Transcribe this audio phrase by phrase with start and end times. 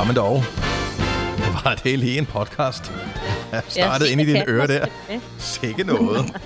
[0.00, 0.34] Nå, men dog.
[1.36, 2.92] Det var det lige en podcast.
[3.52, 4.86] Jeg startede Ja, ind i dine ører der.
[5.38, 6.36] Sikke noget.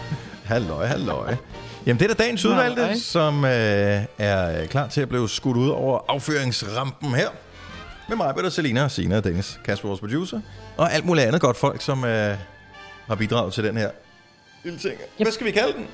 [0.45, 1.35] halløj, halløj.
[1.87, 2.99] Jamen, det er da dagens udvalgte, Halløj.
[2.99, 7.29] som øh, er klar til at blive skudt ud over afføringsrampen her.
[8.09, 10.41] Med mig, Peter, Selina, Sina og Dennis, Kasper, vores producer,
[10.77, 12.37] og alt muligt andet godt folk, som øh,
[13.07, 13.91] har bidraget til den her
[14.65, 14.95] lille ting.
[15.19, 15.87] Hvad skal vi kalde den?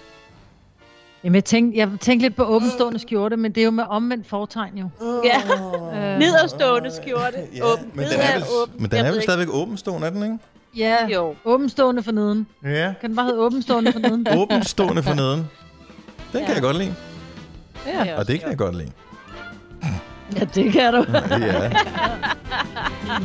[1.25, 4.27] Jamen, jeg tænkte, jeg tænkte lidt på åbenstående skjorte, men det er jo med omvendt
[4.29, 4.89] fortegn jo.
[5.25, 5.41] Ja,
[6.13, 7.37] Øh, nederstående skjorte.
[7.63, 7.91] Åben.
[7.95, 8.75] men den er vel, åben.
[8.83, 9.23] men den er vel ikke.
[9.23, 10.39] stadigvæk åbenstående, er den ikke?
[10.77, 11.35] ja, Jo.
[11.45, 12.47] åbenstående for neden.
[12.65, 12.95] Ja.
[13.01, 14.27] Kan den bare hedde åbenstående for neden?
[14.41, 15.39] Åbenstående for neden.
[16.33, 16.53] Den kan Ja.
[16.55, 16.95] jeg godt lide,
[17.87, 18.91] Ja, og det kan jeg godt lide.
[20.39, 21.05] Ja, det kan du.
[21.31, 21.71] Ja,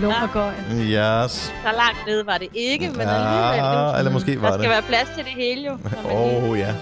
[0.01, 0.53] Lummergøj.
[0.71, 1.31] yes.
[1.31, 3.57] Så langt ned var det ikke, men alligevel.
[3.57, 4.69] Ja, eller måske var Der skal det.
[4.69, 5.77] være plads til det hele jo.
[6.11, 6.73] Åh, oh, ja.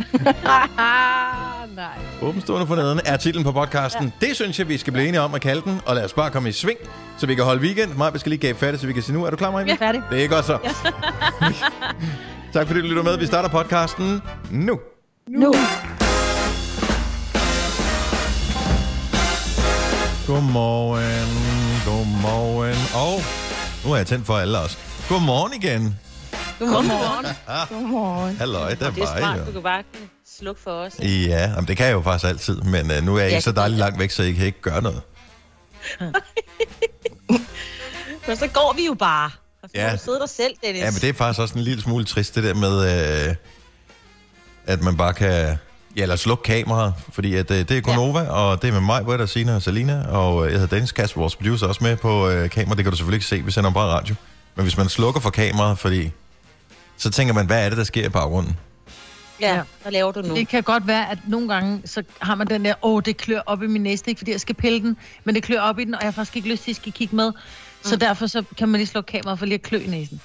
[1.76, 1.98] Nej.
[2.22, 4.12] Åbenstående for neden er titlen på podcasten.
[4.20, 4.26] Ja.
[4.26, 5.80] Det synes jeg, vi skal blive enige om at kalde den.
[5.86, 6.78] Og lad os bare komme i sving,
[7.18, 7.94] så vi kan holde weekend.
[7.94, 9.24] Maja, vi skal lige gabe færdig, så vi kan sige nu.
[9.24, 9.72] Er du klar, Maja?
[9.72, 10.02] Er færdig.
[10.10, 10.58] Det er godt så.
[12.54, 13.18] tak fordi du lytter med.
[13.18, 14.80] Vi starter podcasten nu.
[15.28, 15.54] Nu.
[20.26, 21.28] Godmorgen,
[21.86, 22.76] godmorgen.
[22.94, 23.22] Og
[23.84, 24.78] nu er jeg tændt for alle os.
[25.08, 25.98] Godmorgen igen.
[26.66, 27.26] Godmorgen.
[27.68, 28.36] Godmorgen.
[28.36, 29.52] Halløj, der Det er var smart, I du jo.
[29.52, 29.82] kan bare
[30.38, 30.92] slukke for os.
[31.02, 33.44] Ja, jamen, det kan jeg jo faktisk altid, men uh, nu er jeg Ja, ikke
[33.44, 35.02] så dejligt langt væk, så I kan ikke gøre noget.
[38.26, 39.30] Men så går vi jo bare.
[39.62, 39.92] Og så Ja.
[39.92, 40.82] du sidde der selv, Dennis.
[40.82, 43.34] Ja, men det er faktisk også en lille smule trist, det der med, øh,
[44.66, 45.56] at man bare kan...
[45.96, 48.30] Ja, eller slukke kameraet, fordi at, øh, det er Gonova, ja.
[48.30, 51.20] og det er med mig, Britta, Sina og Salina, og øh, jeg hedder Dennis Kasper,
[51.20, 52.74] vores producer, også med på øh, kamera.
[52.76, 54.14] Det kan du selvfølgelig ikke se, vi sender bare radio.
[54.54, 56.10] Men hvis man slukker for kameraet, fordi
[57.00, 58.56] så tænker man, hvad er det, der sker i baggrunden?
[59.40, 60.34] Ja, hvad laver du nu?
[60.36, 63.40] Det kan godt være, at nogle gange, så har man den der, åh, det klør
[63.46, 65.84] op i min næste, ikke fordi jeg skal pille den, men det klør op i
[65.84, 67.32] den, og jeg har faktisk ikke lyst til, at skal kigge med.
[67.82, 70.20] Så derfor så kan man lige slukke kameraet for lige at klø i næsen.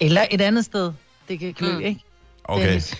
[0.00, 0.92] Eller et andet sted,
[1.28, 1.74] det kan klø, Mm.
[1.74, 1.80] mm.
[1.80, 2.00] ikke?
[2.44, 2.96] Okay, så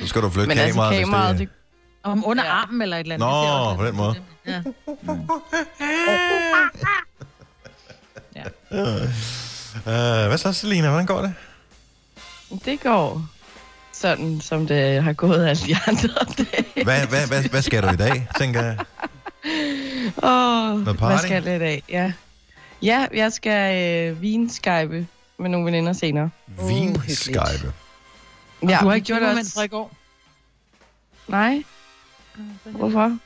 [0.06, 1.54] skal du flytte Men altså kameraet, kameraet, hvis det,
[2.02, 2.50] Om under Ja.
[2.52, 3.28] armen eller et eller andet.
[3.28, 4.14] Nå, det på lidt den måde.
[8.36, 8.42] Ja.
[9.82, 10.88] Øh, hvad så, Selina?
[10.88, 11.34] Hvordan går det?
[12.64, 13.26] Det går
[13.92, 16.84] sådan, som det har gået alle de andre dage.
[16.84, 18.78] Hvad, hvad, hvad, hvad skal du i dag, tænker jeg?
[20.22, 21.82] Åh, Noget hvad skal jeg i dag?
[21.88, 22.12] Ja,
[22.82, 23.76] ja jeg skal
[24.10, 25.06] øh, vinskype
[25.38, 26.30] med nogle veninder senere.
[26.68, 27.72] Vinskype.
[28.68, 29.92] Ja, Du har ikke gjort det det også- fra i går?
[31.28, 31.62] Nej,
[32.64, 33.18] hvorfor?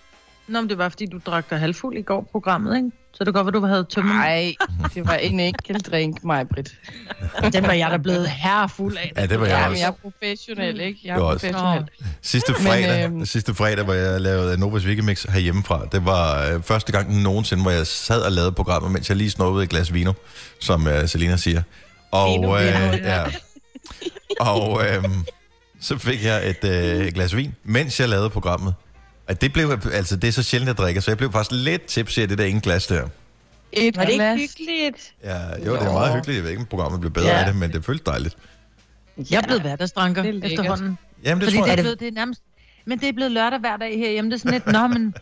[0.49, 2.91] Nå, men det var, fordi du drak dig halvfuld i går programmet, ikke?
[3.15, 4.15] Så det godt være, du havde tømmet.
[4.15, 4.55] Nej,
[4.95, 6.71] det var en enkelt drink, mig, Britt.
[7.53, 9.13] Den var jeg da blevet herrefuld af.
[9.17, 9.71] Ja, det var jeg Ja, også.
[9.71, 11.01] men jeg er professionel, ikke?
[11.05, 11.89] Jeg er også- professionel.
[12.23, 16.63] Sidste Men, fredag, øhm, sidste fredag, hvor jeg lavede Novas Wikimix herhjemmefra, det var øh,
[16.63, 19.95] første gang nogensinde, hvor jeg sad og lavede programmet, mens jeg lige snuppede et glas
[19.95, 20.13] vino,
[20.61, 21.63] som øh, Selina siger.
[22.11, 22.63] Og, Vino, øh,
[23.03, 23.25] ja.
[24.41, 25.05] og øh,
[25.81, 28.75] så fik jeg et øh, glas vin, mens jeg lavede programmet.
[29.29, 31.85] At det, blev, altså, det er så sjældent, jeg drikker, så jeg blev faktisk lidt
[31.85, 33.09] tipsy af det der ene glas der.
[33.73, 34.41] Et Var det ikke glas.
[34.41, 35.15] hyggeligt?
[35.25, 36.37] Ja, jo, det er meget hyggeligt.
[36.37, 37.39] Jeg ved ikke, om programmet blev bedre Ja.
[37.39, 38.37] af det, men det føltes dejligt.
[39.31, 40.99] Jeg er blevet hverdagsdranker er efterhånden.
[41.25, 41.83] Jamen, det Fordi tror det er, jeg.
[41.85, 42.41] blevet, det er nærmest...
[42.87, 44.31] Men det er blevet lørdag hver dag herhjemme.
[44.31, 45.15] Det er sådan lidt, nå, men...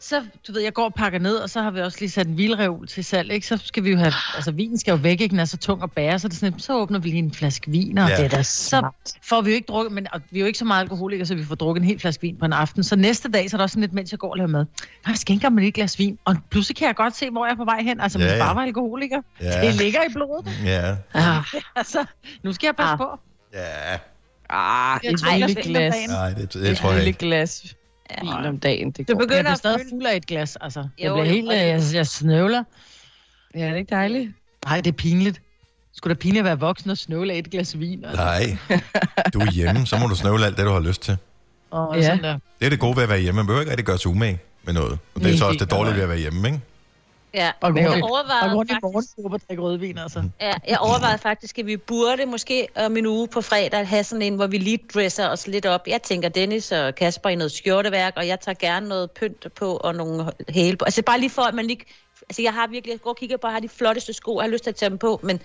[0.00, 2.26] Så, du ved, jeg går og pakker ned, og så har vi også lige sat
[2.26, 3.46] en vildreol til salg, ikke?
[3.46, 4.12] Så skal vi jo have...
[4.34, 5.32] Altså, vinen skal jo væk, ikke?
[5.32, 7.32] Den er så tung at bære, så, det er sådan, så åbner vi lige en
[7.34, 8.16] flaske vin, og Ja.
[8.16, 8.88] det er da så
[9.22, 11.34] får vi jo ikke drukket, men og vi er jo ikke så meget alkoholikere, så
[11.34, 12.84] vi får drukket en hel flaske vin på en aften.
[12.84, 14.60] Så næste dag, så er der også sådan lidt, mens jeg går og laver mad.
[14.64, 14.66] Nej,
[15.06, 17.52] jeg skænker mig lige et glas vin, og pludselig kan jeg godt se, hvor jeg
[17.52, 18.00] er på vej hen.
[18.00, 18.38] Altså, Ja, hvis ja.
[18.44, 19.22] bare var alkoholiker.
[19.40, 19.66] Ja.
[19.66, 20.46] Det ligger i blodet.
[20.64, 21.44] Ja, Ah,
[21.76, 22.04] altså,
[22.42, 22.98] nu skal jeg passe Ah.
[22.98, 23.18] på.
[23.54, 23.98] ja.
[24.50, 25.94] Ah, Jeg et lille glas.
[26.08, 27.18] Nej, det, det, Et tror jeg lille ikke.
[28.08, 29.20] Glas vin om dagen, det Du går.
[29.20, 29.90] Jeg begynder bliver at stadig føle...
[29.90, 30.88] fuld af et glas, altså.
[30.98, 32.64] Jeg Jo, bliver jo, helt, jeg, jeg snøvler.
[33.54, 34.30] Ja, det er ikke dejligt.
[34.66, 35.40] Nej, det er pinligt.
[35.94, 38.04] Skulle da pinligt at være voksen og snøvle af et glas vin?
[38.04, 38.24] Altså.
[38.24, 38.56] Nej,
[39.34, 41.16] du er hjemme, så må du snøvle alt det, du har lyst til.
[41.70, 42.02] Og Ja.
[42.02, 42.38] sådan der.
[42.58, 43.36] Det er det gode ved at være hjemme.
[43.38, 44.98] Man behøver ikke rigtig gøre sig umage med noget.
[45.14, 46.60] Og det er så også det dårlige ved at være hjemme, ikke?
[47.36, 48.82] Ja, Og gå jeg og overvejede gå rundt i faktisk...
[48.82, 50.24] morgenskub og drikke rødvin, altså.
[50.40, 54.22] Ja, jeg overvejede faktisk, at vi burde måske om en uge på fredag have sådan
[54.22, 55.86] en, hvor vi lige dresser os lidt op.
[55.86, 59.76] Jeg tænker Dennis og Kasper i noget skjorteværk, og jeg tager gerne noget pynt på
[59.76, 60.84] og nogle hæle på.
[60.84, 61.80] Altså bare lige for, at man lige...
[62.22, 64.38] Altså jeg har virkelig, jeg går og kigger på, at jeg har de flotteste sko,
[64.38, 65.40] jeg har lyst til at tage dem på, men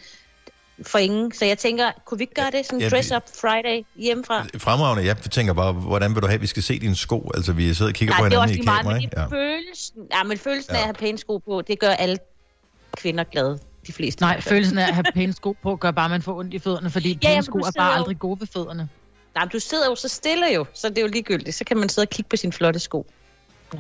[0.88, 1.32] for ingen.
[1.34, 4.46] Så jeg tænker, kunne vi ikke gøre det sådan Ja, en vi- dress-up Friday hjemmefra?
[4.58, 5.06] Fremragende.
[5.06, 7.32] Jeg tænker bare, hvordan vil du have, at vi skal se dine sko?
[7.36, 9.16] Altså, vi sidder og kigger Nej, på er hinanden også i kamera, men ikke?
[9.16, 9.26] det Ja.
[9.28, 10.78] følelsen, ja, men følelsen Ja.
[10.78, 12.18] af at have pæne sko på, det gør alle
[12.98, 13.60] kvinder glade.
[13.88, 14.22] De fleste.
[14.22, 16.60] Nej, følelsen af at have pæne sko på, gør bare, at man får ondt i
[16.60, 18.90] fødderne, fordi Ja, pæne jamen, sko er bare jo- aldrig gode ved fødderne.
[19.36, 21.56] Nej, men du sidder jo så stille jo, så det er jo ligegyldigt.
[21.56, 23.06] Så kan man sidde og kigge på sine flotte sko.
[23.74, 23.80] Ja.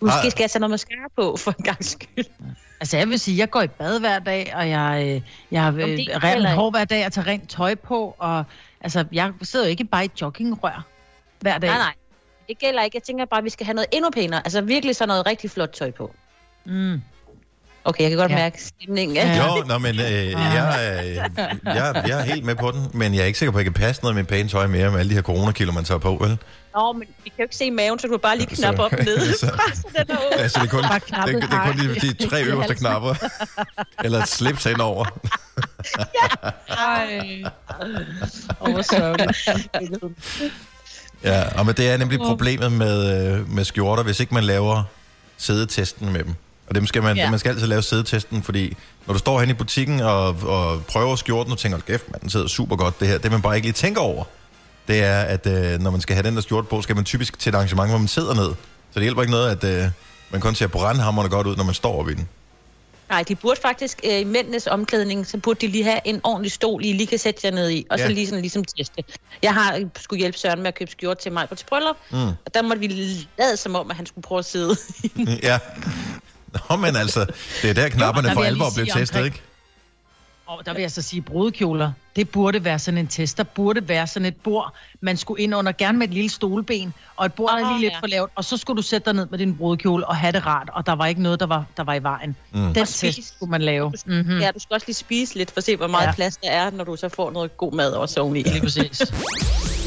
[0.00, 0.30] Måske Ej.
[0.30, 2.24] skal jeg tage noget mascara på, for en gang skyld.
[2.80, 5.72] Altså, jeg vil sige, jeg går i bad hver dag, og jeg, øh, jeg har
[5.72, 8.44] øh, rent hår hver dag, og tager rent tøj på, og
[8.80, 10.86] altså, jeg sidder jo ikke bare i joggingrør
[11.40, 11.70] hver dag.
[11.70, 11.94] Nej, nej.
[12.48, 12.96] Det gælder ikke.
[12.96, 14.40] Jeg tænker bare, at vi skal have noget endnu pænere.
[14.44, 16.14] Altså virkelig så noget rigtig flot tøj på.
[16.64, 17.02] Mm.
[17.88, 18.36] Okay, jeg kan godt Ja.
[18.36, 18.42] ja.
[18.42, 19.16] mærke stemningen.
[19.16, 19.28] Ja.
[19.36, 19.56] Ja.
[19.56, 23.20] Jo, nå, men øh, jeg, er- jeg, jeg er helt med på den, men jeg
[23.22, 25.10] er ikke sikker på, at jeg kan passe noget med pænt tøj mere med alle
[25.10, 26.38] de her coronakilder, man tager på, vel?
[26.74, 28.92] Nå, men vi kan jo ikke se maven, så du kan bare lige knappe op
[28.92, 29.32] ned.
[29.38, 29.58] så-
[29.98, 30.42] den over.
[30.42, 32.02] Altså, det er kun, det, det, det er kun de, hak.
[32.18, 33.14] de tre øverste knapper.
[34.04, 35.04] Eller et slips henover.
[36.68, 37.42] Ej.
[38.60, 39.48] Åh, hvor sørgeligt.
[41.24, 44.82] Ja, og men det er nemlig problemet med, øh, med skjorter, hvis ikke man laver
[45.36, 46.34] sædetesten med dem.
[46.68, 47.30] Og dem skal man, ja.
[47.30, 48.76] Man skal altid lave sædetesten, fordi
[49.06, 52.30] når du står hen i butikken og, og prøver skjorten og tænker, kæft, man, den
[52.30, 53.18] sidder super godt det her.
[53.18, 54.24] Det man bare ikke lige tænker over,
[54.88, 57.38] det er, at øh, når man skal have den der skjorte på, skal man typisk
[57.38, 58.48] til et arrangement, hvor man sidder ned.
[58.90, 59.90] Så det hjælper ikke noget, at øh,
[60.30, 62.28] man kun ser brandhammerne godt ud, når man står op i den.
[63.10, 66.52] Nej, de burde faktisk øh, i mændenes omklædning, så burde de lige have en ordentlig
[66.52, 68.06] stol, I lige kan sætte jer ned i, og Ja.
[68.06, 69.04] så lige sådan ligesom teste.
[69.42, 71.96] Jeg har øh, skulle hjælpe Søren med at købe skjort til mig på til bryllup,
[72.10, 72.18] mm.
[72.18, 72.86] og der måtte vi
[73.38, 74.76] lade som om, at han skulle prøve at sidde.
[75.42, 75.58] ja.
[76.52, 77.26] Nå, men altså,
[77.62, 79.42] det er der knapperne for alvor blev testet, ikke?
[80.46, 83.36] Og der vil jeg så sige, brudekjoler, det burde være sådan en test.
[83.38, 86.94] Der burde være sådan et bord, man skulle ind under, gerne med et lille stolben,
[87.16, 87.98] og et bord, der er lige lidt ja.
[88.00, 90.46] for lavt, og så skulle du sætte dig ned med din brudekjole og have det
[90.46, 92.36] rart, og der var ikke noget, der var, der var i vejen.
[92.52, 92.60] Mm.
[92.60, 93.22] Den Og test spise.
[93.36, 93.92] skulle man lave.
[94.06, 94.38] Mm-hmm.
[94.38, 96.08] Ja, du skal også lige spise lidt, for at se, hvor meget Ja.
[96.08, 96.14] ja.
[96.14, 98.42] plads der er, når du så får noget god mad også oveni.
[98.42, 99.02] Lige præcis.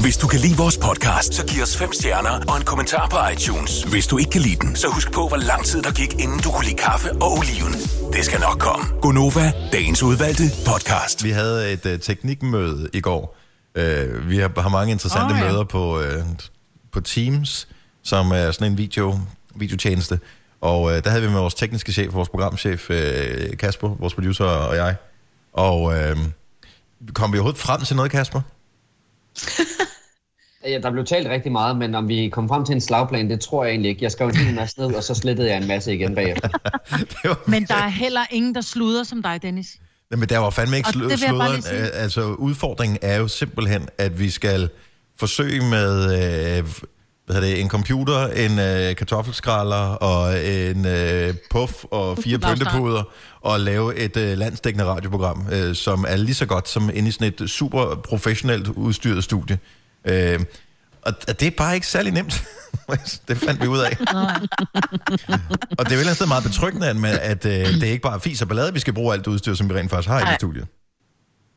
[0.00, 3.16] Hvis du kan lide vores podcast, så giv os fem stjerner og en kommentar på
[3.32, 3.82] iTunes.
[3.82, 6.38] Hvis du ikke kan lide den, så husk på, hvor lang tid der gik, inden
[6.40, 7.72] du kunne lide kaffe og oliven.
[8.12, 8.84] Det skal nok komme.
[9.00, 11.24] Gonova, dagens udvalgte podcast.
[11.24, 13.36] Vi havde et uh, teknikmøde i går.
[13.78, 15.44] Uh, vi har, har mange interessante oh, ja.
[15.44, 16.04] møder på, uh,
[16.92, 17.68] på Teams,
[18.02, 19.18] som er sådan en video,
[19.54, 20.20] videotjeneste.
[20.60, 22.96] Og uh, der havde vi med vores tekniske chef, vores programchef uh,
[23.58, 24.96] Kasper, vores producer og jeg.
[25.52, 26.18] Og uh,
[27.12, 28.40] kom vi overhovedet frem til noget, Kasper?
[30.66, 33.40] Ja, der blev talt rigtig meget, men om vi kom frem til en slagplan, det
[33.40, 34.02] tror jeg egentlig ikke.
[34.02, 36.48] Jeg skrev en hel masse ned, og så slettede jeg en masse igen bagefter.
[37.28, 39.76] var, Men der er heller ingen, der sluder som dig, Dennis.
[40.16, 41.04] Men der var fandme ikke sige.
[41.78, 44.68] Øh, Altså, udfordringen er jo simpelthen, at vi skal
[45.18, 46.64] forsøge med øh,
[47.26, 53.02] hvad hedder det, en computer, en øh, kartoffelskralder og en øh, puff og fire pyntepuder
[53.40, 57.12] og lave et øh, landsdækkende radioprogram, øh, som er lige så godt som inde i
[57.12, 59.58] sådan et super professionelt udstyret studie.
[60.04, 60.40] Øh,
[61.02, 62.44] og det er bare ikke særlig nemt.
[63.28, 63.96] det fandt vi ud af.
[65.78, 68.18] og det er andet sted meget betryggende, at, man- at øh, det ikke bare er
[68.18, 70.20] fis og ballade, vi skal bruge alt det udstyr, som vi rent faktisk har i
[70.20, 70.36] det Nej.
[70.38, 70.66] studie.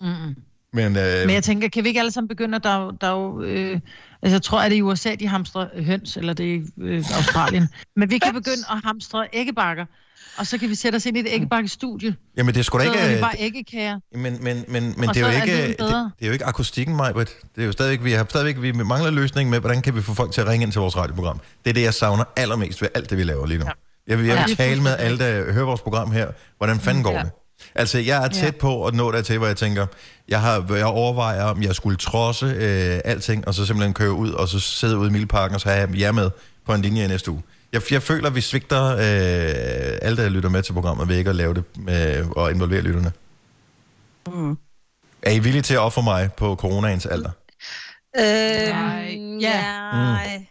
[0.02, 0.36] Mm-mm.
[0.74, 3.08] Men, øh, Men jeg tænker, kan vi ikke alle sammen begynde, at der, er der
[3.08, 3.80] er jo, øh,
[4.22, 6.64] altså jeg tror, at det er i USA, de hamstrer høns, eller det er i
[6.82, 7.70] øh, Australien.
[7.96, 9.86] Men vi kan begynde at hamstre æggebakker,
[10.38, 12.16] og så kan vi sætte os ind i et æggebakkestudie.
[12.38, 13.04] jamen, det er sgu da Så ikke...
[13.04, 14.00] er vi øh, bare æggekager.
[14.16, 16.12] Men, men, men, men det er, jo så er ikke, lyden det, bedre.
[16.20, 17.30] det er jo ikke akustikken, Majbrit.
[17.56, 20.14] Det er jo stadigvæk, vi har stadigvæk, vi mangler løsning med, hvordan kan vi få
[20.14, 21.40] folk til at ringe ind til vores radioprogram.
[21.64, 23.66] Det er det, jeg savner allermest ved alt det, vi laver lige nu.
[23.66, 23.72] Ja.
[24.08, 24.46] Jeg vil, jeg Ja.
[24.46, 26.28] vil tale med alle, der hører vores program her.
[26.58, 27.20] Hvordan fanden går Ja.
[27.20, 27.30] det?
[27.76, 29.86] Altså, jeg er tæt på at nå dertil, hvor jeg tænker,
[30.30, 34.30] jeg, har, jeg overvejer, om jeg skulle trodse øh, alting, og så simpelthen køre ud,
[34.32, 36.30] og så sidde ude i Milparken, og så have jer med
[36.66, 37.42] på en linje i næste uge.
[37.76, 41.36] Jeg, jeg føler, vi svigter øh, alle, der lytter med til programmet, ved ikke at
[41.36, 43.12] lave det øh, og involvere lytterne.
[44.28, 44.58] Mm.
[45.22, 47.30] Er I villige til at ofre mig på coronaens alder?
[48.18, 48.24] Øh,
[48.70, 49.18] Nej.
[49.42, 49.62] ja.
[49.94, 50.46] Nej.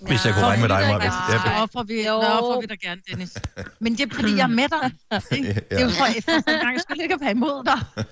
[0.00, 1.04] Hvis jeg kunne ringe med dig, Maja.
[1.04, 2.20] Ja, offrer vi, Jo.
[2.22, 3.34] så offrer vi dig gerne, Dennis.
[3.80, 4.92] Men det er fordi, jeg er med dig.
[5.38, 5.54] ikke?
[5.54, 7.78] Det er jo for, for en gang, jeg skulle ikke være imod dig.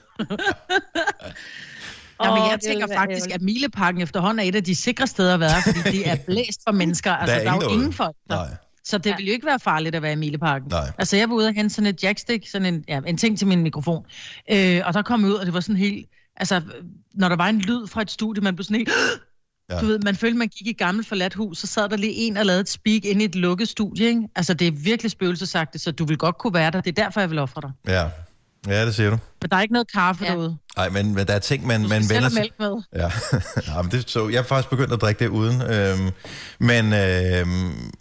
[2.24, 5.34] Ja, men Åh, jeg tænker faktisk, at Mileparken efterhånden er et af de sikre steder
[5.34, 7.12] at være, fordi det er blæst for mennesker.
[7.12, 7.74] Altså, der er, ingen jo derude.
[7.74, 8.36] ingen folk der.
[8.36, 8.48] Nej.
[8.84, 10.68] Så det ville jo ikke være farligt at være i Mileparken.
[10.70, 10.92] Nej.
[10.98, 13.46] Altså, jeg var ude og hente sådan et jackstick, sådan en, ja, en ting til
[13.46, 14.04] min mikrofon.
[14.50, 16.08] Øh, og der kom jeg ud, og det var sådan helt...
[16.36, 16.60] Altså,
[17.14, 18.88] når der var en lyd fra et studie, man blev sådan helt...
[18.88, 18.94] Ja.
[19.70, 19.80] Ja.
[19.80, 22.12] Du ved, man følte, man gik i et gammelt forladt hus, så sad der lige
[22.12, 24.22] en og lavede et speak ind i et lukket studie, ikke?
[24.36, 26.80] Altså, det er virkelig spøgelsesagtigt, så du vil godt kunne være der.
[26.80, 27.92] Det er derfor, jeg vil ofre dig.
[27.92, 28.08] Ja.
[28.66, 29.18] Ja, det siger du.
[29.42, 30.30] Men der er ikke noget kaffe ja.
[30.30, 30.56] Derude.
[30.76, 32.40] Nej, men, men der er ting, man, man vender sig...
[32.40, 32.82] mælk med.
[32.96, 33.10] Ja,
[33.68, 35.62] ja men det, så jeg er faktisk begyndt at drikke det uden.
[35.62, 36.10] Øhm,
[36.58, 37.92] men øhm,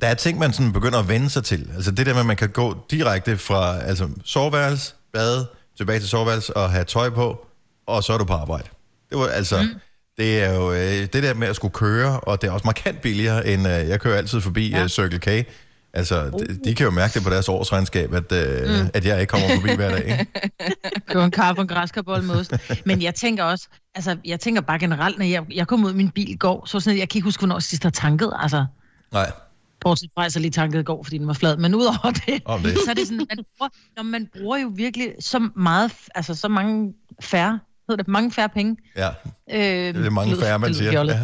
[0.00, 1.70] der er ting, man sådan begynder at vende sig til.
[1.74, 6.08] Altså det der med, at man kan gå direkte fra altså, soveværelse, bade, tilbage til
[6.08, 7.46] soveværelse og have tøj på,
[7.86, 8.68] og så er du på arbejde.
[9.10, 9.62] Det var altså...
[9.62, 9.80] Mm.
[10.18, 10.78] Det er jo øh,
[11.12, 14.00] det der med at skulle køre, og det er også markant billigere, end øh, jeg
[14.00, 14.82] kører altid forbi ja.
[14.82, 15.46] Uh, Circle K.
[15.94, 18.88] Altså, de, de kan jo mærke det på deres årsregnskab, at, øh, mm.
[18.94, 20.04] at jeg ikke kommer forbi hver dag.
[20.06, 20.26] Ikke?
[21.08, 22.52] købe en kaffe og en græskarbold med ost.
[22.86, 25.94] Men jeg tænker også, altså, jeg tænker bare generelt, når jeg, jeg kom ud af
[25.96, 28.32] min bil i går, så sådan, at jeg kan ikke huske, hvornår sidst har tanket,
[28.38, 28.64] altså.
[29.12, 29.32] Nej.
[29.80, 31.56] Bortset fra, at jeg lige tankede i går, fordi den var flad.
[31.56, 32.72] Men udover det, Om det.
[32.84, 36.48] så er det sådan, man bruger, når man bruger jo virkelig så meget, altså så
[36.48, 36.92] mange
[37.22, 38.76] færre, hedder det, mange færre penge.
[38.96, 39.08] Ja,
[39.52, 39.60] Øh,
[39.94, 40.92] det er mange færre, man siger.
[41.04, 41.18] Ja,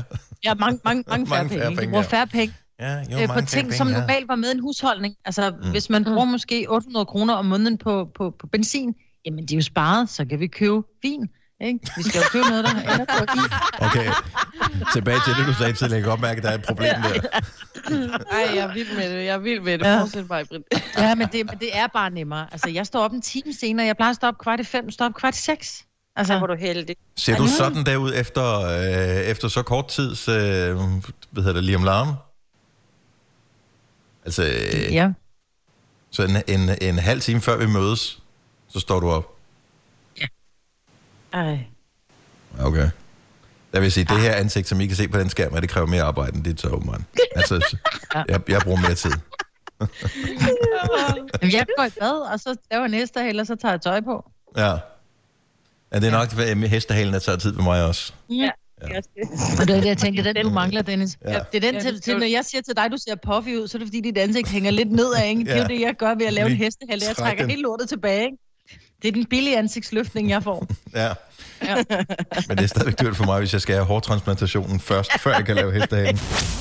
[0.45, 1.61] Ja, mange, mange, mange færre Mange penge.
[1.61, 1.81] færre ikke?
[1.81, 4.01] penge, Du bruger færre penge ja jo, øh, på ting, penge, som ja.
[4.01, 5.15] normalt var med en husholdning.
[5.25, 5.71] Altså, mm.
[5.71, 9.59] hvis man bruger måske 800 kroner om måneden på, på, på benzin, jamen de er
[9.59, 11.29] jo sparet, så kan vi købe vin.
[11.61, 11.81] Ikke?
[11.97, 13.51] Vi skal jo købe noget, der ender på vin.
[13.79, 14.11] Okay,
[14.93, 15.97] tilbage til det, du sagde tidligere.
[15.97, 17.41] Jeg kan godt mærke, at der er et problem der.
[18.31, 19.25] Ej, jeg er vild med det.
[19.25, 19.85] Jeg er vild med det.
[19.85, 20.01] Ja.
[20.01, 20.65] Fortsæt bare, Britt.
[20.99, 22.47] Ja, men det, men det er bare nemmere.
[22.53, 23.87] Altså, jeg står op en time senere.
[23.87, 25.85] Jeg plejer at stå op kvart i fem, står op kvart i seks.
[26.17, 26.97] Altså, du heldig.
[27.17, 31.65] Ser du sådan der ud efter, øh, efter så kort tids, øh, hvad hedder det,
[31.65, 32.09] Liam Larm?
[34.27, 35.13] Altså, øh, ja.
[36.11, 38.23] så en, en, en halv time før vi mødes,
[38.69, 39.37] så står du op.
[41.33, 41.59] Ej.
[42.61, 42.91] Okay.
[43.73, 45.69] Der vil jeg sige, det her ansigt, som I kan se på den skærm, det
[45.69, 47.01] kræver mere arbejde, end dit så åbenbart.
[47.37, 47.77] Altså,
[48.29, 49.11] jeg, jeg bruger mere tid.
[51.43, 53.81] Jamen, jeg går i bad, og så laver jeg næste hel, og så tager jeg
[53.81, 54.31] tøj på.
[54.57, 54.79] Ja.
[55.93, 58.13] Ja, det er nok, at hestehalen, der tager tid ved mig også.
[58.31, 58.51] Ja.
[59.61, 61.17] Og det er det, jeg tænker, den du mangler, Dennis.
[61.25, 61.33] Ja.
[61.33, 61.39] Ja.
[61.53, 63.77] Det er den til, til, når jeg siger til dig, du ser puffy ud, så
[63.77, 65.41] er det fordi, dit ansigt hænger lidt nedad, ikke?
[65.45, 65.63] Det er Ja.
[65.63, 67.03] jo det, jeg gør ved at lave en hestehale.
[67.09, 67.51] Jeg træk trækker den.
[67.51, 68.37] hele lortet tilbage, ikke?
[69.03, 70.67] Det er den billige ansigtsløftning, jeg får.
[70.95, 71.09] Ja.
[72.49, 75.45] Men det er stadigvæk dyrt for mig, hvis jeg skal have hårtransplantationen først, før jeg
[75.47, 76.19] kan lave hestehalen.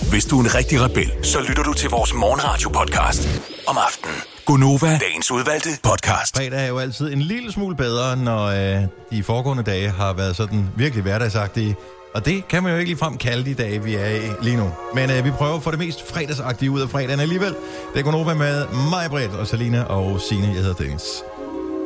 [0.10, 4.15] Hvis du er en rigtig rebel, så lytter du til vores morgenradio-podcast om aftenen.
[4.46, 6.38] Gunova, dagens udvalgte podcast.
[6.38, 10.36] Fredag er jo altid en lille smule bedre, når øh, de foregående dage har været
[10.36, 11.75] sådan virkelig hverdagsagtige.
[12.15, 14.72] Og det kan man jo ikke ligefrem kalde de dage, vi er i lige nu.
[14.93, 17.55] Men øh, vi prøver at få det mest fredagsagtige ud af fredagen alligevel.
[17.93, 20.48] Det er Gunova med mig, Britt, og Selina og Signe.
[20.48, 21.24] Jeg hedder Dennis.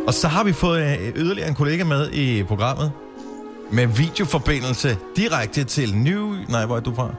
[0.08, 2.92] Og så har vi fået øh, yderligere en kollega med i programmet.
[3.72, 6.36] Med videoforbindelse direkte til New...
[6.50, 7.10] Nej, hvor er du fra?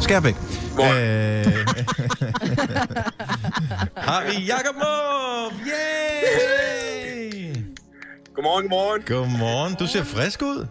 [0.00, 0.34] Skærbæk.
[0.34, 0.86] Øh,
[4.08, 5.52] har vi Jakob Måb!
[5.66, 7.56] Yay!
[8.34, 9.02] Godmorgen, godmorgen.
[9.06, 9.74] Godmorgen.
[9.74, 10.66] Du ser frisk ud.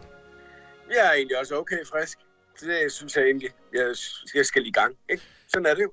[0.89, 2.17] Jeg er egentlig også okay frisk.
[2.59, 3.95] Så det synes jeg egentlig, jeg,
[4.35, 4.95] jeg skal lige i gang.
[5.09, 5.23] Ikke?
[5.47, 5.91] Sådan er det jo.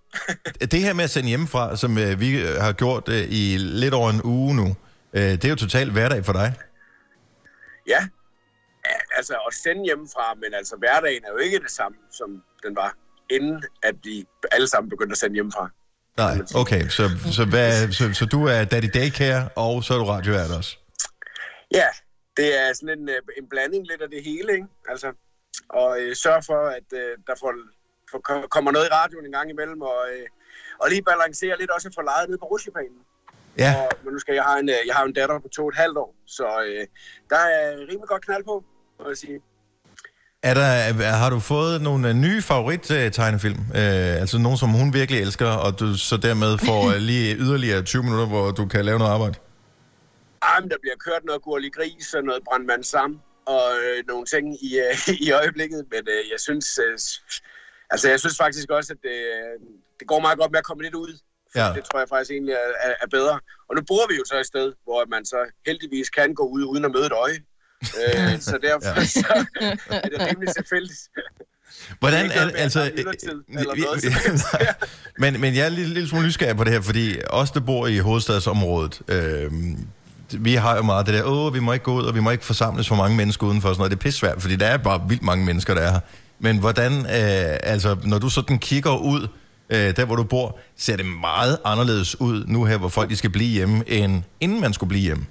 [0.73, 3.95] Det her med at sende hjemmefra, som øh, vi øh, har gjort øh, i lidt
[3.95, 4.77] over en uge nu,
[5.13, 6.55] øh, det er jo totalt hverdag for dig.
[7.89, 8.01] Ja.
[8.85, 12.77] ja, altså at sende hjemmefra, men altså hverdagen er jo ikke det samme, som den
[12.77, 12.95] var,
[13.31, 15.71] inden at vi alle sammen begyndte at sende hjemmefra.
[16.17, 16.89] Nej, okay.
[16.89, 20.77] Så, så, hvad, så, så du er daddy daycare, og så er du radiovært også.
[21.75, 21.87] Ja,
[22.37, 24.67] det er sådan en, øh, en blanding lidt af det hele, ikke?
[24.89, 25.09] Altså,
[25.69, 27.53] og øh, sørge for, at øh, der får,
[28.11, 28.19] får,
[28.55, 30.27] kommer noget i radioen en gang imellem, og, øh,
[30.81, 33.01] og lige balancere lidt også for lejet ned på rutsjebanen.
[33.59, 35.63] Ja, Og, men nu skal jeg have en, øh, jeg har en datter på to
[35.63, 36.87] og et halvt år, så øh,
[37.31, 38.65] der er rimelig godt knald på,
[39.01, 39.39] må jeg sige.
[40.43, 43.61] er der, er- har du fået nogle øh, nye favorit-tegnefilm?
[43.61, 48.03] Øh, altså nogen, som hun virkelig elsker, og du så dermed får lige yderligere 20
[48.03, 49.35] minutter, hvor du kan lave noget arbejde?
[50.43, 54.27] Ej, men der bliver kørt noget gurlig gris og noget brandmand sammen og øh, nogle
[54.27, 56.99] ting i, øh, i øjeblikket, men øh, jeg synes, øh,
[57.91, 59.55] altså jeg synes faktisk også, at det, øh,
[60.01, 61.13] det går meget godt med at komme lidt ud.
[61.55, 61.67] Ja.
[61.77, 63.41] Det tror jeg faktisk egentlig er, er, er bedre.
[63.69, 66.63] Og nu bor vi jo så et sted, hvor man så heldigvis kan gå ud
[66.65, 67.39] uden at møde et øje.
[68.01, 69.05] øh, så derfor Ja.
[69.05, 69.47] så
[69.91, 71.01] er det rimelig tilfældigt.
[71.99, 72.81] Hvordan er det, altså...
[74.53, 74.75] Nej.
[75.19, 77.87] men, men jeg er lidt, lidt smule nysgerrig på det her, fordi os, der bor
[77.87, 79.53] i hovedstadsområdet, øh,
[80.39, 82.31] vi har jo meget det der, åh, vi må ikke gå ud, og vi må
[82.31, 83.91] ikke forsamles for mange mennesker udenfor, og sådan noget.
[83.91, 86.01] Det er pissvært, fordi der er bare vildt mange mennesker, der er her.
[86.41, 89.29] Men hvordan, øh, altså, når du sådan kigger ud,
[89.71, 93.17] øh, der hvor du bor, ser det meget anderledes ud nu her, hvor folk de
[93.17, 95.27] skal blive hjemme, end inden man skulle blive hjemme?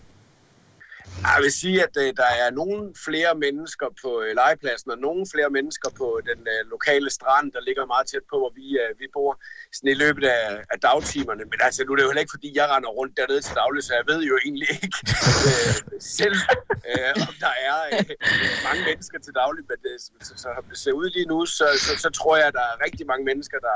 [1.29, 5.23] Jeg vil sige, at øh, der er nogle flere mennesker på øh, legepladsen, og nogle
[5.33, 8.91] flere mennesker på den øh, lokale strand, der ligger meget tæt på, hvor vi, øh,
[9.01, 9.31] vi bor,
[9.75, 11.43] sådan i løbet af, af dagtimerne.
[11.51, 13.81] Men altså, nu er det jo heller ikke, fordi jeg render rundt dernede til daglig,
[13.83, 14.99] så jeg ved jo egentlig ikke
[15.49, 15.73] øh,
[16.19, 16.37] selv,
[16.89, 18.03] øh, om der er øh,
[18.67, 19.63] mange mennesker til daglig.
[19.69, 22.47] Men det, så, så, som det ser ud lige nu, så, så, så tror jeg,
[22.51, 23.75] at der er rigtig mange mennesker, der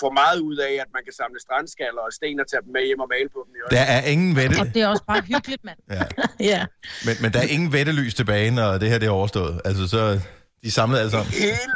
[0.00, 2.82] får meget ud af, at man kan samle strandskaller og sten og tage dem med
[2.88, 3.52] hjem og male på dem.
[3.56, 3.78] i øjeblikket.
[3.78, 5.78] Der er ingen vette, Og det er også bare hyggeligt, mand.
[5.98, 6.04] ja.
[6.52, 6.60] Ja.
[7.06, 9.54] men, men der er ingen vettelys tilbage, når det her det er overstået.
[9.64, 10.00] Altså, så
[10.64, 11.32] de samlet alle sammen.
[11.32, 11.74] Hele,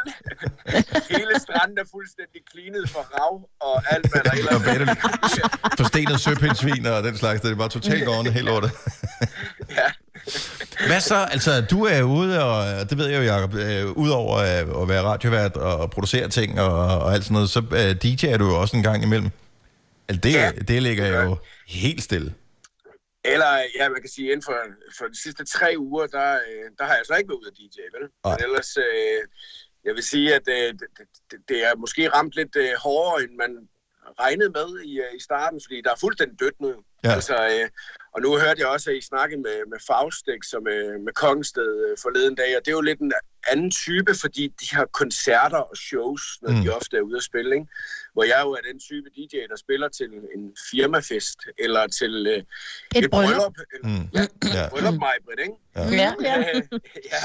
[1.15, 3.33] hele stranden er fuldstændig klinet for rav
[3.67, 5.33] og alt, hvad der ellers vettelys.
[5.79, 7.41] Forstenet søpindsvin og den slags.
[7.41, 8.71] Det er bare totalt gående helt lortet.
[8.71, 8.91] Ja.
[10.85, 11.15] Hvad så?
[11.31, 15.01] Altså, du er ude, og det ved jeg jo, Jacob, øh, udover at, at være
[15.03, 18.77] radiovært og producere ting og, og alt sådan noget, så uh, DJ'er du jo også
[18.77, 19.29] en gang imellem.
[20.07, 20.51] Altså, det, Ja.
[20.67, 21.37] det ligger jo
[21.67, 22.33] helt stille.
[23.23, 24.57] Eller, ja, man kan sige, inden for,
[24.97, 27.53] for de sidste tre uger, der, øh, der har jeg så ikke været ude af
[27.59, 28.05] DJ, vel?
[28.25, 29.19] Men ellers, øh,
[29.85, 30.87] jeg vil sige, at øh, det,
[31.31, 33.51] det, det er måske ramt lidt øh, hårdere, end man
[34.19, 36.73] regnet med i, øh, i starten, fordi der er fuldstændig dødt nu.
[37.03, 37.11] Ja.
[37.13, 37.69] Altså, øh,
[38.13, 41.71] og nu hørte jeg også, at I snakkede med, med Faustik, som øh, med Kongsted
[41.91, 43.13] øh, forleden dag, og det er jo lidt en
[43.51, 46.55] anden type, fordi de har koncerter og shows, når mm.
[46.57, 46.63] Mm.
[46.63, 47.67] de ofte er ude at spille, ikke?
[48.13, 52.43] Hvor jeg jo er den type DJ, der spiller til en firmafest, eller til øh,
[53.03, 53.53] et, bryllup.
[53.73, 54.09] Eller, Mm.
[54.13, 54.65] Ja, Ja.
[54.65, 55.53] et bryllup, mig, Britt, ikke?
[55.75, 55.83] Ja.
[56.03, 56.37] Ja, ja.
[56.55, 56.61] Øh,
[57.13, 57.23] ja.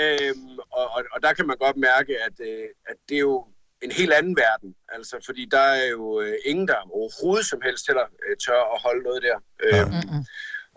[0.00, 3.46] Øhm, og, og, og der kan man godt mærke, at, øh, at det er jo
[3.82, 4.74] en helt anden verden.
[4.88, 8.82] Altså, fordi der er jo øh, ingen, der overhovedet som helst heller øh, tør at
[8.86, 9.38] holde noget der.
[9.72, 9.82] Ja.
[9.82, 10.24] Øhm,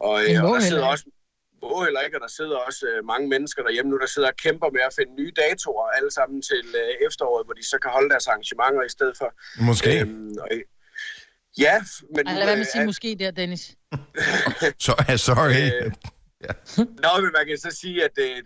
[0.07, 1.05] og, øh, og der sidder også
[1.61, 4.37] må heller ikke, og der sidder også øh, mange mennesker derhjemme nu, der sidder og
[4.45, 7.91] kæmper med at finde nye datoer, alle sammen til øh, efteråret, hvor de så kan
[7.91, 9.29] holde deres arrangementer i stedet for.
[9.69, 9.99] Måske.
[9.99, 10.61] Øhm, og, øh,
[11.65, 11.75] ja,
[12.15, 12.25] men...
[12.25, 13.63] Lad være med at øh, sige måske der, Dennis.
[14.85, 14.93] Så,
[15.27, 15.85] sorry.
[15.85, 15.91] Øh,
[16.77, 18.37] Nå, men man kan så sige, at øh,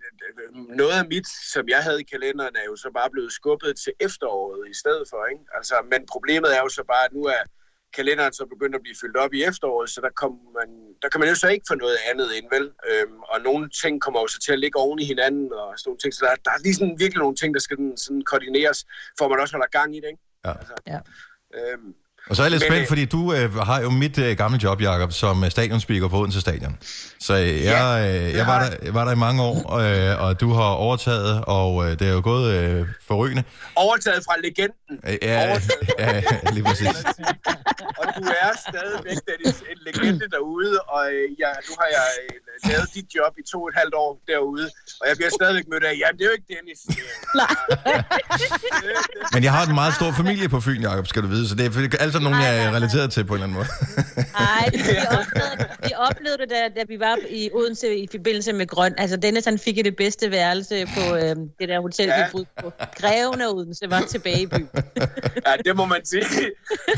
[0.82, 3.94] noget af mit, som jeg havde i kalenderen, er jo så bare blevet skubbet til
[4.00, 5.26] efteråret i stedet for.
[5.32, 5.44] Ikke?
[5.58, 7.44] Altså, men problemet er jo så bare, at nu er
[7.94, 10.70] kalenderen så begyndt at blive fyldt op i efteråret, så der, kom man,
[11.02, 12.66] der kan man jo så ikke få noget andet ind, vel?
[12.90, 15.90] Øhm, og nogle ting kommer jo så til at ligge oven i hinanden, og sådan
[15.90, 16.14] nogle ting.
[16.14, 18.80] Så der, der er lige sådan virkelig nogle ting, der skal sådan, sådan koordineres,
[19.18, 20.24] for at man også holder gang i det, ikke?
[20.46, 20.54] Ja.
[20.60, 21.00] Altså, Ja.
[21.58, 21.94] Øhm,
[22.30, 24.60] Og så er jeg lidt spændt, øh, fordi du øh, har jo mit øh, gamle
[24.64, 26.78] job, Jacob, som øh, stadionspeaker på Odense Stadion.
[27.20, 30.54] Så øh, jeg, øh, jeg, var der, var der i mange år, øh, og du
[30.54, 33.44] har overtaget, og øh, det er jo gået øh, forrygende.
[33.76, 34.96] overtaget fra legenden.
[35.08, 35.88] Øh, ja, Overtaget.
[36.00, 36.88] ja, lige præcis.
[38.00, 42.70] og du er stadigvæk Dennis, en legende derude, og øh, ja, nu har jeg øh,
[42.70, 44.66] lavet dit job i to og et halvt år derude,
[45.02, 46.80] og jeg bliver stadigvæk mødt af, jamen det er jo ikke Dennis.
[47.42, 47.54] Nej.
[49.34, 51.66] Men jeg har en meget stor familie på Fyn, Jacob, skal du vide, så det
[51.66, 51.72] er
[52.12, 53.70] altså nogen, jeg er relateret til på en eller anden måde.
[54.46, 55.56] Nej, vi, oplevede,
[55.88, 58.94] vi oplevede det, da, da vi var i Odense i forbindelse med Grøn.
[58.98, 62.18] Altså, Dennis han fik det bedste værelse på øh, det der hotel, ja.
[62.18, 62.68] Vi boede på.
[63.00, 64.70] Greven Odense var tilbage i byen.
[65.48, 66.26] ja, det må man sige.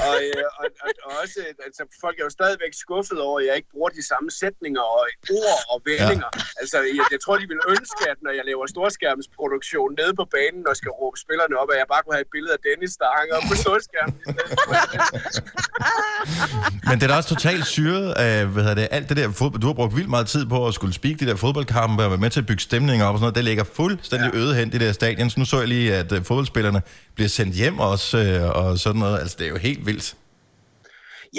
[0.08, 3.56] Og, øh, og, og, og også, altså, folk er jo stadigvæk skuffet over, at jeg
[3.60, 5.04] ikke bruger de samme sætninger og
[5.40, 6.30] ord og vendinger.
[6.36, 6.62] Ja.
[6.62, 10.64] Altså, jeg, jeg tror, de vil ønske, at når jeg laver storskærmsproduktion nede på banen
[10.70, 13.08] og skal råbe spillerne op, at jeg bare kunne have et billede af Dennis, der
[13.20, 14.16] hænger op på storskærmen.
[14.28, 14.74] i stedet for.
[16.90, 19.62] Men det er da også totalt syret af, hvad hedder det, alt det der fodbold.
[19.62, 22.20] Du har brugt vildt meget tid på at skulle speak de der fodboldkampe og være
[22.20, 23.36] med til at bygge stemninger op og sådan noget.
[23.36, 24.40] Det ligger fuldstændig ja.
[24.40, 25.30] øde hen, de der stadion.
[25.30, 26.82] Så nu så jeg lige, at uh, fodboldspillerne
[27.16, 29.20] bliver sendt hjem også, uh, og sådan noget.
[29.20, 30.16] Altså, det er jo helt vildt.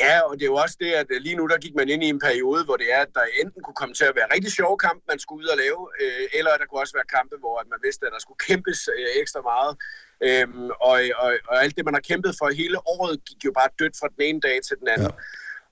[0.03, 2.03] Ja, og det er jo også det, at øh, lige nu der gik man ind
[2.05, 4.53] i en periode, hvor det er, at der enten kunne komme til at være rigtig
[4.53, 7.55] sjove kampe, man skulle ud og lave, øh, eller der kunne også være kampe, hvor
[7.63, 9.73] at man vidste, at der skulle kæmpes øh, ekstra meget.
[10.27, 13.71] Øhm, og, og, og alt det, man har kæmpet for hele året, gik jo bare
[13.79, 15.13] dødt fra den ene dag til den anden.
[15.19, 15.23] Ja.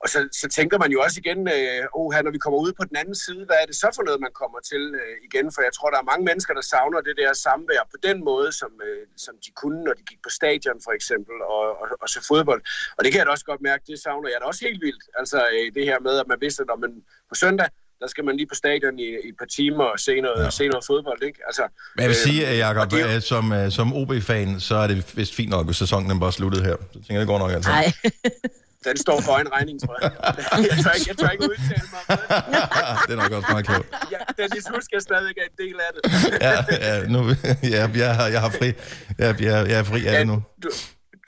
[0.02, 2.72] Og så, så tænker man jo også igen, øh, oh, her, når vi kommer ud
[2.80, 5.46] på den anden side, hvad er det så for noget, man kommer til øh, igen?
[5.54, 8.48] For jeg tror, der er mange mennesker, der savner det der samvær på den måde,
[8.60, 12.08] som, øh, som de kunne, når de gik på stadion for eksempel, og, og, og
[12.14, 12.62] så fodbold.
[12.96, 15.04] Og det kan jeg da også godt mærke, det savner jeg da også helt vildt.
[15.20, 16.92] Altså øh, det her med, at man vidste, at når man
[17.30, 17.68] på søndag,
[18.02, 20.50] der skal man lige på stadion i, i et par timer og se noget, ja.
[20.50, 21.40] se noget fodbold, ikke?
[21.48, 21.62] Altså,
[21.96, 24.74] Men jeg vil øh, sige, at Jacob, det jo- øh, som, øh, som OB-fan, så
[24.82, 26.76] er det vist fint nok, hvis sæsonen den bare sluttede her.
[26.92, 27.70] Så tænker jeg, det går nok altså.
[27.70, 27.92] Nej.
[28.85, 30.12] Den står for en regning, tror jeg.
[30.71, 32.27] jeg, tør ikke, jeg tør ikke udtale mig om det.
[33.07, 33.88] det er nok også meget klogt.
[34.14, 36.03] Ja, Dennis Husk er stadig en del af det.
[36.47, 36.55] Ja,
[36.87, 37.21] ja, nu,
[37.75, 38.68] ja jeg, har, jeg har fri.
[39.18, 40.42] Jeg, jeg, jeg er fri af det nu.
[40.62, 40.68] Du,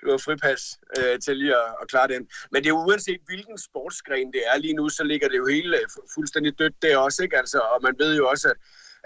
[0.02, 0.62] du har fripas
[0.98, 2.22] øh, til lige at, at klare den.
[2.52, 5.76] Men det er uanset hvilken sportsgren det er lige nu, så ligger det jo hele
[5.92, 7.36] fu- fuldstændig dødt der også, ikke?
[7.42, 8.56] Altså, og man ved jo også, at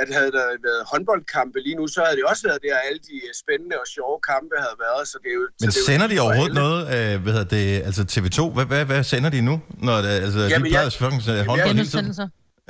[0.03, 3.17] at havde der været håndboldkampe lige nu, så havde det også været der, alle de
[3.27, 5.03] øh, spændende og sjove kampe havde været.
[5.13, 6.63] Så det er jo, Men så det er jo sender de overhovedet alle.
[6.95, 7.15] noget?
[7.15, 7.67] Øh, hvad hedder det?
[7.89, 9.55] Altså TV2, hvad, hvad, hvad sender de nu?
[9.89, 12.15] Når det, altså, Jamen, de plejer jeg- selvfølgelig at håndbold hele tiden.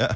[0.05, 0.11] Ja.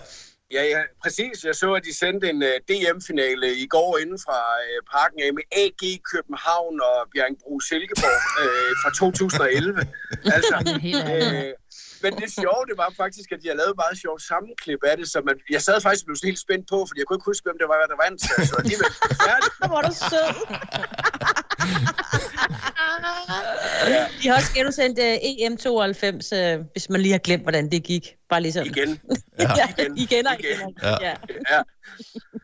[0.58, 1.36] Ja, ja, præcis.
[1.48, 5.30] Jeg så, at de sendte en uh, DM-finale i går inden fra uh, parken af
[5.38, 9.86] med AG København og Bjerringbro Silkeborg uh, fra 2011.
[10.36, 10.56] altså,
[11.00, 11.50] øh,
[12.02, 15.06] men det sjove, det var faktisk, at de har lavet meget sjovt sammenklip af det,
[15.12, 17.44] så man, jeg sad faktisk og blev helt spændt på, fordi jeg kunne ikke huske,
[17.48, 18.20] hvem det var, der vandt.
[18.48, 18.90] Så, alligevel,
[19.28, 19.54] færdigt.
[19.70, 20.30] Hvor er du sød.
[24.22, 26.04] De har også genudsendt uh, EM92,
[26.38, 28.04] uh, hvis man lige har glemt, hvordan det gik.
[28.30, 28.66] Bare ligesom.
[28.66, 28.90] Igen.
[29.60, 29.98] Ja, Igen.
[30.04, 30.56] igen og Igen.
[30.58, 30.70] igen.
[30.82, 30.90] Ja.
[30.90, 30.96] Ja.
[31.06, 31.14] ja.
[31.54, 31.60] Ja.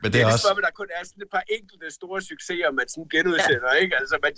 [0.03, 0.49] Men det Det er er også...
[0.53, 3.95] om, der kun er sådan et par enkelte store succeser, man sådan genudsender, ikke?
[4.01, 4.31] Altså, man,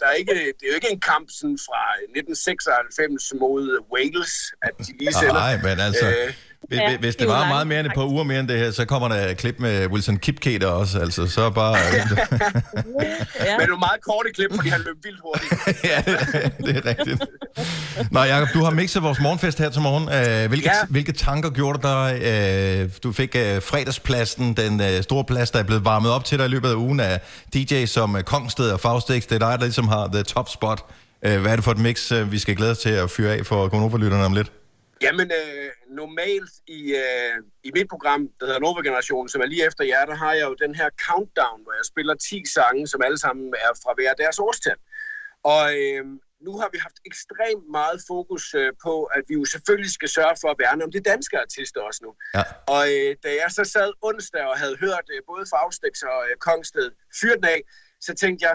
[0.00, 4.32] der er ikke, det er jo ikke en kamp sådan fra 1996 mod Wales,
[4.66, 5.40] at de lige sender.
[5.46, 6.06] Nej, men altså...
[6.16, 6.28] Øh,
[6.68, 8.40] Hvis, Ja, hvis det er det var langt, meget mere end et par uger mere
[8.40, 11.76] end det her, så kommer der et klip med Wilson Kipketer også, altså så bare...
[11.76, 11.82] ja.
[13.58, 15.52] Men nogle meget korte klip, fordi han løb vildt hurtigt.
[15.90, 16.02] ja,
[16.66, 17.24] det er rigtigt.
[18.10, 20.04] Nå, Jacob, du har mixet vores morgenfest her til morgen.
[20.04, 20.86] Uh, hvilke, Ja.
[20.90, 22.82] hvilke tanker gjorde dig?
[22.84, 26.44] Uh, du fik uh, fredagspladsen, den store plads, der er blevet varmet op til dig
[26.46, 27.20] i løbet af ugen af
[27.54, 29.22] DJ som Kongsted og Faustix.
[29.22, 30.84] Det er dig, der ligesom har the top spot.
[31.24, 33.34] Øh, hvad er det for et mix, øh, vi skal glæde os til at fyre
[33.34, 34.52] af for Gonova-lytterne om lidt?
[35.02, 35.70] Jamen, øh,
[36.02, 37.36] normalt i, øh,
[37.68, 40.46] i mit program, der hedder Nova Generation, som er lige efter jer, der har jeg
[40.50, 44.12] jo den her countdown, hvor jeg spiller 10 sange, som alle sammen er fra hver
[44.22, 44.78] deres årstal.
[45.52, 46.04] Og øh,
[46.46, 50.36] nu har vi haft ekstremt meget fokus øh, på, at vi jo selvfølgelig skal sørge
[50.40, 52.12] for at værne om de danske artister også nu.
[52.36, 52.44] Ja.
[52.74, 56.36] Og øh, da jeg så sad onsdag og havde hørt øh, både Faustix og øh,
[56.46, 56.90] Kongsted
[57.22, 57.60] den af,
[58.00, 58.54] så tænkte jeg,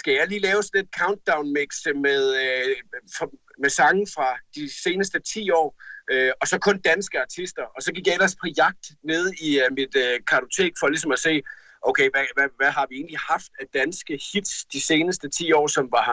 [0.00, 1.70] skal jeg lige lave sådan et countdown-mix
[2.06, 2.76] med, øh,
[3.16, 3.26] for,
[3.62, 5.68] med sange fra de seneste 10 år,
[6.12, 7.64] øh, og så kun danske artister.
[7.76, 11.12] Og så gik jeg ellers på jagt ned i øh, mit øh, kartotek for ligesom
[11.12, 11.42] at se,
[11.82, 15.66] okay, hvad, hvad, hvad har vi egentlig haft af danske hits de seneste 10 år,
[15.66, 16.08] som var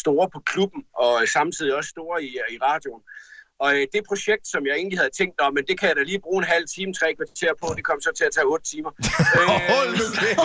[0.00, 3.02] store på klubben, og samtidig også store i, i radioen.
[3.64, 6.02] Og øh, det projekt, som jeg egentlig havde tænkt om, men det kan jeg da
[6.02, 8.64] lige bruge en halv time, tre kvarter på, det kom så til at tage 8
[8.72, 8.90] timer.
[9.72, 10.40] Hold nu kæft.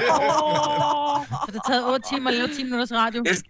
[1.45, 3.19] Så det har taget 8 timer at lave 10 minutters radio.
[3.23, 3.43] Det,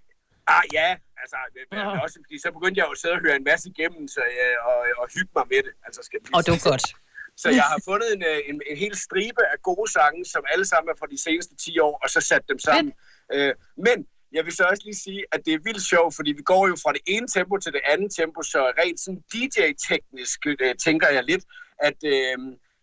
[0.48, 0.90] ah, ja,
[1.24, 1.38] altså,
[1.72, 4.22] er også, fordi så begyndte jeg jo at sidde og høre en masse igennem, så,
[4.42, 5.74] øh, og, og hygge mig med det.
[5.86, 6.86] Altså, skal Og det var godt.
[7.44, 10.66] Så jeg har fundet en, øh, en, en hel stribe af gode sange, som alle
[10.66, 12.94] sammen er fra de seneste 10 år, og så sat dem sammen.
[13.34, 13.98] Øh, men
[14.32, 16.76] jeg vil så også lige sige, at det er vildt sjovt, fordi vi går jo
[16.84, 21.24] fra det ene tempo til det andet tempo, så rent sådan DJ-teknisk øh, tænker jeg
[21.24, 21.44] lidt,
[21.88, 22.38] at øh,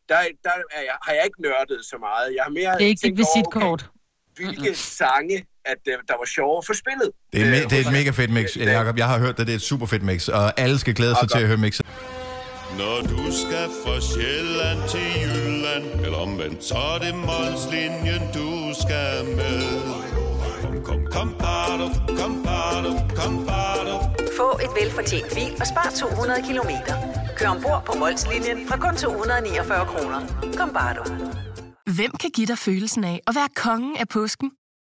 [0.08, 2.34] der, der er jeg, har jeg ikke nørdet så meget.
[2.36, 3.82] Jeg har mere Det er ikke dit visitkort.
[3.82, 4.00] Okay,
[4.36, 7.08] hvilke sange, at øh, der var sjovere for spillet.
[7.32, 8.98] Det er, Øh, me- det er et mega fedt mix, Jacob.
[8.98, 11.20] Jeg har hørt det, det er et super fedt mix, og alle skal glæde sig
[11.20, 11.30] godt.
[11.30, 11.86] til at høre mixet.
[12.78, 18.48] Når du skal fra Sjælland til Jylland Eller omvendt, så er det Molslinjen, du
[18.82, 19.62] skal med
[20.62, 21.86] Kom, kom, kom, bado,
[22.20, 23.94] kom, bado, kom, bado.
[24.36, 26.94] Få et velfortjent bil og spar 200 kilometer.
[27.36, 30.20] Kør ombord på Molslinjen fra kun 249 kroner.
[30.56, 31.02] Kom bare du.
[31.92, 34.50] Hvem kan give dig følelsen af at være kongen af påsken?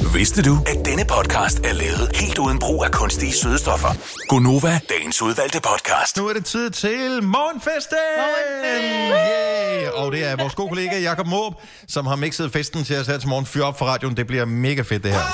[0.00, 3.88] Vidste du, at denne podcast er lavet helt uden brug af kunstige sødestoffer?
[4.28, 6.16] Gonova, dagens udvalgte podcast.
[6.16, 7.98] Nu er det tid til morgenfesten!
[9.12, 9.88] Yay!
[10.00, 11.52] Og det er vores gode kollega Jakob Måb,
[11.88, 13.46] som har mixet festen til os her til morgen.
[13.46, 15.26] Fyr op for radioen, det bliver mega fedt det her.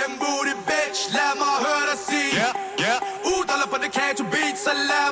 [0.00, 2.30] Dem booty bitch, lad mig høre dig sige.
[2.42, 2.50] Ja,
[2.86, 2.94] ja.
[3.32, 5.05] Uddaler på Decato beat, så lad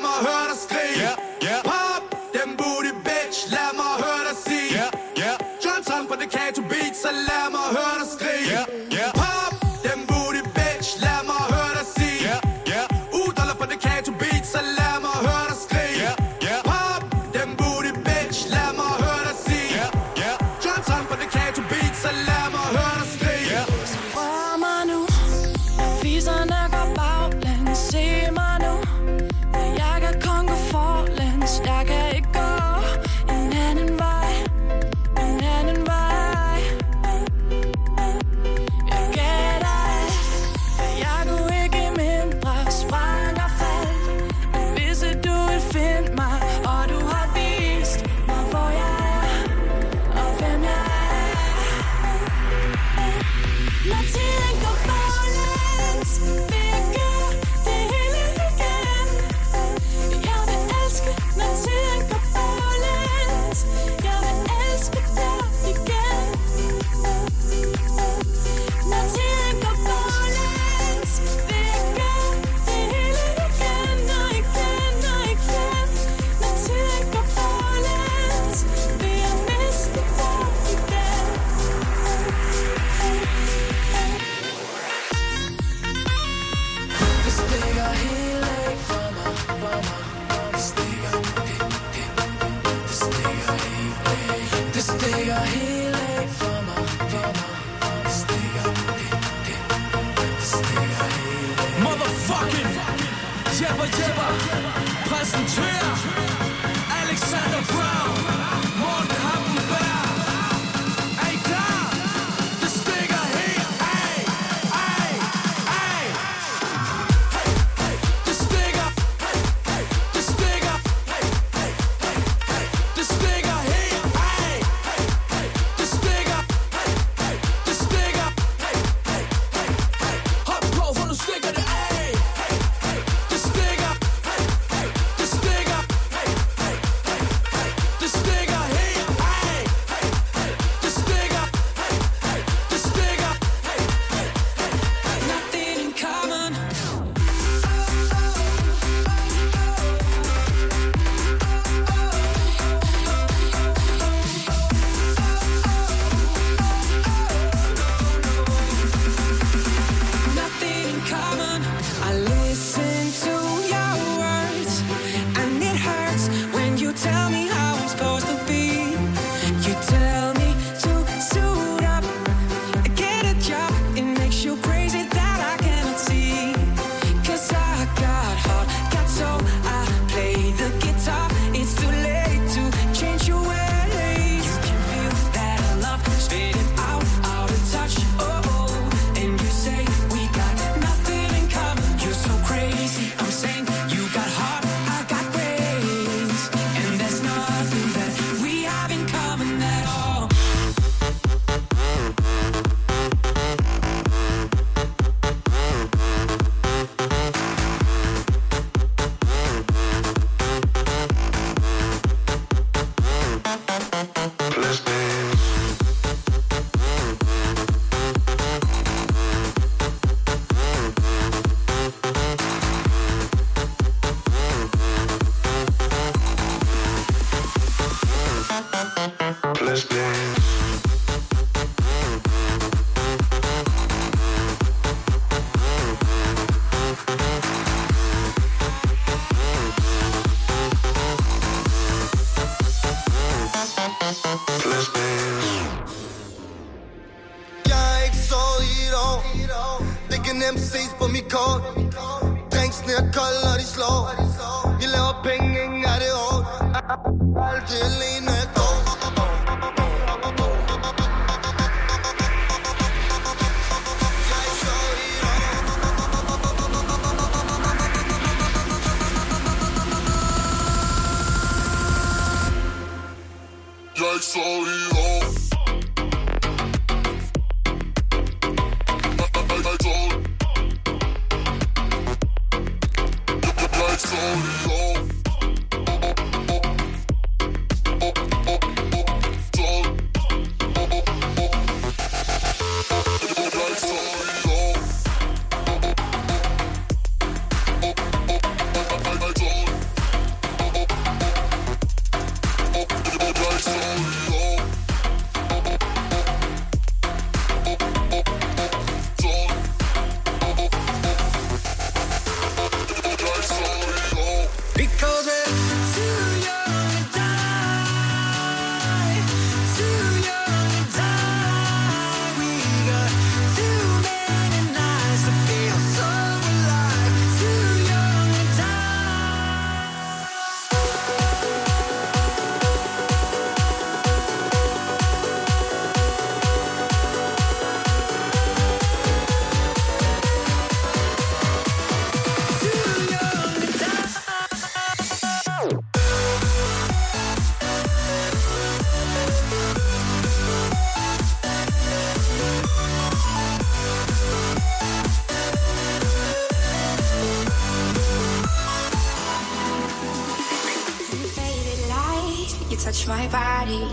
[362.70, 363.87] you touch my body.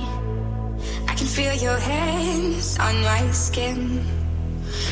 [1.08, 4.04] I can feel your hands on my skin.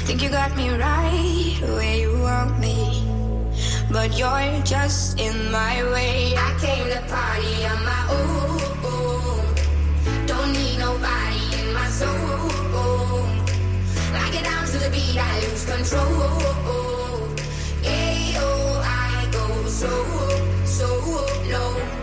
[0.06, 3.06] Think you got me right where you want me.
[3.92, 6.36] But you're just in my way.
[6.38, 8.60] I came to party on my own.
[10.28, 13.26] Don't need nobody in my soul.
[14.14, 16.10] I get down to the beat, I lose control.
[17.84, 19.92] Yeah, oh, I go so,
[20.66, 20.88] so
[21.52, 21.99] low.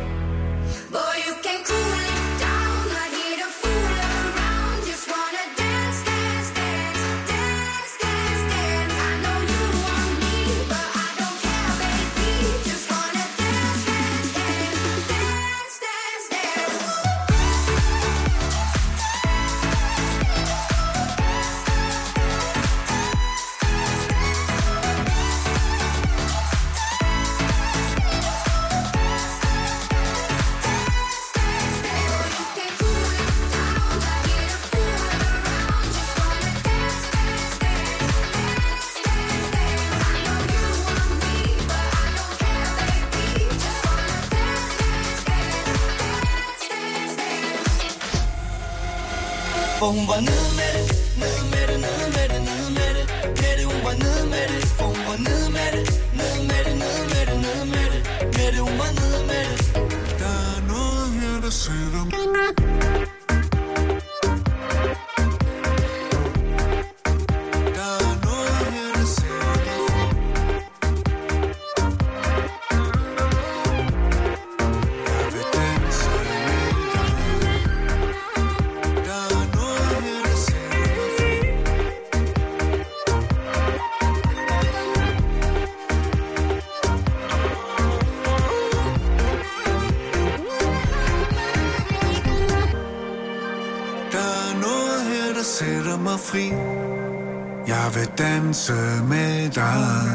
[98.67, 100.07] danse med dig.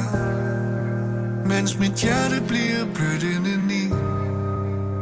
[1.45, 3.91] Mens mit hjerte bliver blødt inden i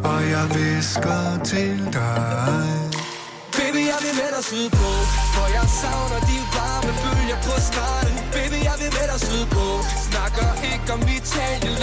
[0.03, 2.67] Og jeg visker til dig.
[3.57, 4.89] Baby, jeg vil med dig sydpå
[5.35, 8.15] For jeg savner de varme bølger på stranden.
[8.35, 9.65] Baby, jeg vil med dig sydpå.
[10.07, 11.75] Snakker ikke om Italien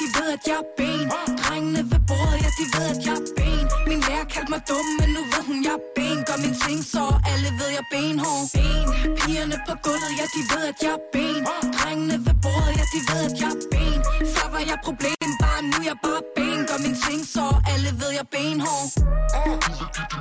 [0.00, 1.06] de ved, at jeg er ben.
[1.42, 3.64] Drengene ved bordet, ja, de ved, at jeg er ben.
[3.90, 6.18] Min lærer kaldte mig dum, men nu ved hun, jeg er ben.
[6.28, 8.44] Gør min ting så, alle ved, jeg er benhård.
[8.56, 8.86] Ben,
[9.20, 11.40] pigerne på gulvet, ja, de ved, at jeg er ben.
[11.78, 13.98] Drengene ved bordet, ja, de ved, at jeg er ben.
[14.34, 16.60] Før var jeg problem, bare nu er jeg bare ben.
[16.68, 18.88] Gør min ting så, alle ved, jeg er benhård.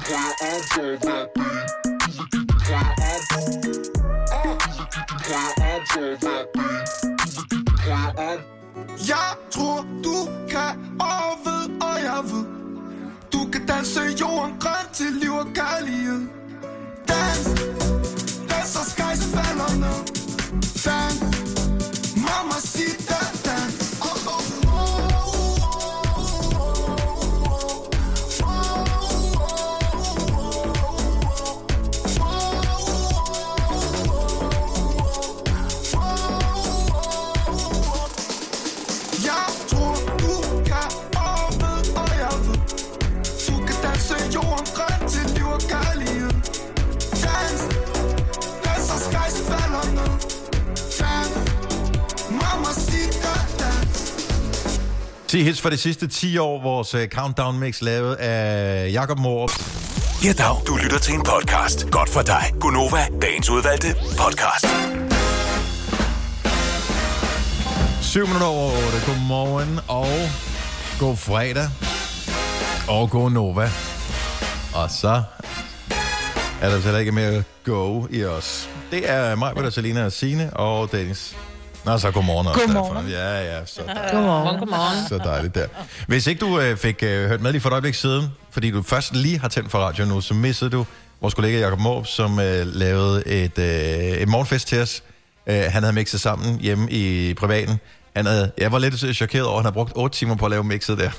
[0.05, 0.15] Du
[1.35, 1.51] ben
[9.07, 9.40] Du!
[12.23, 12.45] Ved,
[13.33, 16.21] Du kan danse jorden grøn til liv og kærlighed.
[17.07, 17.45] Dans,
[18.49, 19.99] dans og sky som falder ned.
[20.85, 21.15] Dans,
[22.15, 22.57] mama
[55.31, 56.61] 10 hits for de sidste 10 år.
[56.61, 59.49] Vores uh, countdown mix lavet af Jakob Morup.
[60.23, 60.55] Ja, dag.
[60.67, 61.91] Du lytter til en podcast.
[61.91, 62.43] Godt for dig.
[62.59, 64.65] Gunova, dagens udvalgte podcast.
[68.01, 68.81] 7 minutter over 8.
[69.07, 70.07] Godmorgen og
[70.99, 71.69] god fredag.
[72.89, 73.69] Og god Nova.
[74.73, 75.23] Og så
[76.61, 78.69] er der heller ikke mere go i os.
[78.91, 81.35] Det er mig, Peter, Selina og Signe og Dennis.
[81.85, 82.59] Nå, så godmorgen også.
[82.59, 82.95] Godmorgen.
[82.95, 83.09] derfor.
[83.09, 84.11] Ja, ja, så dejligt.
[84.11, 84.59] Godmorgen.
[84.59, 85.07] Godmorgen.
[85.09, 85.67] Så dejligt der.
[86.07, 88.81] Hvis ikke du øh, fik øh, hørt med lige for et øjeblik siden, fordi du
[88.83, 90.85] først lige har tændt for radio nu, så missede du
[91.21, 93.65] vores kollega Jacob Måb, som øh, lavede et, øh,
[94.21, 95.03] et morgenfest til os.
[95.47, 97.79] Øh, han havde mixet sammen hjemme i privaten.
[98.15, 100.51] Han havde, jeg var lidt chokeret over, at han havde brugt 8 timer på at
[100.51, 101.09] lave mixet der.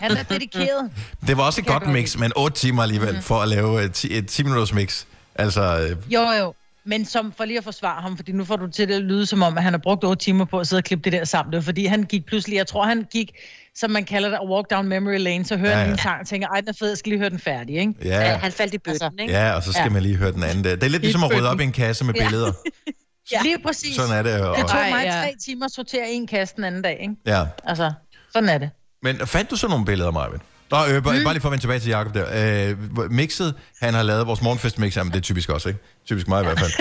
[0.00, 0.90] Han er dedikeret.
[1.26, 3.22] Det var også et godt mix, men 8 timer alligevel mm.
[3.22, 5.04] for at lave et 10, et 10 minutters mix.
[5.34, 6.54] Altså, øh, Jo, jo.
[6.88, 9.26] Men som, for lige at forsvare ham, fordi nu får du til det at lyde
[9.26, 11.24] som om, at han har brugt 8 timer på at sidde og klippe det der
[11.24, 11.52] sammen.
[11.52, 13.30] Det var fordi han gik pludselig, jeg tror han gik,
[13.74, 15.84] som man kalder det, walk down memory lane, så hører Ja, ja, ja.
[15.84, 17.76] han en sang og tænker, ej, den er fed, jeg skal lige høre den færdig,
[17.76, 17.94] ikke?
[18.04, 18.20] Ja.
[18.36, 19.32] Han faldt i bøtten, ikke?
[19.32, 19.90] ja, og så skal Ja.
[19.90, 20.74] man lige høre den anden der.
[20.74, 22.22] Det er lidt ligesom at rydde op i en kasse med Ja.
[22.28, 22.52] billeder.
[23.32, 23.42] Ja.
[23.42, 23.96] Lige præcis.
[23.96, 24.40] Sådan er det.
[24.40, 25.10] Og, Det tog mig ja.
[25.22, 27.14] tre timer at sortere en kasse den anden dag, ikke?
[27.26, 27.44] ja.
[27.64, 27.92] Altså,
[28.32, 28.70] sådan er det.
[29.02, 30.40] Men fandt du så nogle billeder, Marvin?
[30.70, 31.24] Nå, øh, bare, mm.
[31.24, 32.70] bare lige for at vende tilbage til Jacob der.
[32.70, 35.80] Øh, mixet, han har lavet vores morgenfest-mix, jamen det er typisk også, ikke?
[36.06, 36.72] Typisk mig i hvert fald.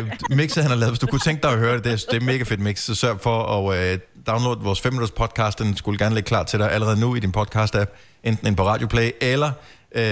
[0.00, 1.96] øh, mixet, han har lavet, hvis du kunne tænke dig at høre det, det er,
[2.10, 5.58] det er mega fedt mix, så sørg for at øh, downloade vores 5 minutters podcast,
[5.58, 8.66] den skulle gerne ligge klar til dig allerede nu i din podcast-app, enten ind på
[8.66, 9.50] Radioplay, eller
[9.94, 10.02] øh,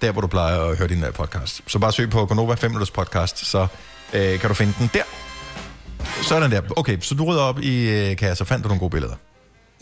[0.00, 1.62] der, hvor du plejer at høre din øh, podcast.
[1.66, 3.66] Så bare søg på Gonova 5 minutters podcast, så
[4.12, 5.02] øh, kan du finde den der.
[6.22, 6.60] Sådan der.
[6.76, 8.44] Okay, så du rydder op i øh, kasser.
[8.44, 9.14] Fandt du nogle gode billeder?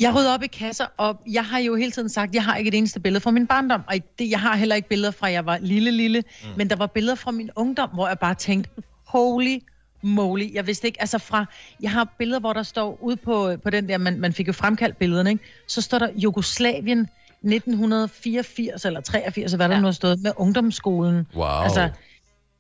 [0.00, 2.56] Jeg rydder op i kasser, og jeg har jo hele tiden sagt, at jeg har
[2.56, 3.82] ikke et eneste billede fra min barndom.
[3.86, 6.20] Og det, jeg har heller ikke billeder fra, jeg var lille, lille.
[6.42, 6.48] Mm.
[6.56, 8.70] Men der var billeder fra min ungdom, hvor jeg bare tænkte,
[9.06, 9.58] holy
[10.02, 10.54] moly.
[10.54, 11.44] Jeg vidste ikke, altså fra,
[11.82, 14.52] jeg har billeder, hvor der står ude på, på den der, man, man fik jo
[14.52, 15.44] fremkaldt billederne, ikke?
[15.68, 17.08] Så står der Jugoslavien
[17.44, 21.26] 1984 eller 83, eller hvad der nu har stået, med ungdomsskolen.
[21.34, 21.62] Wow.
[21.62, 21.90] Altså,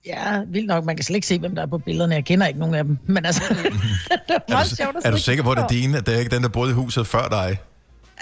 [0.06, 0.84] ja, vildt nok.
[0.84, 2.14] Man kan slet ikke se, hvem der er på billederne.
[2.14, 2.98] Jeg kender ikke nogen af dem.
[3.14, 3.64] Men altså, det
[4.28, 5.98] er Er meget du, sjovt at er du sikker på, at det er dine?
[5.98, 7.58] At det er ikke den, der boede i huset før dig?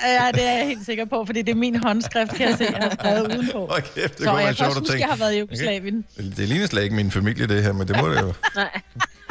[0.04, 2.64] Ja, det er jeg helt sikker på, fordi det er min håndskrift, kan jeg se,
[2.64, 3.70] jeg har skrevet udenpå.
[3.94, 5.00] Kæft, det så jeg kan sjovt også at huske, tænke.
[5.00, 6.04] jeg har været i Jugoslavien.
[6.16, 8.32] Det, det ligner slet ikke min familie, det her, men det må det jo.
[8.56, 8.80] Nej.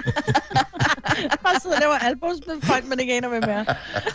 [1.43, 3.63] Bare sidder og laver albums med folk, man ikke aner, hvem er.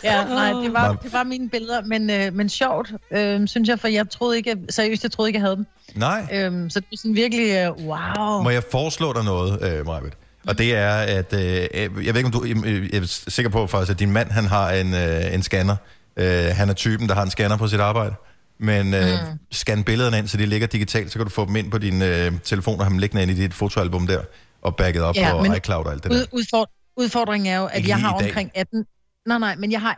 [0.03, 3.79] Ja, nej, det var, det var mine billeder, men, øh, men sjovt, øh, synes jeg,
[3.79, 5.65] for jeg troede ikke, seriøst, jeg troede ikke, jeg havde dem.
[5.95, 6.27] Nej.
[6.33, 8.41] Øhm, så det var sådan virkelig, øh, wow.
[8.43, 10.13] Må jeg foreslå dig noget, øh, Majbet?
[10.47, 11.41] Og det er, at øh,
[12.05, 12.43] jeg ved ikke, om du...
[12.43, 15.75] øh, Jeg er sikker på faktisk, at din mand, han har en, øh, en scanner.
[16.17, 18.15] Øh, han er typen, der har en scanner på sit arbejde.
[18.59, 19.39] Men øh, mm.
[19.51, 22.01] scan billederne ind, så de ligger digitalt, så kan du få dem ind på din
[22.01, 24.21] øh, telefon og have dem liggende ind i dit fotoalbum der,
[24.65, 26.17] og backet op Ja, på men iCloud og alt det der.
[26.17, 28.85] Ud, udford, udfordringen er jo, at Ikke jeg har omkring 18...
[29.25, 29.97] Nej, nej, men jeg har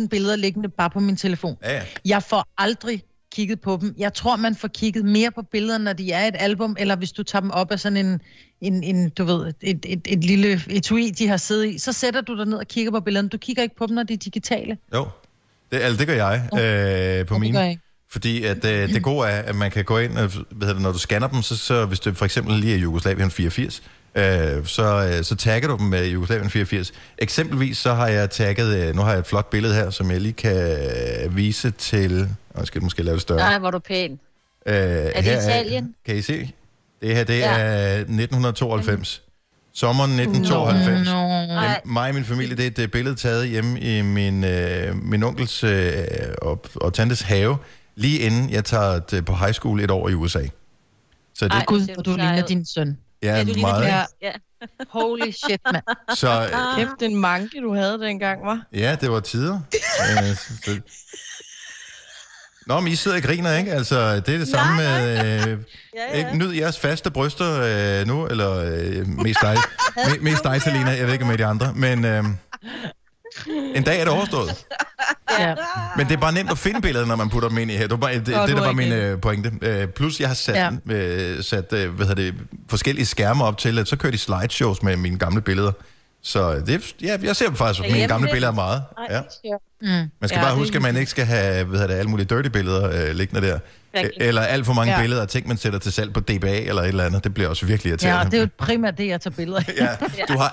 [0.00, 1.56] 18.000 billeder liggende bare på min telefon.
[1.62, 1.82] Ja, ja.
[2.04, 3.94] Jeg får aldrig kigget på dem.
[3.98, 7.12] Jeg tror, man får kigget mere på billederne, når de er et album, eller hvis
[7.12, 8.20] du tager dem op af sådan en,
[8.60, 12.20] en, en du ved, et, et, et lille etui, de har siddet i, så sætter
[12.20, 13.28] du dig ned og kigger på billederne.
[13.28, 14.78] Du kigger ikke på dem, når de er digitale.
[14.94, 15.08] Jo,
[15.72, 17.52] det, altså, det gør jeg øh, på Ja, det mine.
[17.52, 17.82] gør jeg ikke.
[18.12, 20.82] Fordi at, øh, det gode er, at man kan gå ind, og, hvad hedder det,
[20.82, 23.82] når du scanner dem, så, så hvis det for eksempel lige er Jugoslavien 84,
[24.14, 24.22] øh,
[24.66, 26.92] så, øh, så tagger du dem med Jugoslavien 84.
[27.18, 30.20] Eksempelvis så har jeg tagget, øh, nu har jeg et flot billede her, som jeg
[30.20, 30.56] lige kan
[31.24, 33.38] øh, vise til, jeg skal måske lave det større.
[33.38, 34.10] Nej, hvor du pæn.
[34.66, 35.94] Øh, Er det Italien?
[36.06, 36.50] Kan I se?
[37.02, 37.58] Det her, det Ja.
[37.58, 39.22] er 1992.
[39.74, 41.06] Sommeren 1992.
[41.08, 41.28] Nå,
[41.84, 44.96] Men mig og min familie, det er et øh, billede taget hjemme i min, øh,
[45.04, 45.92] min onkels øh,
[46.42, 47.56] og, og tantes have
[47.96, 50.42] lige inden jeg tager det på high school et år i USA.
[51.34, 52.98] Så det, Ej, Gud, hvor du ligner din søn.
[53.22, 54.06] Ja, Ja, du ligner meget.
[54.20, 54.32] din- Ja.
[55.00, 55.82] Holy shit, mand.
[56.16, 58.60] Så, øh, Kæft, den manke, du havde dengang, var.
[58.72, 59.60] ja, det var tider.
[60.18, 60.80] Øh, så-
[62.66, 63.72] Nå, men I sidder og griner, ikke?
[63.72, 65.18] Altså, det er det samme med...
[65.48, 65.58] Øh,
[66.12, 66.18] ja.
[66.18, 66.36] Ikke?
[66.38, 67.60] Nyd jeres faste bryster
[68.00, 69.56] øh, nu, eller øh, mest dig,
[69.96, 70.90] me, mest dig, Selina.
[70.90, 72.24] Jeg ved ikke med de andre, men øh,
[73.74, 74.64] en dag er det overstået.
[75.38, 75.54] Ja.
[75.96, 77.82] Men det er bare nemt at finde billedet, når man putter dem ind i her.
[77.82, 79.52] Det, var bare, det, det, det er var min øh, pointe.
[79.62, 80.70] Øh, plus, jeg har sat, Ja.
[80.88, 80.94] ja.
[80.94, 82.34] øh, sat øh, hvad hedder det,
[82.70, 85.72] forskellige skærme op til, at så kører de slideshows med mine gamle billeder.
[86.22, 88.32] Så det, ja, jeg ser faktisk mine Derhjemme gamle lidt.
[88.32, 88.82] billeder meget.
[89.10, 89.20] Ja.
[90.20, 92.26] Man skal ja, bare huske, at man ikke skal have hvad hedder det, alle mulige
[92.26, 93.58] dirty billeder øh, liggende der.
[93.94, 94.22] Rigtigt.
[94.22, 95.00] Eller alt for mange Ja.
[95.00, 97.24] billeder af ting, man sætter til salg på DBA eller et eller andet.
[97.24, 98.18] Det bliver også virkelig irriterende.
[98.18, 99.74] Ja, det er jo primært det, jeg tager billeder af.
[100.18, 100.52] Ja, du har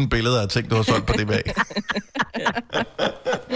[0.00, 1.40] 18.000 billeder af ting, du har solgt på DBA.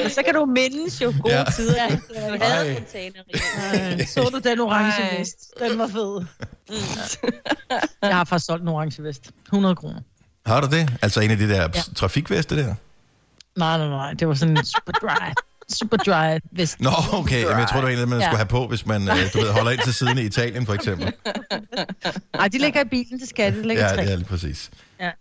[0.08, 1.38] Så kan du mindes jo gode Ja.
[1.38, 1.44] ja.
[1.44, 1.88] tider.
[1.88, 2.74] Du havde Ej.
[2.74, 3.20] container.
[3.72, 5.18] Ej, Så du den orange Ej.
[5.18, 5.52] vest?
[5.58, 6.24] Den var fed.
[8.02, 9.30] Jeg har faktisk solgt en orange vest.
[9.46, 10.00] 100 kroner.
[10.46, 10.92] Har du det?
[11.02, 11.62] Altså en af de der Ja.
[11.74, 11.80] ja.
[11.96, 12.74] trafikveste der?
[13.56, 14.12] Nej, nej, nej.
[14.12, 14.64] Det var sådan en
[15.72, 16.10] super dry.
[16.10, 16.80] Super dry vest.
[16.80, 17.42] Nå, okay.
[17.42, 18.26] Jamen, jeg tror, det var en man Ja.
[18.26, 20.74] skulle have på, hvis man øh, du ved, holder ind til siden i Italien, for
[20.74, 21.12] eksempel.
[22.36, 23.68] Nej, de ligger i bilen, det skal de.
[23.68, 24.70] Ligger Ja, det er lige præcis.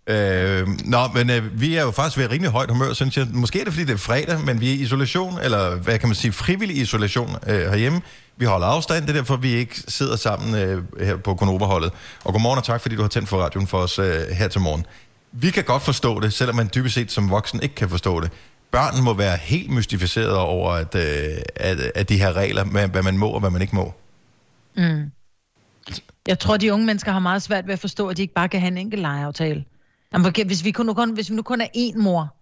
[0.08, 0.14] Ja.
[0.60, 3.26] Øh, nå, men øh, vi er jo faktisk ved rimelig højt humør, synes jeg.
[3.32, 6.08] Måske er det, fordi det er fredag, men vi er i isolation, eller hvad kan
[6.08, 8.00] man sige, frivillig isolation øh, herhjemme.
[8.36, 11.92] Vi holder afstand, det er derfor, vi ikke sidder sammen øh, her på Konova-holdet.
[12.24, 14.60] Og godmorgen og tak, fordi du har tændt for radioen for os øh, her til
[14.60, 14.86] morgen.
[15.32, 18.30] Vi kan godt forstå det, selvom man dybest set som voksen ikke kan forstå det.
[18.74, 23.02] Børn må være helt mystificeret over, at, øh, at, at de her regler, med, hvad
[23.02, 23.94] man må og hvad man ikke må.
[24.76, 25.10] Mm.
[26.26, 28.48] Jeg tror, de unge mennesker har meget svært ved at forstå, at de ikke bare
[28.48, 29.64] kan have en enkelt lejeaftale.
[30.12, 32.34] Jamen, hvis, vi kun, kun, hvis vi nu kun er én mor,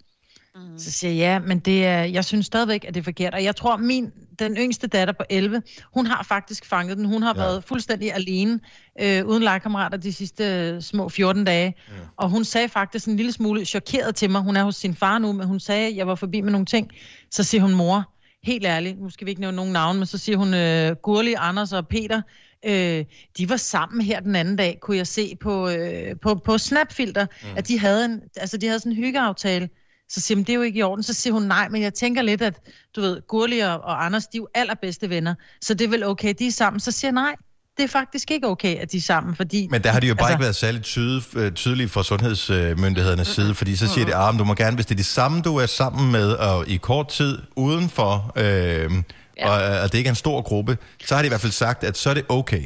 [0.55, 0.79] mm.
[0.79, 3.35] så siger jeg, ja, men det er, jeg synes stadigvæk, at det er forkert.
[3.35, 5.63] Og jeg tror, min, den yngste datter på 11,
[5.95, 7.05] hun har faktisk fanget den.
[7.05, 7.41] Hun har ja.
[7.41, 8.61] været fuldstændig alene,
[9.01, 11.75] øh, uden legekammerater de sidste øh, små 14 dage.
[11.89, 11.95] Mm.
[12.17, 14.41] Og hun sagde faktisk en lille smule chokeret til mig.
[14.41, 16.67] Hun er hos sin far nu, men hun sagde, at jeg var forbi med nogle
[16.67, 16.91] ting.
[17.31, 18.13] Så siger hun, mor,
[18.45, 21.35] helt ærligt, nu skal vi ikke nævne nogen navn, men så siger hun, øh, Gurli,
[21.39, 22.23] Anders og Peter,
[22.65, 23.05] øh,
[23.39, 27.27] de var sammen her den anden dag, kunne jeg se på, øh, på, på Snapfilter,
[27.43, 27.49] mm.
[27.57, 29.69] at de havde, en, altså, de havde sådan en hyggeaftale.
[30.13, 31.03] Så siger hun, det er jo ikke i orden.
[31.03, 32.55] Så siger hun, nej, men jeg tænker lidt, at
[32.97, 36.05] du ved, Gurli og, og Anders, de er jo allerbedste venner, så det er vel
[36.05, 36.81] okay, de er sammen.
[36.81, 37.35] Så siger jeg, nej,
[37.77, 39.69] det er faktisk ikke okay, at de er sammen, fordi...
[39.71, 43.29] Men der har de jo bare altså, ikke været særlig tyde, øh, tydelige fra sundhedsmyndighedernes
[43.29, 45.57] side, fordi så siger de, at du må gerne, hvis det er de samme, du
[45.57, 49.51] er sammen med, og i kort tid udenfor, øh, ja.
[49.51, 51.85] og, og det ikke er en stor gruppe, så har de i hvert fald sagt,
[51.85, 52.63] at så er det okay.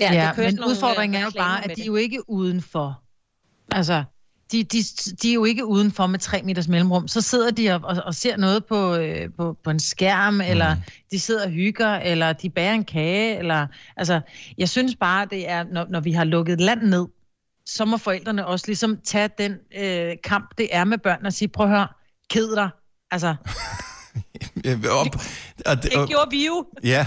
[0.00, 1.86] Ja, det ja kører men nogle, udfordringen øh, er jo bare, at de er det.
[1.86, 3.00] jo ikke udenfor.
[3.72, 4.04] Altså,
[4.52, 4.78] de, de,
[5.22, 7.08] de er jo ikke udenfor med tre meters mellemrum.
[7.08, 10.40] Så sidder de og, og, og ser noget på, øh, på, på en skærm, mm.
[10.40, 10.76] eller
[11.10, 13.38] de sidder og hygger, eller de bærer en kage.
[13.38, 13.66] Eller,
[13.96, 14.20] altså,
[14.58, 17.06] jeg synes bare, det er, når, når vi har lukket land ned,
[17.66, 21.48] så må forældrene også ligesom tage den øh, kamp, det er med børn, og sige,
[21.48, 21.88] prøv at høre,
[22.30, 22.70] ked dig.
[23.10, 23.34] Altså,
[24.90, 25.06] Op,
[25.66, 26.66] og, Det gjorde vi jo.
[26.84, 27.06] Ja.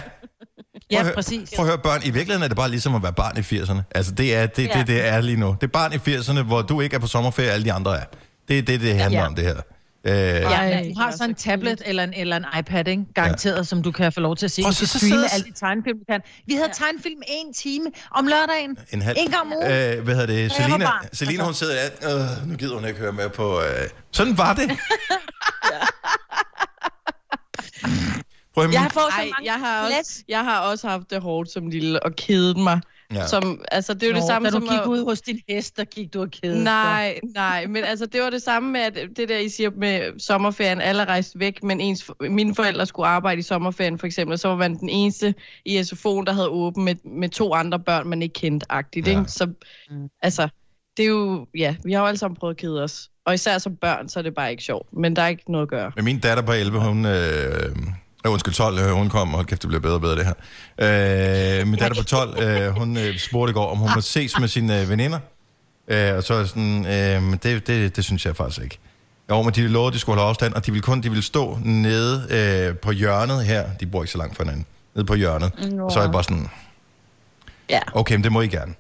[0.92, 1.50] Ja, høre- præcis.
[1.56, 3.82] Prøv at høre, børn, i virkeligheden er det bare ligesom at være barn i 80'erne.
[3.96, 4.80] Altså, det er det, Ja.
[4.80, 5.56] det, det er lige nu.
[5.62, 8.04] Det er barn i 80'erne, hvor du ikke er på sommerferie, alle de andre er.
[8.48, 9.26] Det er det, det handler Ja.
[9.26, 9.56] om, det her.
[10.06, 13.04] Øh, Ja, du har så en tablet eller en, eller en iPad, ikke?
[13.16, 13.64] garanteret, ja.
[13.64, 14.62] som du kan få lov til at se.
[14.64, 16.22] Du så- så streame sidder- alle de tegnefilm, du kan.
[16.48, 16.74] Vi havde ja.
[16.86, 18.78] tegnefilm en time om lørdagen.
[18.94, 19.18] en halv...
[19.20, 19.72] En gang om ugen.
[19.72, 20.52] Øh, hvad hedder det?
[20.52, 20.88] Selina.
[21.14, 23.62] Selina hun sidder der, øh, nu gider hun ikke høre med på...
[23.62, 23.68] Øh.
[24.12, 24.70] Sådan var det.
[28.60, 31.10] Prøv at Jeg har fået så Ej, mange jeg har, også, jeg har også haft
[31.12, 32.82] det hårdt som lille og kedet mig.
[33.14, 33.28] Ja.
[33.28, 34.68] Som, altså, det er jo Nå, det samme da du som...
[34.70, 36.64] gik at- ud hos din hest, der gik du og kæde.
[36.64, 40.20] Nej, nej, men altså det var det samme med, at det der, I siger med
[40.20, 44.34] sommerferien, alle er rejst væk, men ens, mine forældre skulle arbejde i sommerferien for eksempel,
[44.34, 45.34] og så var man den eneste
[45.66, 49.12] i SFO'en, der havde åben med, med to andre børn, man ikke kendte agtigt, Ja.
[49.14, 49.20] ja.
[49.20, 49.32] ikke?
[49.32, 49.48] Så
[50.22, 50.48] altså,
[50.98, 53.10] det er jo, ja, vi har jo alle sammen prøvet at kede os.
[53.26, 55.64] Og især som børn, så er det bare ikke sjovt, men der er ikke noget
[55.66, 55.92] at gøre.
[55.96, 57.06] Men min datter på 11, hun...
[57.06, 57.76] Øh,
[58.26, 61.60] øh, undskyld, 12, øh, hun kom, hold kæft, det bliver bedre og bedre det her.
[61.62, 64.40] Øh, min datter på 12, øh, hun øh, spurgte i går, om hun må ses
[64.40, 65.20] med sine øh, veninder.
[65.88, 68.80] Øh, og så er jeg sådan, øh, men det, det, det synes jeg faktisk ikke.
[69.30, 71.24] Jo, men de lovede, at de skulle holde afstand, og de ville kun de ville
[71.24, 72.28] stå nede
[72.70, 73.66] øh, på hjørnet her.
[73.80, 74.66] De bor ikke så langt fra hinanden.
[74.96, 75.52] Nede på hjørnet.
[75.72, 75.90] Nå.
[75.90, 76.50] Så er jeg bare sådan,
[77.70, 77.80] Ja.
[77.94, 78.74] okay, men det må I gerne.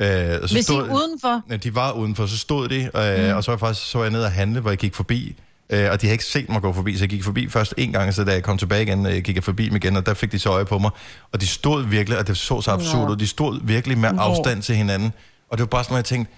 [0.00, 2.76] Øh, og så Hvis I stod- er udenfor, Ja, de var udenfor, så stod de,
[2.96, 3.36] øh, mm.
[3.36, 5.36] og så var jeg faktisk så var jeg nede og handle, hvor jeg gik forbi,
[5.70, 7.92] øh, og de havde ikke set mig gå forbi, så jeg gik forbi først en
[7.92, 10.14] gang, så da jeg kom tilbage igen, øh, gik jeg forbi dem igen, og der
[10.14, 10.90] fik de så øje på mig,
[11.32, 14.62] og de stod virkelig, og det så så absurd ud, de stod virkelig med afstand
[14.62, 15.12] til hinanden,
[15.50, 16.32] og det var bare sådan, at jeg tænkte,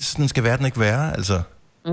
[0.00, 1.42] sådan skal verden ikke være, altså.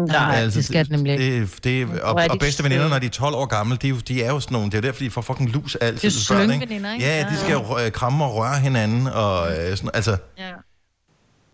[0.07, 1.41] Nej, det skal det nemlig ikke.
[1.41, 3.89] Det, det, og, er og bedste veninder, når de er 12 år gamle, de, er
[3.89, 6.09] jo- de er jo sådan nogle, det er derfor, de får fucking lus altid.
[6.09, 7.05] Det er slyngveninder, ikke?
[7.05, 7.29] Ja, Ja.
[7.29, 10.43] de skal jo øh, kramme og røre hinanden, og øh, sådan, altså, Ja.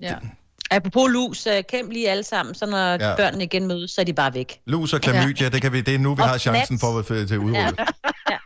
[0.02, 0.14] ja.
[0.72, 3.10] Apropos lus, uh, kæmp lige alle sammen, så når Ja.
[3.10, 3.16] ja.
[3.16, 4.60] børnene igen mødes, så er de bare væk.
[4.66, 7.06] lus og klamydia, det, kan vi, det er nu, vi Og har chancen for at
[7.06, 7.58] til udrydde.
[7.60, 8.38] Ja.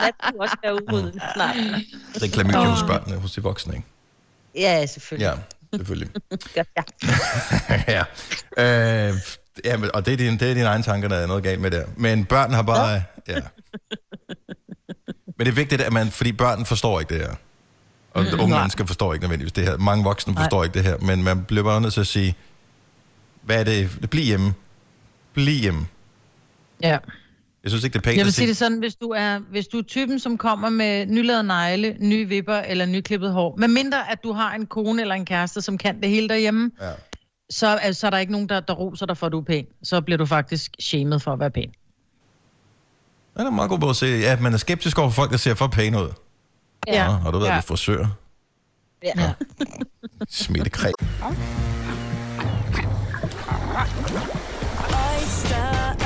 [0.00, 1.56] Lad dem også være udryddet snart.
[2.14, 3.86] Det er klamydia hos børnene, hos de voksne, ikke?
[4.54, 5.32] Ja, selvfølgelig.
[5.72, 6.08] Ja, selvfølgelig.
[6.56, 6.62] Ja.
[8.58, 9.08] ja.
[9.08, 9.14] Øh,
[9.64, 11.70] ja, og det er, din, det er dine egne tanker, der er noget galt med
[11.70, 11.84] der.
[11.96, 13.02] Men børn har bare...
[13.28, 13.40] Ja.
[15.38, 16.10] Men det er vigtigt, at man...
[16.10, 17.34] Fordi børn forstår ikke det her.
[18.16, 18.60] Og mm, unge nej.
[18.60, 19.76] mennesker forstår ikke nødvendigvis det her.
[19.76, 20.42] Mange voksne Nej.
[20.42, 20.96] forstår ikke det her.
[20.98, 22.34] Men man bliver bare nødt til at sige...
[23.42, 24.08] Hvad er det?
[24.10, 24.54] Bliv hjemme.
[25.34, 25.86] Bliv hjemme.
[26.82, 26.98] ja.
[27.62, 29.38] Jeg synes ikke, det er pænt Jeg vil at sige det sådan, hvis du er,
[29.38, 33.68] hvis du er typen, som kommer med nylavet negle, nye vipper eller nyklippet hår, med
[33.68, 36.90] mindre at du har en kone eller en kæreste, som kan det hele derhjemme, ja.
[37.50, 39.44] så, er, så er der ikke nogen, der, der roser dig for, at du er
[39.44, 39.66] pæn.
[39.82, 41.70] Så bliver du faktisk shamed for at være pæn.
[43.36, 44.06] Ja, det er meget god på at se.
[44.06, 46.08] Ja, man er skeptisk over for folk, der ser for pæne ud.
[46.86, 47.06] Ja.
[47.06, 47.52] Nå, har du været Ja.
[47.52, 47.56] ja.
[47.56, 48.06] ved frisør?
[49.04, 49.32] Ja.
[50.28, 50.90] Smittekræ.
[54.78, 56.05] Oyster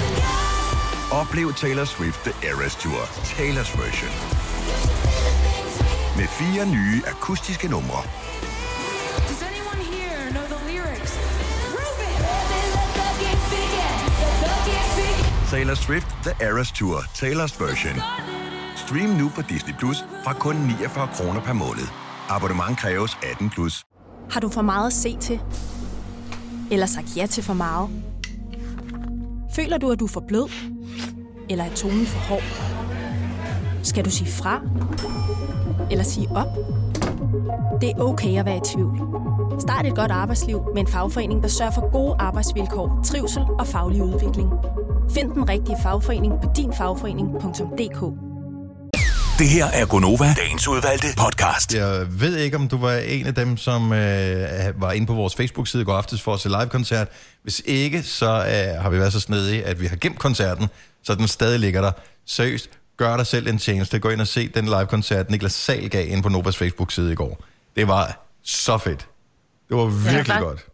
[1.11, 3.01] Oplev Taylor Swift The Eras Tour,
[3.35, 4.11] Taylor's version.
[6.17, 8.03] Med fire nye akustiske numre.
[15.49, 18.01] Taylor Swift The Eras Tour, Taylor's version.
[18.75, 21.87] Stream nu på Disney Plus fra kun 49 kroner per måned.
[22.29, 23.83] Abonnement kræves 18 plus.
[24.29, 25.39] Har du for meget at se til?
[26.71, 27.89] Eller sagt ja til for meget?
[29.55, 30.49] Føler du, at du er for blød?
[31.51, 32.43] Eller er tonen for hård?
[33.83, 34.61] Skal du sige fra?
[35.91, 36.47] Eller sige op?
[37.81, 38.97] Det er okay at være i tvivl.
[39.59, 44.03] Start et godt arbejdsliv med en fagforening, der sørger for gode arbejdsvilkår, trivsel og faglig
[44.03, 44.49] udvikling.
[45.13, 48.31] Find den rigtige fagforening på dinfagforening.dk.
[49.39, 51.73] Det her er Gonova, dagens udvalgte podcast.
[51.73, 55.35] Jeg ved ikke, om du var en af dem, som øh, var inde på vores
[55.35, 57.07] Facebook-side i går aftes for at se live-koncert.
[57.43, 60.67] Hvis ikke, så øh, har vi været så snedige, at vi har gemt koncerten,
[61.03, 61.91] så den stadig ligger der.
[62.25, 63.99] Seriøst, gør dig selv en tjeneste.
[63.99, 67.43] Gå ind og se den live-koncert, Niklas Sal gav inde på Novas Facebook-side i går.
[67.75, 69.07] Det var så fedt.
[69.69, 70.41] Det var virkelig klart.
[70.43, 70.65] godt.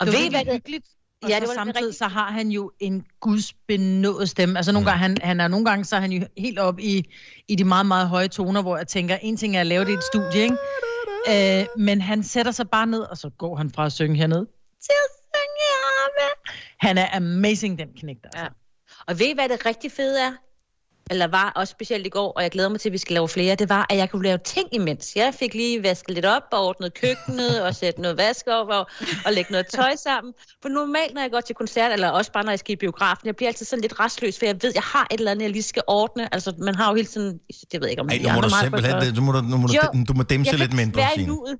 [0.00, 0.86] Og Det ved I, hvad virkelig det hyggeligt.
[1.22, 4.58] Og Ja, ja, det så var samtidig så har han jo en gudsbenået stemme.
[4.58, 4.74] Altså Mm.
[4.74, 7.08] nogle gange, han, han er nogle gange, så er han jo helt op i,
[7.48, 9.90] i de meget, meget høje toner, hvor jeg tænker, en ting er at lave det
[9.90, 11.60] i et studie, ikke?
[11.60, 14.46] Øh, men han sætter sig bare ned, og så går han fra at synge hernede
[14.82, 16.50] til at synge heroppe.
[16.80, 18.40] Han er amazing, den knægt, altså.
[18.42, 18.48] Ja.
[19.06, 20.32] Og ved I, hvad det rigtig fede er?
[21.10, 23.28] Eller var også specielt i går, og jeg glæder mig til, at vi skal lave
[23.28, 25.16] flere, det var, at jeg kunne lave ting imens.
[25.16, 28.86] Jeg fik lige vasket lidt op og ordnet køkkenet og sætte noget vask op og,
[29.26, 30.34] og lægge noget tøj sammen.
[30.62, 33.26] For normalt, når jeg går til koncert, eller også bare når jeg skal i biografen,
[33.26, 35.50] jeg bliver altid sådan lidt restløs, for jeg ved, jeg har et eller andet, jeg
[35.50, 36.34] lige skal ordne.
[36.34, 37.40] Altså, man har jo hele tiden,
[37.72, 39.68] det ved jeg ikke, om Ej, nu må du meget simpelthen, du må, du, må,
[39.74, 41.34] Jo, du, må dæmse lidt mindre, være i Signe.
[41.34, 41.58] nuet.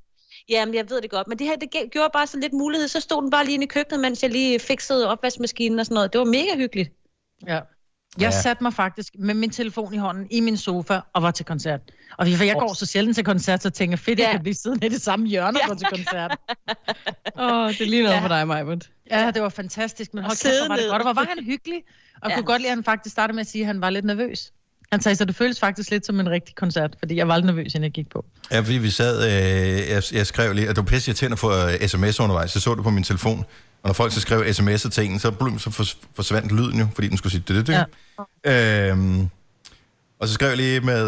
[0.49, 2.89] Jamen, jeg ved det godt, men det her, det gjorde bare sådan lidt mulighed.
[2.89, 5.95] Så stod den bare lige inde i køkkenet, mens jeg lige fikset opvaskemaskinen og sådan
[5.95, 6.13] noget.
[6.13, 6.91] Det var mega hyggeligt.
[7.47, 7.55] Ja.
[7.55, 7.61] Jeg
[8.19, 8.31] ja.
[8.31, 11.81] satte mig faktisk med min telefon i hånden i min sofa og var til koncert.
[12.19, 14.33] Og for jeg går så sjældent til koncert, så tænker jeg, fedt, jeg Ja.
[14.33, 16.37] kan blive siddende i det samme hjørne og gå til koncert.
[17.39, 18.23] Åh, oh, det er lige noget Ja.
[18.23, 18.91] for dig, Majbert.
[19.11, 21.03] Ja, det var fantastisk, men hold kæft, var det godt.
[21.03, 21.83] Og hvor var han hyggelig.
[22.15, 22.35] Og jeg Ja.
[22.37, 24.53] kunne godt lide, at han faktisk startede med at sige, at han var lidt nervøs.
[24.93, 27.47] Han sagde, så det føles faktisk lidt som en rigtig koncert, fordi jeg var lidt
[27.47, 28.25] nervøs, inden jeg gik på.
[28.51, 31.53] Ja, fordi vi sad, øh, jeg, jeg skrev lige, at var pisse irriterende at få
[31.53, 32.55] øh, sms undervejs.
[32.55, 33.39] Jeg så det på min telefon.
[33.83, 36.87] Og når folk så skrev sms'er til en, så, blum, så fors- forsvandt lyden jo,
[36.95, 37.87] fordi den skulle sige det, det,
[38.45, 38.53] det.
[38.53, 39.29] Øhm,
[40.19, 41.05] og så skrev jeg lige med,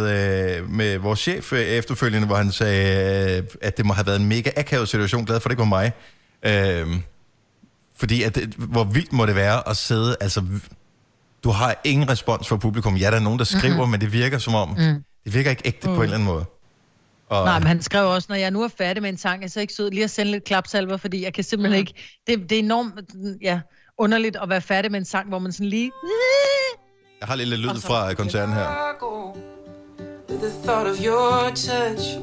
[0.58, 4.20] øh, med vores chef øh, efterfølgende, hvor han sagde, øh, at det må have været
[4.20, 5.24] en mega akavet situation.
[5.24, 5.92] Glad for, det ikke var mig.
[6.42, 7.02] Øhm,
[7.96, 10.42] fordi, at hvor vildt må det være at sidde, altså,
[11.44, 12.96] du har ingen respons fra publikum.
[12.96, 13.90] Ja, der er nogen, der skriver, Mhm.
[13.90, 15.04] men det virker som om, Mm.
[15.24, 15.96] det virker ikke ægte på Mm.
[15.96, 16.44] en eller anden måde.
[17.28, 19.42] Og, Nej, men han skrev også, når jeg nu er færdig med en sang, er
[19.44, 21.94] jeg så ikke sød lige at sende lidt klapsalver, fordi jeg kan simpelthen ikke...
[22.26, 22.94] Det, det er enormt
[23.42, 23.60] ja,
[23.98, 25.92] underligt at være færdig med en sang, hvor man sådan lige...
[27.20, 28.66] Jeg har lidt lyd fra koncerten her.
[30.28, 32.18] the thought of your touch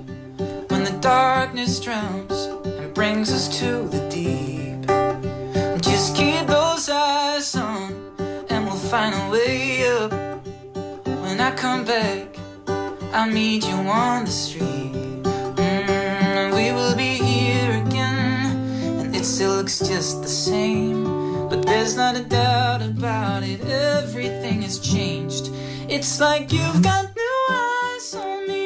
[0.71, 2.47] when the darkness drowns
[2.81, 4.89] and brings us to the deep.
[5.85, 7.91] Just keep those eyes on,
[8.91, 10.11] find a way up.
[11.23, 12.27] When I come back,
[13.13, 15.23] I'll meet you on the street.
[15.23, 18.51] Mm, we will be here again,
[18.99, 21.05] and it still looks just the same.
[21.47, 25.51] But there's not a doubt about it, everything has changed.
[25.87, 28.60] It's like you've got new eyes on me,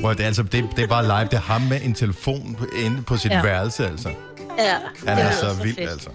[0.00, 1.24] Prøv, det, er altså, det, det er bare live.
[1.30, 3.42] Det er ham med en telefon på- inde på sit Ja.
[3.42, 4.08] værelse, altså.
[4.58, 4.74] Ja,
[5.06, 5.90] Han er lyder så vild, fedt.
[5.90, 6.10] altså.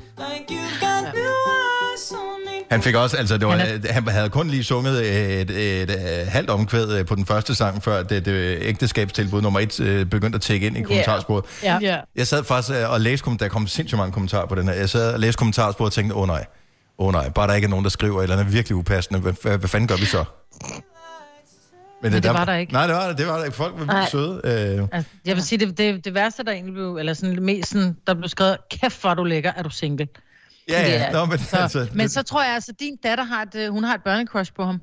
[2.72, 5.82] Han fik også, altså det var, Han han, han havde kun lige sunget et, et,
[5.82, 9.80] et, et halvt omkvæd øh, på den første sang, før det, det ægteskabstilbud nummer et
[9.80, 11.46] øh, begyndte at tække ind i kommentarsporet.
[11.64, 11.78] Ja.
[11.82, 11.98] ja.
[12.16, 14.74] Jeg sad faktisk øh, og læste, kom- der kom sindssygt mange kommentarer på den her.
[14.76, 16.46] Jeg sad og læste kommentarsporet og tænkte, åh oh, nej,
[17.00, 19.20] åh oh, nej, bare der ikke er nogen, der skriver eller andet virkelig upassende.
[19.20, 20.24] Hvad, hvad, hvad fanden gør vi så?
[22.14, 22.74] Men, det var der ikke.
[22.74, 23.58] Nej, det var der, det var der ikke.
[23.58, 24.10] Folk var Nej.
[24.10, 24.42] søde.
[24.44, 27.70] Øh, Altså, jeg vil sige, det, det, det værste, der egentlig blev, eller sådan mest
[27.72, 30.08] sådan, der blev skrevet, kæft hvor du lækker, er du single?
[30.70, 31.04] Ja, Det ja.
[31.06, 33.56] er- Nå, men så, altså, men det- så tror jeg altså, din datter har et,
[33.56, 34.82] øh, hun har et børnecrush på ham.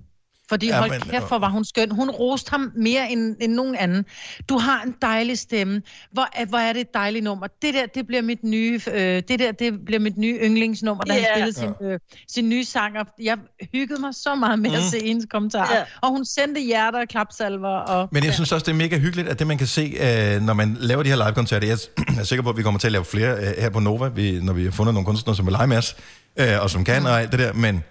[0.52, 1.90] Fordi Ja, ja, hold men- kæft, hvor var hun skøn.
[1.90, 4.04] Hun roste ham mere end, end nogen anden.
[4.48, 5.82] Du har en dejlig stemme.
[6.12, 7.46] Hvor, er- hvor er det et dejligt nummer.
[7.62, 11.14] Det der, det bliver mit nye, øh, det der, det bliver mit nye yndlingsnummer, da
[11.14, 11.20] Ja.
[11.20, 11.98] han spillede sin, øh,
[12.32, 12.98] sin nye sang.
[12.98, 13.36] Og jeg
[13.72, 14.76] hyggede mig så meget med mm.
[14.76, 14.88] at Mm.
[14.88, 15.72] se hendes kommentarer.
[15.72, 15.78] Ja.
[15.78, 15.84] Ja.
[16.02, 17.68] Og hun sendte hjerter og klapsalver.
[17.68, 20.42] Og, Men jeg synes også, det er mega hyggeligt, at det man kan se, øh,
[20.42, 21.78] når man laver de her live-koncerter, jeg
[22.20, 24.40] er sikker på, at vi kommer til at lave flere øh, her på Nova, vi,
[24.42, 25.96] når vi har fundet nogle kunstnere, som vil lege med os,
[26.36, 27.84] øh, og som kan og alt det der, men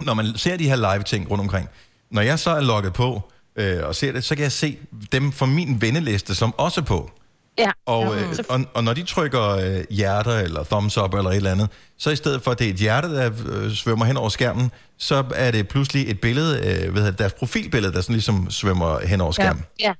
[0.00, 1.68] når man ser de her live-ting rundt omkring,
[2.10, 3.22] når jeg så er logget på
[3.56, 4.78] øh, og ser det, så kan jeg se
[5.12, 7.10] dem fra min venneliste, som også er på.
[7.58, 7.70] Ja.
[7.86, 11.52] Og, øh, og, og når de trykker øh, hjerter eller thumbs up eller et eller
[11.52, 11.68] andet,
[11.98, 14.70] så i stedet for at det er et hjerte, der øh, svømmer hen over skærmen,
[14.98, 19.06] så er det pludselig et billede, øh, hedder det, deres profilbillede, der sådan ligesom svømmer
[19.06, 19.64] hen over skærmen.
[19.80, 19.92] ja.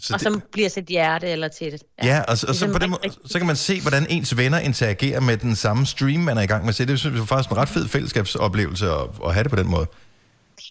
[0.00, 1.82] Så og det- så bliver sit hjerte eller til det.
[2.02, 4.36] Ja, og, så, og så, Ligesom på den, måde, så kan man se, hvordan ens
[4.36, 6.86] venner interagerer med den samme stream, man er i gang med se.
[6.86, 9.86] Det er faktisk en ret fed fællesskabsoplevelse at, at have det på den måde.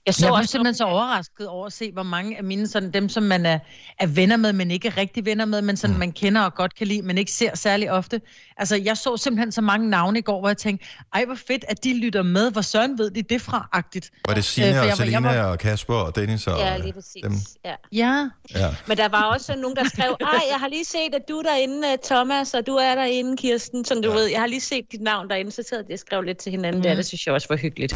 [0.06, 2.92] Jeg, så jeg blev simpelthen så overrasket over at se, hvor mange af mine, sådan
[2.92, 3.60] dem, som man er,
[4.00, 6.00] er venner med, men ikke rigtig venner med, men sådan, mm.
[6.00, 8.22] man kender og godt kan lide, men ikke ser særlig ofte.
[8.58, 11.66] Altså, jeg så simpelthen så mange navne i går, hvor jeg tænkte, ej, hvor fedt,
[11.68, 12.52] at de lytter med.
[12.52, 14.12] Hvor søren ved de det fra-agtigt.
[14.28, 16.78] Var det Signe Øh, for og jeg Selina var- og Kasper og Dennis og Ja,
[16.78, 17.24] lige præcis.
[17.24, 17.34] dem?
[17.66, 17.76] Ja.
[17.92, 18.30] Ja.
[18.56, 18.76] Ja.
[18.88, 21.44] Men der var også nogen, der skrev, ej, jeg har lige set, at du er
[21.44, 23.86] derinde, øh, Thomas, og du er derinde, Kirsten.
[23.86, 24.16] Sådan, du ja.
[24.16, 26.52] ved, jeg har lige set dit navn derinde, så sad jeg og skrev lidt til
[26.52, 26.84] hinanden mm.
[26.84, 26.96] der.
[26.96, 27.96] Det synes jeg også var hyggeligt.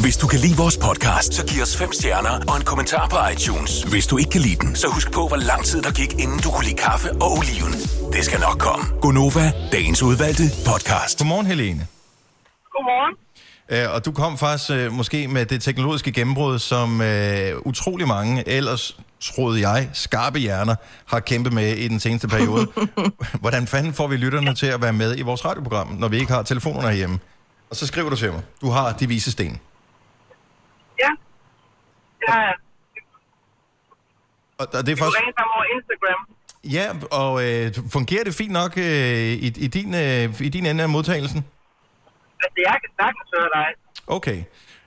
[0.00, 3.16] Hvis du kan lide vores podcast, så giv os fem stjerner og en kommentar på
[3.32, 3.82] iTunes.
[3.82, 6.38] Hvis du ikke kan lide den, så husk på, hvor lang tid der gik, inden
[6.38, 7.72] du kunne lide kaffe og oliven.
[8.12, 8.84] Det skal nok komme.
[9.00, 11.18] Gonova, dagens udvalgte podcast.
[11.18, 11.86] Godmorgen, Helene.
[12.74, 13.14] Godmorgen.
[13.68, 18.48] Øh, og du kom faktisk øh, måske med det teknologiske gennembrud, som øh, utrolig mange
[18.48, 20.74] ellers, troede jeg, skarpe hjerner
[21.06, 22.66] har kæmpet med i den seneste periode.
[23.42, 26.32] Hvordan fanden får vi lytterne til at være med i vores radioprogram, når vi ikke
[26.32, 27.18] har telefonerne hjemme?
[27.70, 29.60] Og så skriver du til mig, du har de vise sten.
[31.02, 31.10] Ja.
[32.20, 32.54] Det har jeg.
[34.58, 35.20] Og, og det er faktisk...
[35.20, 36.20] ringe sammen over Instagram.
[36.64, 36.86] Ja,
[37.22, 38.84] og øh, fungerer det fint nok øh,
[39.46, 41.44] i, i, din, øh, i din ende af modtagelsen?
[42.44, 43.66] Altså, jeg kan sagtens høre dig.
[44.06, 44.44] Okay.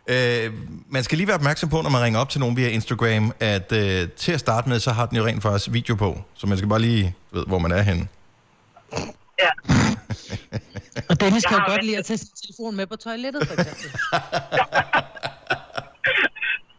[0.08, 0.54] Øh,
[0.90, 3.72] man skal lige være opmærksom på, når man ringer op til nogen via Instagram, at
[3.72, 6.22] øh, til at starte med, så har den jo rent faktisk video på.
[6.34, 8.08] Så man skal bare lige ved, hvor man er henne.
[11.10, 13.54] Og Dennis kan Jeg jo godt lide at tage sin telefon med på toilettet, for
[13.54, 13.86] eksempel.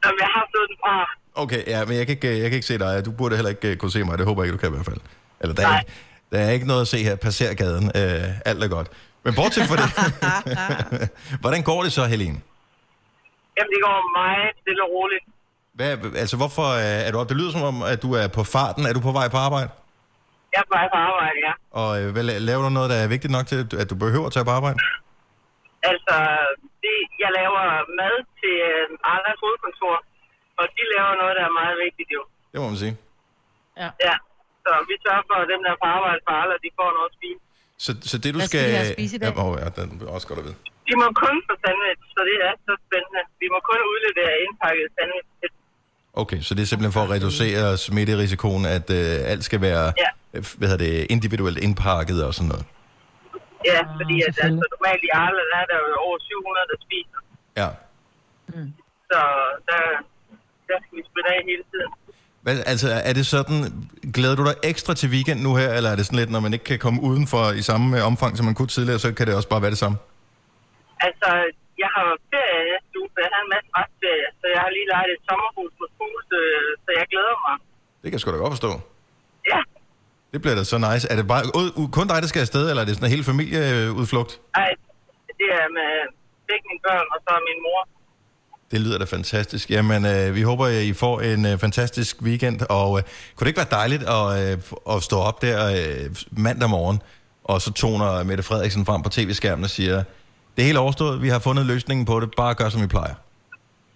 [0.05, 0.95] Jamen, jeg har fået den fra.
[1.35, 3.05] Okay, ja, men jeg kan, ikke, jeg kan ikke se dig.
[3.05, 4.19] Du burde heller ikke øh, kunne se mig.
[4.19, 5.01] Det håber jeg ikke, du kan i hvert fald.
[5.41, 5.93] Eller der er, ikke,
[6.33, 7.17] der er ikke noget at se her.
[7.17, 7.87] Passer gaden.
[8.01, 8.89] Øh, alt er godt.
[9.25, 9.89] Men bortset fra det.
[11.43, 12.39] Hvordan går det så, Helene?
[13.57, 15.25] Jamen, det går meget stille og roligt.
[15.79, 15.91] Hvad,
[16.23, 17.29] altså, hvorfor øh, er du op?
[17.29, 18.83] Det lyder som om, at du er på farten.
[18.87, 19.71] Er du på vej på arbejde?
[20.53, 21.53] Jeg er på vej på arbejde, ja.
[21.81, 24.33] Og øh, hvad, laver du noget, der er vigtigt nok til, at du behøver at
[24.33, 24.79] tage på arbejde?
[25.91, 26.17] Altså,
[26.85, 27.63] det, jeg laver
[28.01, 28.17] mad
[29.13, 29.97] Arlas hovedkontor,
[30.61, 32.23] og de laver noget, der er meget vigtigt jo.
[32.53, 32.95] Det må man sige.
[33.83, 33.89] Ja.
[34.09, 34.15] ja.
[34.65, 37.09] Så vi sørger for, at dem, der er på arbejde for Arla, de får noget
[37.11, 37.41] at spise.
[37.85, 39.33] Så, så det du Hvad skal at spise i dag?
[39.65, 40.59] Ja, den er også godt at vide.
[40.89, 43.23] De må kun få sandwich, så det er så spændende.
[43.43, 45.49] Vi må kun udlevere indpakket sandwich til
[46.23, 50.11] Okay, så det er simpelthen for at reducere smitterisikoen, at øh, alt skal være Ja.
[50.59, 52.65] hvad hedder det, individuelt indpakket og sådan noget.
[53.71, 57.19] Ja, fordi at, altså, normalt i Arla, der er der jo over 700, der spiser.
[57.61, 57.69] Ja.
[59.13, 59.21] Så
[59.69, 59.83] der,
[60.69, 61.91] der skal vi spritte af hele tiden.
[62.45, 63.59] Hvad, altså, er det sådan,
[64.17, 66.53] glæder du dig ekstra til weekend nu her, eller er det sådan lidt, når man
[66.57, 69.35] ikke kan komme udenfor i samme øh, omfang, som man kunne tidligere, så kan det
[69.39, 69.99] også bare være det samme?
[71.07, 71.31] Altså,
[71.83, 74.89] jeg har ferie næste uge, så jeg har en masse restferie, så jeg har lige
[74.95, 76.05] lejet et sommerhus på
[76.41, 77.57] øh, så jeg glæder mig.
[78.01, 78.73] Det kan jeg sgu da godt forstå.
[79.53, 79.61] Ja.
[80.33, 81.05] Det bliver da så nice.
[81.13, 81.43] Er det bare
[81.99, 84.33] kun dig, der skal afsted, eller er det sådan en hel familieudflugt?
[84.63, 84.71] Ej,
[85.41, 85.91] det er med
[86.49, 87.81] begge mine børn, og så min mor.
[88.73, 89.71] Det lyder da fantastisk.
[89.71, 93.05] Jamen, øh, vi håber, at I får en øh, fantastisk weekend, og øh,
[93.37, 97.03] kunne det ikke være dejligt at, øh, at stå op der øh, mandag morgen,
[97.45, 99.97] og så toner Mette Frederiksen frem på tv-skærmen og siger,
[100.57, 103.15] det er helt overstået, vi har fundet løsningen på det, bare gør, som vi plejer.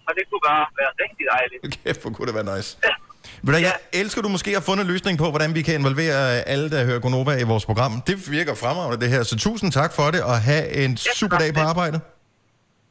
[0.07, 1.79] Og det kunne bare være rigtig dejligt.
[1.83, 2.77] Kæft, hvor kunne det være nice.
[3.41, 6.41] Ved du, jeg elsker, du måske har fundet en løsning på, hvordan vi kan involvere
[6.41, 8.01] alle, der hører Gonova i vores program.
[8.07, 9.23] Det virker fremragende, det her.
[9.23, 11.99] Så tusind tak for det, og have en super dag på arbejde.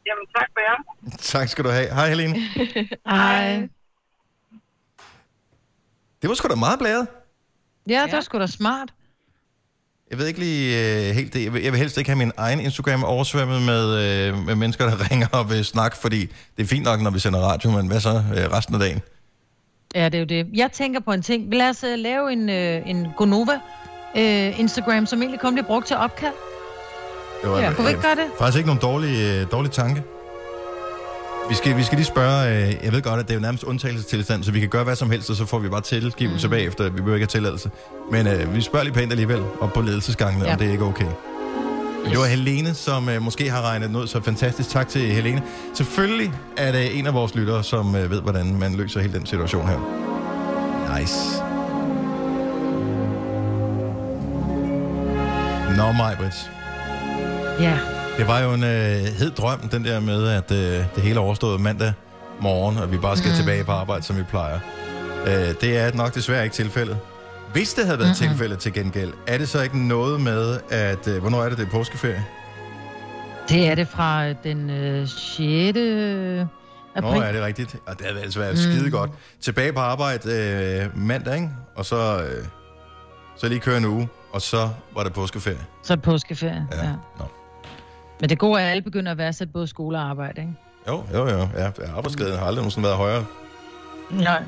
[0.07, 0.79] Jamen, tak for jer.
[1.19, 1.95] Tak skal du have.
[1.95, 2.35] Hej, Helene.
[3.17, 3.69] Hej.
[6.23, 7.07] Det var sgu da meget blæret.
[7.89, 8.89] Ja, det var sgu da smart.
[10.11, 10.75] Jeg ved ikke lige
[11.11, 11.45] uh, helt det.
[11.45, 13.85] Jeg vil, jeg vil helst ikke have min egen Instagram oversvømmet med,
[14.33, 16.21] uh, med mennesker, der ringer og vil snakke, fordi
[16.57, 19.01] det er fint nok, når vi sender radio, men hvad så uh, resten af dagen?
[19.95, 20.47] Ja, det er jo det.
[20.55, 21.55] Jeg tænker på en ting.
[21.55, 23.61] Lad os uh, lave en, uh, en Gonova
[24.15, 26.35] uh, Instagram, som egentlig kun bliver brugt til opkald.
[27.43, 28.25] Det var Ja, kunne vi ikke gøre det?
[28.39, 30.03] Faktisk ikke nogen dårlig, uh, dårlig tanke.
[31.49, 33.65] Vi skal, vi skal lige spørge, uh, jeg ved godt, at det er jo nærmest
[33.65, 36.51] undtagelsestilstand, så vi kan gøre hvad som helst, og så får vi bare tilgivelse mm.
[36.51, 36.85] bagefter.
[36.85, 37.71] Vi behøver ikke have tilladelse.
[38.11, 40.53] Men uh, vi spørger lige pænt alligevel, op på ledelsesgangen, ja.
[40.53, 41.07] Om det er ikke okay.
[42.03, 45.43] Men det var Helene, som uh, måske har regnet ud, så fantastisk tak til Helene.
[45.75, 49.27] Selvfølgelig er det en af vores lyttere, som uh, ved, hvordan man løser hele den
[49.27, 49.79] situation her.
[50.99, 51.43] Nice.
[55.77, 56.56] Nå, Majbrit.
[57.61, 57.79] Ja.
[58.19, 58.69] Det var jo en øh,
[59.19, 61.93] hed drøm, den der med, at øh, det hele er overstået mandag
[62.41, 63.37] morgen, og vi bare skal mm.
[63.37, 64.59] tilbage på arbejde, som vi plejer.
[65.27, 66.99] Øh, det er nok desværre ikke tilfældet.
[67.53, 68.29] Hvis det havde været mm-hmm.
[68.31, 71.09] tilfældet til gengæld, er det så ikke noget med, at...
[71.09, 72.25] Øh, hvornår er det, det er påskeferie?
[73.49, 75.77] Det er det fra den øh, 6.
[76.97, 77.23] Nå, april.
[77.23, 77.77] er det rigtigt?
[77.87, 78.57] Og det havde altså været Mm.
[78.57, 79.11] skide godt.
[79.41, 81.51] Tilbage på arbejde øh, mandag, ikke?
[81.77, 82.45] Og så, øh,
[83.37, 85.59] så lige køre en uge, og så var det påskeferie.
[85.83, 86.67] Så er påskeferie.
[86.73, 86.77] Ja.
[86.87, 86.93] Ja.
[87.19, 87.25] Nå.
[88.21, 90.53] Men det gode er, at alle begynder at værdsætte både skole og arbejde, ikke?
[90.89, 91.49] Jo, jo, jo.
[91.57, 93.25] Ja, arbejdsglæden har aldrig nogensinde været højere.
[94.11, 94.43] Nej.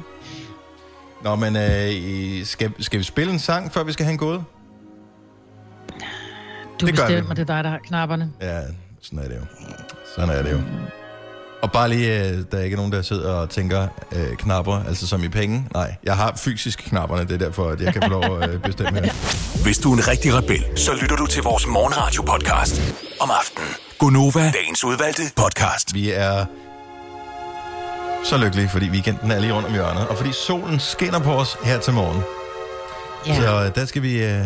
[1.25, 4.45] Nå, men øh, skal, skal vi spille en sang, før vi skal have en gåde?
[6.81, 8.33] Du Det bestemmer, det er dig, der har knapperne.
[8.41, 8.61] Ja,
[9.03, 9.45] sådan er det jo.
[10.17, 10.59] Sådan er det jo.
[11.63, 15.07] Og bare lige, øh, der er ikke nogen, der sidder og tænker øh, knapper, altså
[15.07, 15.67] som i penge.
[15.75, 18.61] Nej, jeg har fysisk knapperne, det er derfor, at jeg kan få lov at øh,
[18.63, 19.13] bestemme her.
[19.65, 23.69] Hvis du er en rigtig rebel, så lytter du til vores morgenradio-podcast om aftenen.
[23.99, 25.95] Gunova, dagens udvalgte podcast.
[25.95, 26.45] Vi er
[28.25, 31.57] så lykkelige, fordi weekenden er lige rundt om hjørnet, og fordi solen skinner på os
[31.65, 32.23] her til morgen.
[33.27, 33.37] Ja.
[33.37, 34.13] Så øh, der skal vi...
[34.25, 34.45] Øh,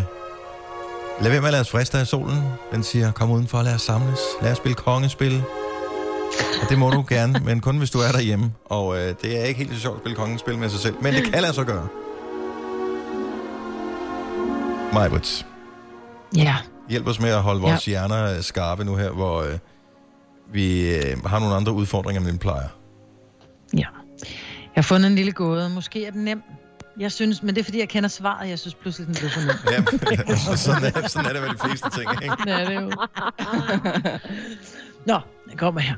[1.21, 2.43] lad være med at lade os friste af solen.
[2.73, 4.19] Den siger, kom udenfor, lad os samles.
[4.43, 5.43] Lad os spille kongespil.
[6.63, 8.53] Og det må du gerne, men kun hvis du er derhjemme.
[8.65, 11.15] Og øh, det er ikke helt så sjovt at spille kongespil med sig selv, men
[11.15, 11.89] det kan lade sig gøre.
[14.93, 15.47] Majbrits,
[16.37, 16.57] Ja.
[16.89, 17.91] hjælp os med at holde vores ja.
[17.91, 19.59] hjerner øh, skarpe nu her, hvor øh,
[20.53, 22.69] vi øh, har nogle andre udfordringer, end vi plejer.
[24.75, 25.69] Jeg har fundet en lille gåde.
[25.71, 26.43] Måske er den nem.
[26.99, 28.49] Jeg synes, men det er fordi, jeg kender svaret.
[28.49, 29.87] Jeg synes pludselig, den blev for nem.
[30.29, 32.37] Ja, sådan, er, sådan er det med de fleste ting, ikke?
[32.47, 32.91] Ja, det er jo.
[35.07, 35.21] Nå,
[35.51, 35.95] den kommer her.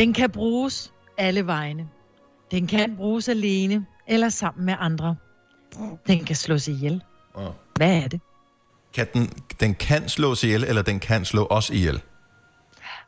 [0.00, 1.88] Den kan bruges alle vegne.
[2.50, 5.16] Den kan bruges alene eller sammen med andre.
[6.06, 7.02] Den kan slås ihjel.
[7.34, 7.46] Åh.
[7.76, 8.20] Hvad er det?
[8.94, 9.30] Kan den,
[9.60, 12.02] den kan slås ihjel, eller den kan slå os ihjel?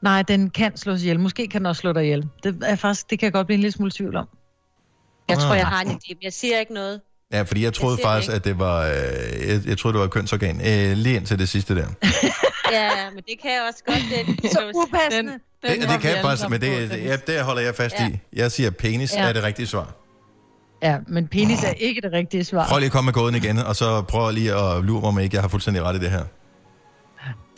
[0.03, 1.21] Nej, den kan slås ihjel.
[1.21, 2.29] Måske kan den også slå dig ihjel.
[2.43, 4.29] Det, er faktisk, det kan jeg godt blive en lille smule tvivl om.
[5.29, 5.59] Jeg tror, Ah.
[5.59, 7.01] jeg har en idé, men jeg siger ikke noget.
[7.33, 8.37] Ja, fordi jeg troede siger faktisk, ikke.
[8.37, 10.57] at det var, øh, jeg, jeg troede, det var et kønsorgan.
[10.61, 11.87] Øh, lige indtil det sidste der.
[12.73, 13.99] Ja, men det kan jeg også godt.
[14.43, 15.39] Det, Så upassende.
[15.63, 18.09] Det, det kan jeg faktisk, men det, det, ja, det holder jeg fast Ja.
[18.09, 18.19] i.
[18.33, 19.29] Jeg siger, penis Ja.
[19.29, 19.95] er det rigtige svar.
[20.83, 22.69] Ja, men penis er ikke det rigtige svar.
[22.69, 25.19] Prøv lige at komme med gåden igen, og så prøv lige at lure mig, om
[25.19, 26.25] ikke jeg har fuldstændig ret i det her.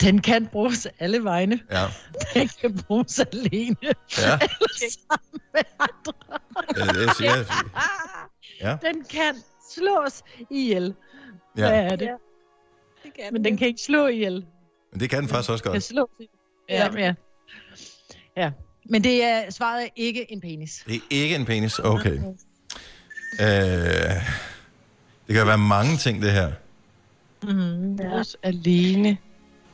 [0.01, 1.59] Den kan bruges alle vegne.
[1.71, 1.85] Ja.
[2.33, 3.75] Den kan bruges alene.
[3.83, 4.33] Ja.
[4.33, 6.13] Eller sammen med andre.
[6.77, 7.45] Ja, det siger jeg.
[8.61, 8.77] Ja.
[8.87, 9.35] Den kan
[9.75, 10.93] slås ihjel.
[11.57, 11.67] Ja.
[11.67, 12.09] Hvad er det?
[13.03, 14.45] det kan Men den kan ikke slå ihjel.
[14.91, 15.83] Men det kan den faktisk også Den kan godt.
[15.83, 16.29] slås ihjel.
[16.69, 17.05] Ja.
[17.05, 17.13] ja.
[18.37, 18.51] Ja.
[18.89, 20.83] Men det er, svaret er ikke en penis.
[20.87, 21.79] Det er ikke en penis.
[21.79, 22.19] Okay.
[23.41, 23.47] Øh,
[25.27, 26.51] det kan være mange ting, det her.
[27.43, 28.23] Mm, ja.
[28.43, 29.17] alene.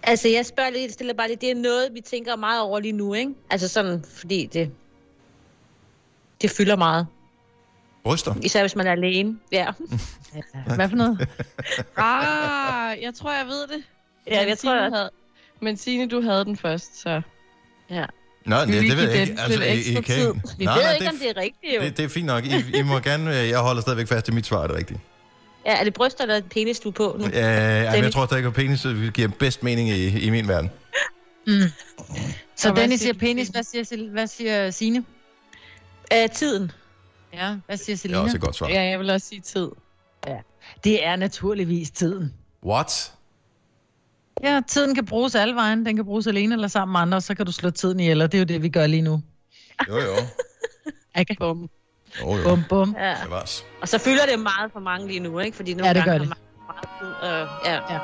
[0.03, 2.91] Altså, jeg spørger lige, stiller bare lige, det er noget, vi tænker meget over lige
[2.91, 3.33] nu, ikke?
[3.49, 4.71] Altså sådan, fordi det,
[6.41, 7.07] det fylder meget.
[8.03, 8.35] Bryster?
[8.43, 9.39] Især hvis man er alene.
[9.51, 9.67] Ja.
[10.75, 11.19] Hvad for noget?
[11.97, 13.83] Ah, jeg tror, jeg ved det.
[14.27, 14.95] Ja, jeg Men tror Signe også.
[14.97, 15.09] havde,
[15.59, 17.21] Men Signe, du havde den først, så...
[17.89, 18.05] Ja.
[18.45, 19.35] Nå, det, vil det ved jeg ikke.
[19.41, 20.33] Altså, I, I kan tid.
[20.57, 21.81] Vi Nej, ved nej, ikke, om det er rigtigt, jo.
[21.81, 22.45] det, det er fint nok.
[22.45, 23.41] I, I må gerne...
[23.41, 24.99] øh, Jeg holder stadigvæk fast i mit svar, er det rigtigt.
[25.65, 27.25] Ja, er det bryster eller penis, du er på nu?
[27.25, 28.13] Øh, jamen, jeg Dennis?
[28.13, 30.69] tror stadig, at penis øh, giver bedst mening i, i min verden.
[31.47, 31.61] Mm.
[32.55, 35.03] Så Og Dennis siger penis, hvad siger, hvad siger Signe?
[36.11, 36.71] Æ, tiden.
[37.33, 38.17] Ja, hvad siger Det Selina?
[38.19, 38.67] er også et godt svar.
[38.69, 39.69] Ja, jeg vil også sige tid.
[40.27, 40.35] Ja.
[40.83, 42.33] Det er naturligvis tiden.
[42.65, 43.11] What?
[44.43, 45.85] Ja, tiden kan bruges alle vejen.
[45.85, 48.21] Den kan bruges alene eller sammen med andre, og så kan du slå tiden ihjel,
[48.21, 49.21] og det er jo det, vi gør lige nu.
[49.89, 50.13] Jo, jo.
[51.15, 51.35] Okay.
[51.39, 51.69] Bum.
[52.21, 52.43] Jo, jo.
[52.43, 52.95] Bum, bum.
[52.99, 53.09] Ja.
[53.09, 53.65] Det.
[53.81, 55.57] Og så fylder det meget for mange lige nu, ikke?
[55.57, 56.35] Fordi nogle Ja, det gør gange det.
[56.67, 57.27] har mange meget tid.
[57.29, 57.93] Øh, ja.
[57.93, 57.99] Ja.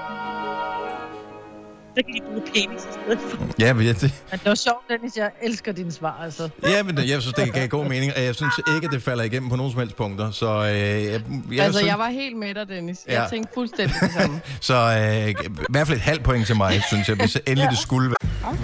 [1.98, 3.48] Så kan de bruge penis i stedet for.
[3.60, 5.18] Ja, men jeg, det, Men det var sjovt, Dennis.
[5.18, 6.50] Jeg elsker dine svar, altså.
[6.64, 9.24] ja, men jeg synes, det gav god mening, og jeg synes ikke, at det falder
[9.24, 10.32] igennem på nogen som helst punkter.
[10.32, 11.22] Så øh, jeg,
[11.52, 13.00] jeg, altså, synes, jeg var helt med dig, Dennis.
[13.08, 13.28] Jeg Ja.
[13.30, 14.42] tænkte fuldstændig det samme.
[14.62, 15.36] Så øh, i
[15.70, 18.58] hvert fald et halvt point til mig, synes jeg, hvis endelig det skulle være.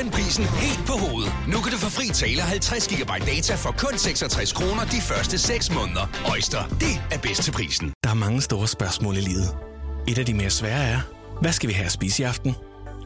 [0.00, 1.32] Vendt prisen helt på hovedet.
[1.52, 5.38] Nu kan du få fri tale 50 GB data for kun 66 kroner de første
[5.38, 6.04] 6 måneder.
[6.30, 7.92] Øjster, det er bedst til prisen.
[8.04, 9.56] Der er mange store spørgsmål i livet.
[10.08, 11.00] Et af de mere svære er,
[11.40, 12.54] hvad skal vi have at spise i aften?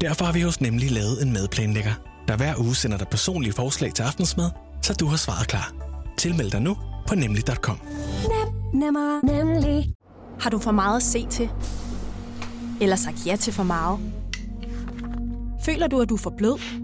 [0.00, 1.94] Derfor har vi hos Nemlig lavet en madplanlægger,
[2.28, 4.50] der hver uge sender dig personlige forslag til aftensmad,
[4.82, 5.72] så du har svaret klar.
[6.18, 6.76] Tilmeld dig nu
[7.08, 7.80] på nemlig.com.
[8.28, 9.92] Nem, nemmer, nemlig.
[10.40, 11.48] Har du for meget at se til?
[12.80, 13.98] Eller sagt ja til for meget?
[15.64, 16.83] Føler du, at du er for blød?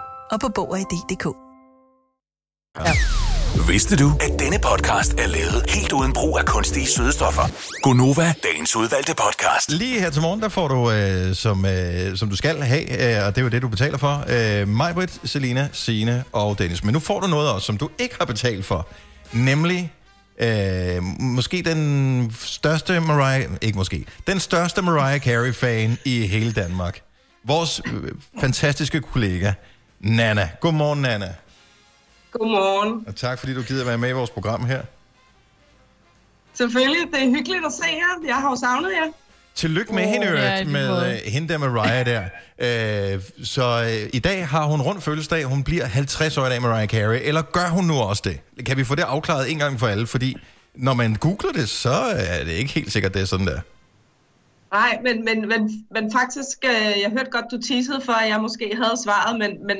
[0.31, 1.25] og på Bog og ID.dk.
[3.67, 7.41] Vidste du, at denne podcast er lavet helt uden brug af kunstige sødestoffer?
[7.81, 9.71] Gonova, dagens udvalgte podcast.
[9.71, 13.27] Lige her til morgen, der får du, øh, som, øh, som du skal have, øh,
[13.27, 16.83] og det er jo det, du betaler for, øh, Majbrit, Selina, Sine og Dennis.
[16.83, 18.87] Men nu får du noget også, som du ikke har betalt for.
[19.33, 19.93] Nemlig
[20.39, 23.43] øh, måske den største Mariah...
[23.61, 24.05] Ikke måske.
[24.27, 27.01] Den største Mariah Carey-fan i hele Danmark.
[27.45, 28.11] Vores øh,
[28.41, 29.53] fantastiske kollega,
[30.03, 30.49] Nana.
[30.59, 31.35] Godmorgen, Nana.
[32.31, 33.03] Godmorgen.
[33.07, 34.81] Og tak, fordi du gider være med i vores program her.
[36.53, 38.27] Selvfølgelig, det er hyggeligt at se jer.
[38.27, 39.11] Jeg har jo savnet jer.
[39.55, 42.23] Tillykke med oh, hende, ja, med øh, hende der Mariah der.
[43.13, 45.43] Øh, så øh, i dag har hun rundt fødselsdag.
[45.43, 47.19] Hun bliver 50 år i dag, Mariah Carey.
[47.23, 48.65] Eller gør hun nu også det?
[48.65, 50.07] Kan vi få det afklaret en gang for alle?
[50.07, 50.35] Fordi
[50.75, 53.59] når man googler det, så er det ikke helt sikkert, det er sådan der.
[54.71, 55.61] Nej, men, men, men,
[55.95, 59.51] men faktisk, øh, jeg hørte godt, du teasede for, at jeg måske havde svaret, men,
[59.67, 59.77] men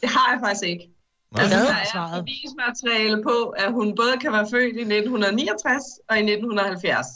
[0.00, 0.86] det har jeg faktisk ikke.
[1.34, 1.42] Nej.
[1.42, 6.16] Altså, der er er bevismateriale på, at hun både kan være født i 1969 og
[6.16, 7.06] i 1970.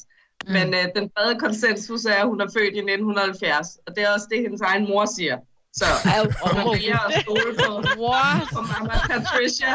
[0.47, 0.53] Mm.
[0.53, 4.11] Men øh, den brede konsensus er, at hun er født i 1970, og det er
[4.15, 5.37] også det, hendes egen mor siger.
[5.81, 5.87] Så
[6.45, 7.71] og man vælger at stole på,
[8.55, 9.73] på mamma Patricia.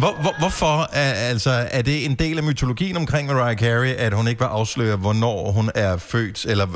[0.00, 0.96] Hvor, hvor, hvorfor?
[0.96, 4.46] Er, altså, er det en del af mytologien omkring Mariah Carey, at hun ikke vil
[4.46, 6.46] afsløre, hvornår hun er født?
[6.46, 6.66] Eller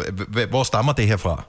[0.47, 1.45] hvor stammer det her fra?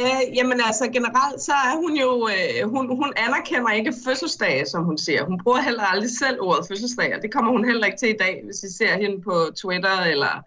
[0.00, 4.84] Øh, jamen altså generelt, så er hun jo, øh, hun, hun anerkender ikke fødselsdage, som
[4.84, 5.24] hun siger.
[5.24, 8.18] Hun bruger heller aldrig selv ordet fødselsdag, og det kommer hun heller ikke til i
[8.20, 10.44] dag, hvis I ser hende på Twitter eller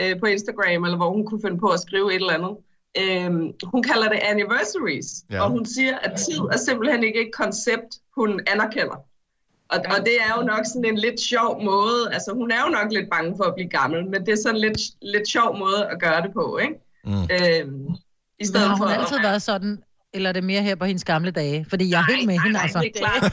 [0.00, 2.54] øh, på Instagram, eller hvor hun kunne finde på at skrive et eller andet.
[3.02, 3.30] Øh,
[3.72, 5.42] hun kalder det anniversaries, ja.
[5.42, 8.96] og hun siger, at tid er simpelthen ikke et koncept, hun anerkender.
[9.68, 12.68] Og, og det er jo nok sådan en lidt sjov måde, altså hun er jo
[12.68, 15.86] nok lidt bange for at blive gammel, men det er sådan lidt, lidt sjov måde
[15.86, 16.74] at gøre det på, ikke?
[17.04, 17.12] Mm.
[17.12, 17.62] Øhm, I
[18.38, 19.82] Men stedet har for hun at altid været sådan,
[20.14, 21.66] eller er det mere her på hendes gamle dage?
[21.68, 22.78] Fordi jeg er helt med hende, altså.
[22.78, 23.22] det er klart.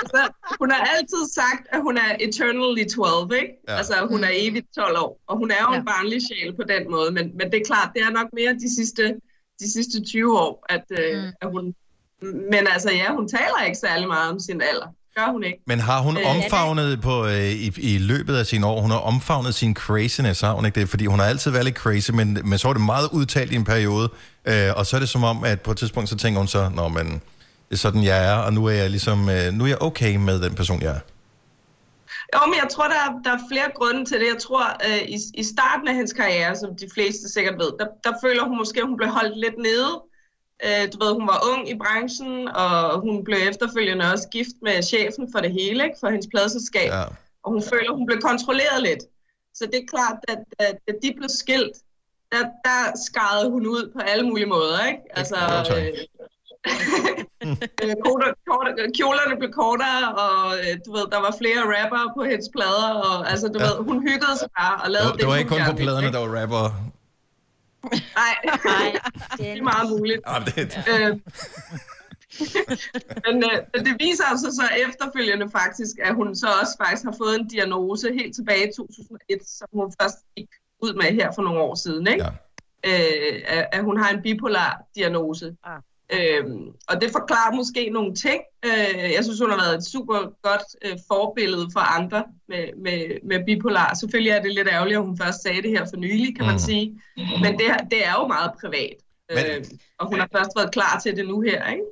[0.00, 0.22] altså,
[0.60, 3.52] hun har altid sagt, at hun er eternally 12, ikke?
[3.68, 3.76] Ja.
[3.76, 5.20] Altså, hun er evigt 12 år.
[5.26, 5.78] Og hun er jo ja.
[5.78, 7.10] en barnlig sjæl på den måde.
[7.12, 9.14] Men, men det er klart, det er nok mere de sidste,
[9.60, 11.30] de sidste 20 år, at, øh, Mm.
[11.40, 11.74] at hun...
[12.50, 14.86] Men altså, ja, hun taler ikke særlig meget om sin alder.
[15.16, 15.58] Gør hun ikke.
[15.66, 18.98] Men har hun Øh, omfavnet på, øh, i, i løbet af sine år, hun har
[18.98, 20.88] omfavnet sin craziness, har hun ikke det?
[20.88, 23.54] Fordi hun har altid været lidt crazy, men, men så var det meget udtalt i
[23.54, 24.08] en periode,
[24.44, 26.68] øh, og så er det som om, at på et tidspunkt, så tænker hun så,
[26.74, 27.06] nå, men
[27.68, 30.16] det er sådan, jeg er, og nu er jeg ligesom, øh, nu er jeg okay
[30.16, 31.00] med den person, jeg er.
[32.34, 34.26] Jo, men jeg tror, der er, der er flere grunde til det.
[34.34, 37.86] Jeg tror, øh, i, i starten af hendes karriere, som de fleste sikkert ved, der,
[38.04, 39.92] der føler hun måske, at hun blev holdt lidt nede.
[39.92, 40.10] Øh,
[40.92, 45.28] du ved, hun var ung i branchen, og hun blev efterfølgende også gift med chefen
[45.32, 45.96] for det hele, ikke?
[46.00, 46.88] for hendes pladselskab.
[46.90, 47.04] Ja.
[47.44, 49.02] Og hun føler, hun blev kontrolleret lidt.
[49.54, 50.40] Så det er klart, at,
[50.88, 51.76] at de blev skilt,
[52.32, 54.86] der, der skarede hun ud på alle mulige måder.
[54.86, 55.00] Ikke?
[55.18, 55.36] Altså,
[55.76, 55.86] øh,
[57.84, 62.22] øh, korte- korte- kjolerne blev kortere, og øh, du ved, der var flere rapper på
[62.30, 63.64] hendes plader, og altså, du Ja.
[63.64, 63.70] ja.
[63.70, 66.12] ved, hun hyggede sig bare og Det lavede var, det var ikke kun på pladerne,
[66.12, 66.64] der var rapper.
[67.92, 69.00] Nej, nej,
[69.36, 70.20] det er meget muligt.
[70.26, 71.18] Ah, det, Øh,
[73.24, 77.14] men, øh, men det viser sig så efterfølgende faktisk, at hun så også faktisk har
[77.18, 80.48] fået en diagnose helt tilbage i 2001, som hun først gik
[80.82, 82.24] ud med her for nogle år siden, ikke?
[82.24, 82.30] Ja.
[82.90, 85.56] Øh, at, at hun har en bipolar diagnose.
[85.64, 85.80] Ah.
[86.20, 88.40] Øhm, og det forklarer måske nogle ting.
[88.64, 92.98] Øh, jeg synes, hun har været et super godt øh, forbillede for andre med, med,
[93.24, 93.94] med bipolar.
[94.00, 96.54] Selvfølgelig er det lidt ærgerligt, at hun først sagde det her for nylig, kan man
[96.54, 96.58] Mhm.
[96.58, 97.00] sige.
[97.16, 98.96] Men det, det er jo meget privat.
[99.30, 99.64] Øh,
[99.98, 101.82] og hun har først været klar til det nu her, ikke?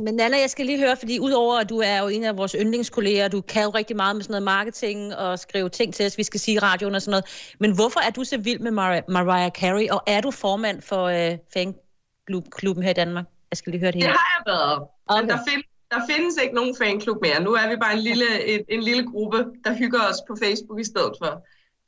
[0.00, 2.56] Men Nana, jeg skal lige høre, fordi udover at du er jo en af vores
[2.60, 6.18] yndlingskolleger, du kan jo rigtig meget med sådan noget marketing og skrive ting til os,
[6.18, 7.54] vi skal sige radioen og sådan noget.
[7.60, 11.04] Men hvorfor er du så vild med Mar- Mariah Carey, og er du formand for
[11.04, 13.24] øh, fanklubben her i Danmark?
[13.52, 14.18] Jeg skal lige høre det Det hele.
[14.18, 14.78] har jeg været.
[15.06, 15.20] Okay.
[15.20, 17.38] Men der, find, der findes ikke nogen fanklub mere.
[17.42, 20.80] Nu er vi bare en lille, en, en lille gruppe, der hygger os på Facebook
[20.80, 21.32] i stedet for.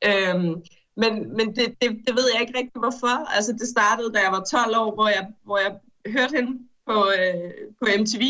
[0.09, 0.55] Øhm,
[1.03, 3.15] men men det, det, det ved jeg ikke rigtig hvorfor.
[3.37, 5.73] Altså det startede, da jeg var 12 år, hvor jeg, hvor jeg
[6.17, 6.53] hørte hende
[6.89, 7.51] på, øh,
[7.81, 8.23] på MTV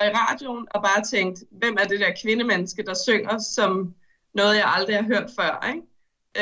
[0.00, 3.94] og i radioen, og bare tænkte, hvem er det der kvindemenneske, der synger som
[4.34, 5.52] noget, jeg aldrig har hørt før.
[5.72, 5.82] Ikke?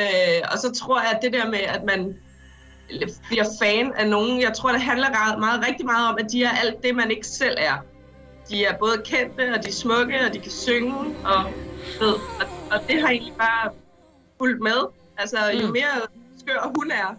[0.01, 2.17] Øh, og så tror jeg, at det der med, at man
[3.29, 4.41] bliver fan af nogen.
[4.41, 7.11] Jeg tror, det handler ret- meget, rigtig meget om, at de er alt det, man
[7.11, 7.73] ikke selv er.
[8.49, 10.93] De er både kendte, og de er smukke, og de kan synge,
[11.25, 11.43] og,
[11.99, 13.71] ved, og, og det har egentlig bare
[14.37, 14.79] fulgt med.
[15.17, 15.73] Altså, jo Mm.
[15.73, 16.01] mere
[16.39, 17.15] skør hun er,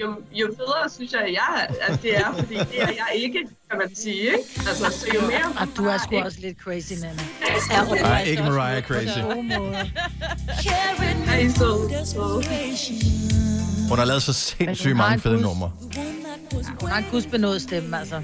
[0.00, 3.38] jo, jo federe synes jeg, jeg er, at det er, fordi det er jeg ikke,
[3.70, 4.20] kan man sige.
[4.20, 4.38] Ikke?
[4.68, 5.52] Altså, så jo mere...
[5.60, 8.00] Og du er sgu også lidt crazy, Nana.
[8.02, 9.18] Nej, ikke Mariah Crazy.
[11.28, 11.66] Ej, så,
[13.88, 15.42] Hun har lavet så sindssygt hun har mange fede bus.
[15.42, 15.70] numre.
[16.80, 18.20] Hun har en gudsbenået stemme, altså.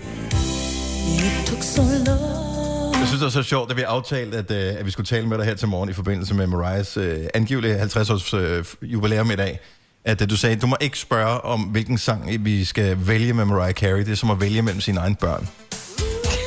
[2.99, 5.27] Jeg synes, det var så sjovt, at vi aftalte, at, øh, at vi skulle tale
[5.29, 9.37] med dig her til morgen i forbindelse med Mariahs øh, angivelige 50-års øh, jubilæum i
[9.37, 9.61] dag.
[10.05, 13.45] At øh, du sagde, du må ikke spørge om, hvilken sang vi skal vælge med
[13.45, 13.99] Mariah Carey.
[13.99, 15.49] Det er som at vælge mellem sine egne børn.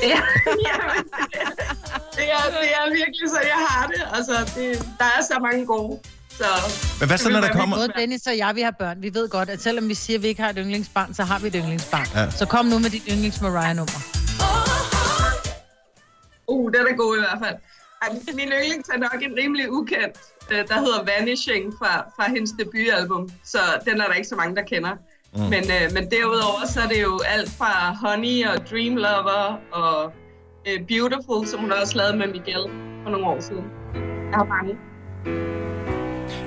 [0.03, 0.07] Ja,
[0.69, 0.77] ja,
[2.17, 4.01] det, er, det er virkelig så, jeg har det.
[4.13, 5.99] Altså, det, der er så mange gode.
[6.37, 6.45] Så,
[6.99, 7.75] Men hvad så, det når der kommer-.
[7.75, 9.01] Både Dennis og jeg, vi har børn.
[9.01, 11.39] Vi ved godt, at selvom vi siger, at vi ikke har et yndlingsbarn, så har
[11.39, 12.07] vi et yndlingsbarn.
[12.15, 12.29] Ja.
[12.31, 13.99] Så kom nu med dit yndlings Mariah-nummer.
[16.47, 17.55] Uh, den er god i hvert fald.
[18.01, 20.17] Ej, min yndlings er nok en rimelig ukendt,
[20.51, 23.29] øh, der hedder Vanishing fra, fra hendes debutalbum.
[23.43, 24.93] Så den er der ikke så mange, der kender.
[25.35, 25.41] Mm.
[25.41, 27.71] Men, øh, men derudover, så er det jo alt fra
[28.03, 30.11] Honey og Dream Lover og
[30.67, 32.63] øh, Beautiful, som hun også lavede med Miguel
[33.03, 33.65] for nogle år siden.
[34.31, 34.73] Jeg har mange.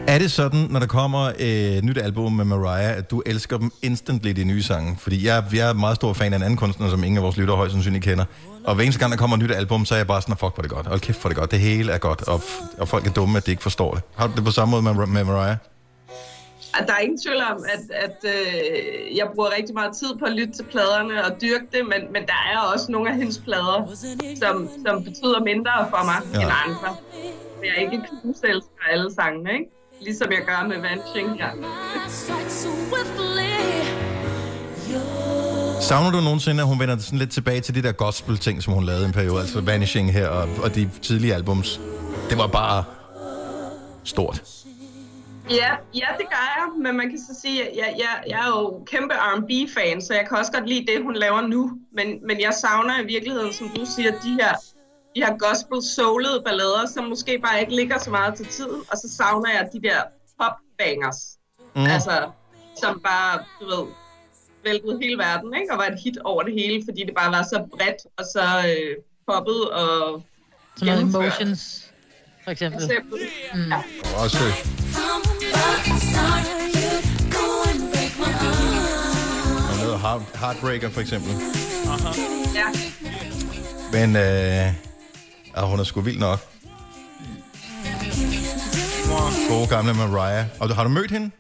[0.09, 3.59] Er det sådan, når der kommer et øh, nyt album med Mariah, at du elsker
[3.59, 4.97] dem instantly, de nye sange?
[4.99, 7.37] Fordi jeg, jeg er meget stor fan af en anden kunstner, som ingen af vores
[7.37, 8.25] lyttere højst sandsynligt kender.
[8.65, 10.55] Og hver eneste gang, der kommer et nyt album, så er jeg bare sådan, fuck,
[10.55, 10.87] hvor det godt.
[10.87, 11.51] Hold kæft, er det godt.
[11.51, 12.29] Det hele er godt.
[12.29, 12.41] Og,
[12.79, 14.03] og folk er dumme, at de ikke forstår det.
[14.17, 15.57] Har du det på samme måde med, med Mariah?
[16.87, 20.33] Der er ingen tvivl om, at, at øh, jeg bruger rigtig meget tid på at
[20.33, 23.79] lytte til pladerne og dyrke det, men, men der er også nogle af hendes plader,
[24.43, 26.41] som, som betyder mindre for mig ja.
[26.41, 26.97] end andre.
[27.65, 29.74] Jeg er ikke knuselsker alle sangene, ikke?
[30.05, 31.51] Ligesom jeg gør med Vanishing her.
[35.81, 38.85] Savner du nogensinde, at hun vender sådan lidt tilbage til de der gospel-ting, som hun
[38.85, 39.41] lavede en periode?
[39.41, 41.81] Altså Vanishing her og, og de tidlige albums.
[42.31, 42.85] Det var bare
[44.05, 44.43] stort.
[45.51, 48.49] Ja, ja, det gør jeg, men man kan så sige, at jeg, jeg, jeg er
[48.49, 51.73] jo kæmpe R&B-fan, så jeg kan også godt lide det, hun laver nu.
[51.93, 54.55] Men, men jeg savner i virkeligheden, som du siger, de her,
[55.17, 58.81] de her gospel-soulede ballader, som måske bare ikke ligger så meget til tiden.
[58.91, 59.99] Og så savner jeg de der
[60.41, 61.21] pop-bangers,
[61.77, 61.81] Mm.
[61.81, 61.87] mm.
[61.87, 62.31] altså,
[62.81, 63.87] som bare, du ved,
[64.65, 65.73] væltede hele verden, ikke?
[65.73, 68.45] Og var et hit over det hele, fordi det bare var så bredt og så
[68.69, 68.97] øh,
[69.29, 70.23] poppet og
[70.77, 71.15] Sådan noget.
[71.15, 71.93] Emotions,
[72.45, 72.85] for eksempel.
[72.85, 73.21] Eksempel.
[73.55, 73.61] Mm.
[73.73, 73.83] Ja.
[74.23, 74.39] Også
[80.41, 81.31] Heartbreaker for eksempel.
[82.55, 82.67] Ja.
[83.93, 84.73] Men øh,
[85.57, 86.39] ja, hun er sgu vild nok.
[89.49, 90.45] Gode gamle Mariah.
[90.61, 91.31] Og du- har du mødt hende?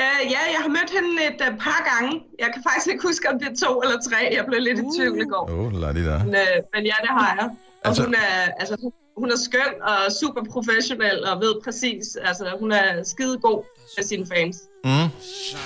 [0.00, 2.20] Uh, ja, jeg har mødt hende et uh, par gange.
[2.38, 4.20] Jeg kan faktisk ikke huske, om det er to eller tre.
[4.36, 5.50] Jeg blev lidt i tvivl i går.
[5.50, 6.18] Åh, oh, lad det der.
[6.24, 7.48] Men, uh, men ja, det har jeg.
[7.48, 8.76] Og Altså- hun, er, altså,
[9.18, 13.62] hun- er skøn og super professionel og ved præcis, altså hun er skide god
[13.96, 14.56] med sine fans.
[14.84, 14.90] Mm.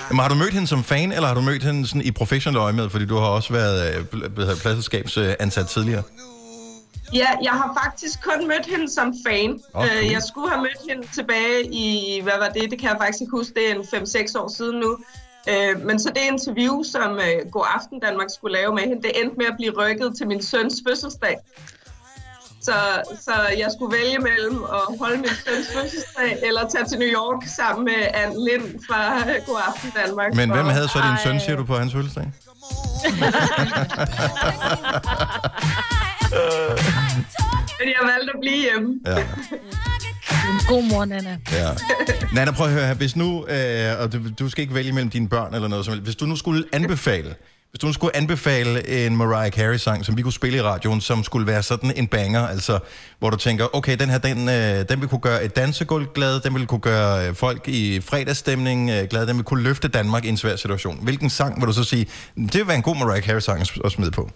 [0.09, 2.57] Men har du mødt hende som fan, eller har du mødt hende sådan i professionel
[2.57, 2.89] øje med?
[2.89, 4.05] Fordi du har også været øh,
[4.61, 6.03] pladselskabsansat tidligere.
[7.13, 9.59] Ja, jeg har faktisk kun mødt hende som fan.
[9.73, 9.87] Okay.
[9.87, 10.11] Okay.
[10.11, 12.71] Jeg skulle have mødt hende tilbage i, hvad var det?
[12.71, 14.97] Det kan jeg faktisk ikke huske, det er en 5-6 år siden nu.
[15.49, 19.11] Øh, Men så det interview, som øh, God Aften Danmark skulle lave med hende, det
[19.21, 21.37] endte med at blive rykket til min søns fødselsdag.
[22.61, 22.73] Så,
[23.21, 27.43] så jeg skulle vælge mellem at holde min søns fødselsdag eller tage til New York
[27.47, 30.35] sammen med Anne Lind fra øh, God Aften Danmark.
[30.35, 32.31] Men hvem havde så din søn, siger du, på hans fødselsdag?
[37.79, 38.99] Men jeg valgte at blive hjemme.
[39.05, 39.23] Ja.
[40.67, 41.37] God mor, Nana.
[41.51, 41.69] Ja.
[42.33, 42.93] Nana, prøv at høre her.
[42.93, 45.91] Hvis nu, øh, og du, du skal ikke vælge mellem dine børn eller noget som
[45.91, 46.03] helst.
[46.03, 47.35] Hvis du nu skulle anbefale,
[47.71, 51.23] hvis du nu skulle anbefale en Mariah Carey-sang, som vi kunne spille i radioen, som
[51.23, 52.79] skulle være sådan en banger, altså,
[53.19, 56.39] hvor du tænker, okay, den her, den, øh, den vil kunne gøre et dansegulv glad,
[56.39, 60.25] den vil kunne gøre øh, folk i fredagsstemning øh, glad, den vil kunne løfte Danmark
[60.25, 60.99] i en svær situation.
[61.03, 64.11] Hvilken sang vil du så sige, det vil være en god Mariah Carey-sang at smide
[64.11, 64.29] på?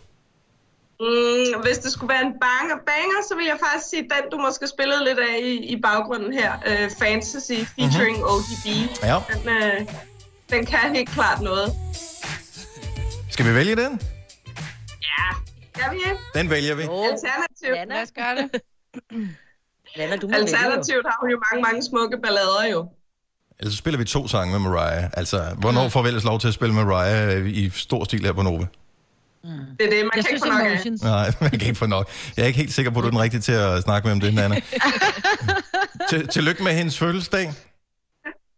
[1.00, 4.38] Mm, hvis det skulle være en banger, banger, så vil jeg faktisk sige den, du
[4.38, 6.52] måske spillede lidt af i, i baggrunden her.
[6.70, 8.40] Uh, Fantasy featuring mm-hmm.
[8.42, 8.68] ODB.
[9.04, 9.18] Ja.
[9.32, 9.94] Den, uh,
[10.54, 11.74] den kan helt klart noget.
[13.30, 14.02] Skal vi vælge den?
[15.12, 15.26] Ja,
[15.76, 16.22] skal vi ikke?
[16.36, 16.82] Den vælger vi.
[16.82, 17.90] Alternativt.
[17.90, 18.62] Lad os gøre det.
[19.98, 22.90] Lana, du må Alternativt har hun jo mange, mange smukke ballader jo.
[23.60, 25.04] Ellers så spiller vi to sange med Mariah.
[25.14, 28.26] Altså, hvornår får vi ellers lov til at spille med Mariah øh, i stor stil
[28.26, 28.66] her på Nova?
[29.44, 31.02] Det er det, man Jeg kan ikke synes, få nok af.
[31.02, 32.10] Nej, man kan ikke få nok.
[32.38, 34.12] Jeg er ikke helt sikker på, at du er den rigtige til at snakke med
[34.14, 34.56] om det, Nana.
[36.10, 37.54] Til, tillykke med hendes fødselsdag,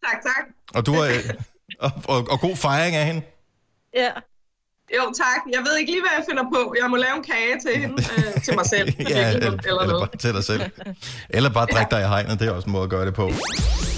[0.05, 0.45] Tak, tak.
[0.75, 1.09] og, du er,
[1.79, 3.21] og, og, og god fejring af hende.
[3.95, 4.09] Ja.
[4.93, 5.41] Jo, tak.
[5.51, 6.75] Jeg ved ikke lige, hvad jeg finder på.
[6.81, 8.93] Jeg må lave en kage til hende, øh, til mig selv.
[8.99, 10.09] Ja, eller, eller, eller noget.
[10.09, 10.61] bare til dig selv.
[11.29, 13.31] Eller bare drik dig i hegnet, det er også en måde at gøre det på.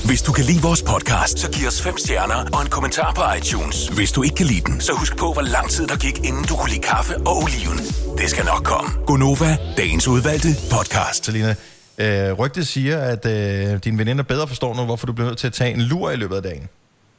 [0.05, 3.21] Hvis du kan lide vores podcast, så giv os fem stjerner og en kommentar på
[3.37, 3.87] iTunes.
[3.87, 6.43] Hvis du ikke kan lide den, så husk på, hvor lang tid der gik, inden
[6.43, 7.77] du kunne lide kaffe og oliven.
[8.17, 8.89] Det skal nok komme.
[9.05, 11.25] Gonova, dagens udvalgte podcast.
[11.25, 11.55] Selina,
[11.97, 15.47] øh, rygtet siger, at øh, dine veninder bedre forstår nu, hvorfor du bliver nødt til
[15.47, 16.69] at tage en lur i løbet af dagen.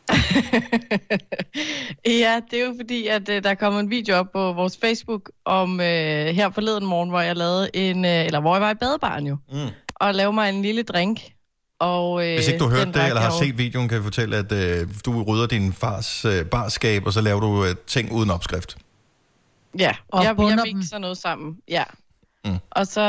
[2.06, 5.30] Ja, det er jo fordi, at øh, der kommer en video op på vores Facebook
[5.44, 5.86] om øh,
[6.26, 9.36] her forleden morgen, hvor jeg lavede en, øh, eller hvor jeg var i badebaren jo,
[9.52, 9.58] Mm.
[9.94, 11.20] og lavede mig en lille drink.
[11.80, 13.94] Og, øh, Hvis ikke du har hørt den det, eller jeg har set videoen, kan
[13.96, 17.74] jeg fortælle, at øh, du rydder din fars øh, barskab, og så laver du øh,
[17.86, 18.76] ting uden opskrift.
[19.78, 20.76] Ja, Og jeg, bunder jeg dem.
[20.76, 21.56] mixer noget sammen.
[21.68, 21.84] Ja.
[22.44, 22.56] Mm.
[22.70, 23.00] Og så,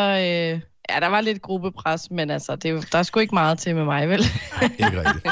[0.53, 0.61] øh,
[0.93, 3.75] ja, der var lidt gruppepres, men altså, det, er der er sgu ikke meget til
[3.75, 4.19] med mig, vel?
[4.63, 5.27] Ikke rigtigt.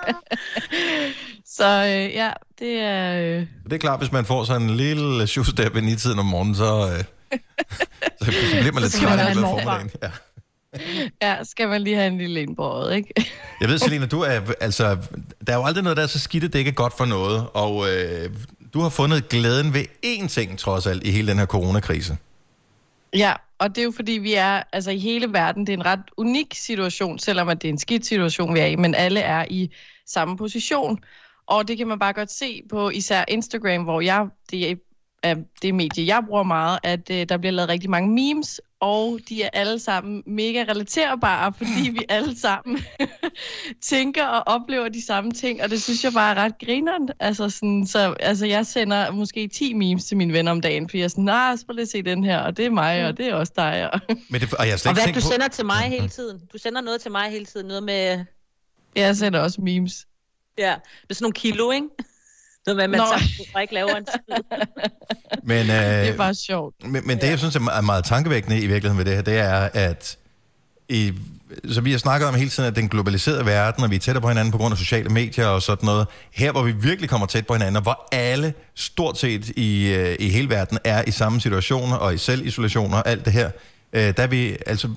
[1.56, 3.20] så øh, ja, det er...
[3.20, 6.26] Øh, Det er klart, hvis man får sådan en lille shoestep ind i tiden om
[6.26, 7.04] morgenen, så, øh,
[8.22, 8.30] så
[8.60, 9.90] bliver man lidt træt i løbet af formiddagen.
[10.02, 10.10] Ja.
[11.22, 13.30] ja, skal man lige have en lille en på øjet, ikke?
[13.60, 14.96] Jeg ved, Selina, du er, altså,
[15.46, 17.04] der er jo aldrig noget, der er så skidt, at det ikke er godt for
[17.04, 17.46] noget.
[17.54, 18.30] Og øh,
[18.74, 22.16] du har fundet glæden ved én ting, trods alt, i hele den her coronakrise.
[23.16, 25.86] Ja, og det er jo fordi, vi er altså i hele verden, det er en
[25.86, 29.20] ret unik situation, selvom at det er en skidt situation, vi er i, men alle
[29.20, 29.70] er i
[30.06, 30.98] samme position.
[31.46, 34.80] Og det kan man bare godt se på især Instagram, hvor jeg, det
[35.22, 38.60] er er det medie, jeg bruger meget, at øh, der bliver lavet rigtig mange memes,
[38.80, 42.78] og de er alle sammen mega relaterbare, fordi vi alle sammen
[43.82, 47.08] tænker og oplever de samme ting, og det synes jeg bare er ret grineren.
[47.20, 50.98] Altså, sådan, så, altså jeg sender måske 10 memes til mine venner om dagen, fordi
[50.98, 53.16] jeg er sådan, nej, så lige at se den her, og det er mig, og
[53.16, 53.90] det er også dig.
[53.92, 54.00] Og...
[54.30, 55.20] Men det, og jeg Og hvad du på...
[55.20, 56.40] sender til mig hele tiden?
[56.52, 58.24] Du sender noget til mig hele tiden, noget med...
[58.96, 60.06] Jeg sender også memes.
[60.58, 60.74] Ja,
[61.08, 61.88] med sådan nogle kilo, ikke?
[62.66, 63.06] Noget med, at man Nå.
[63.52, 64.58] tager ikke laver en skid.
[65.44, 66.74] Men, øh, Det er bare sjovt.
[66.84, 69.68] Men, men det, jeg synes er meget, tankevækkende i virkeligheden ved det her, det er,
[69.88, 70.16] at
[70.88, 71.12] i,
[71.72, 74.22] så vi har snakket om hele tiden, at den globaliserede verden, og vi er tættere
[74.22, 76.06] på hinanden på grund af sociale medier og sådan noget.
[76.32, 80.16] Her, hvor vi virkelig kommer tæt på hinanden, og hvor alle stort set i, øh,
[80.18, 83.50] i hele verden er i samme situationer, og i selvisolation og alt det her,
[83.92, 84.88] øh, der er vi, altså,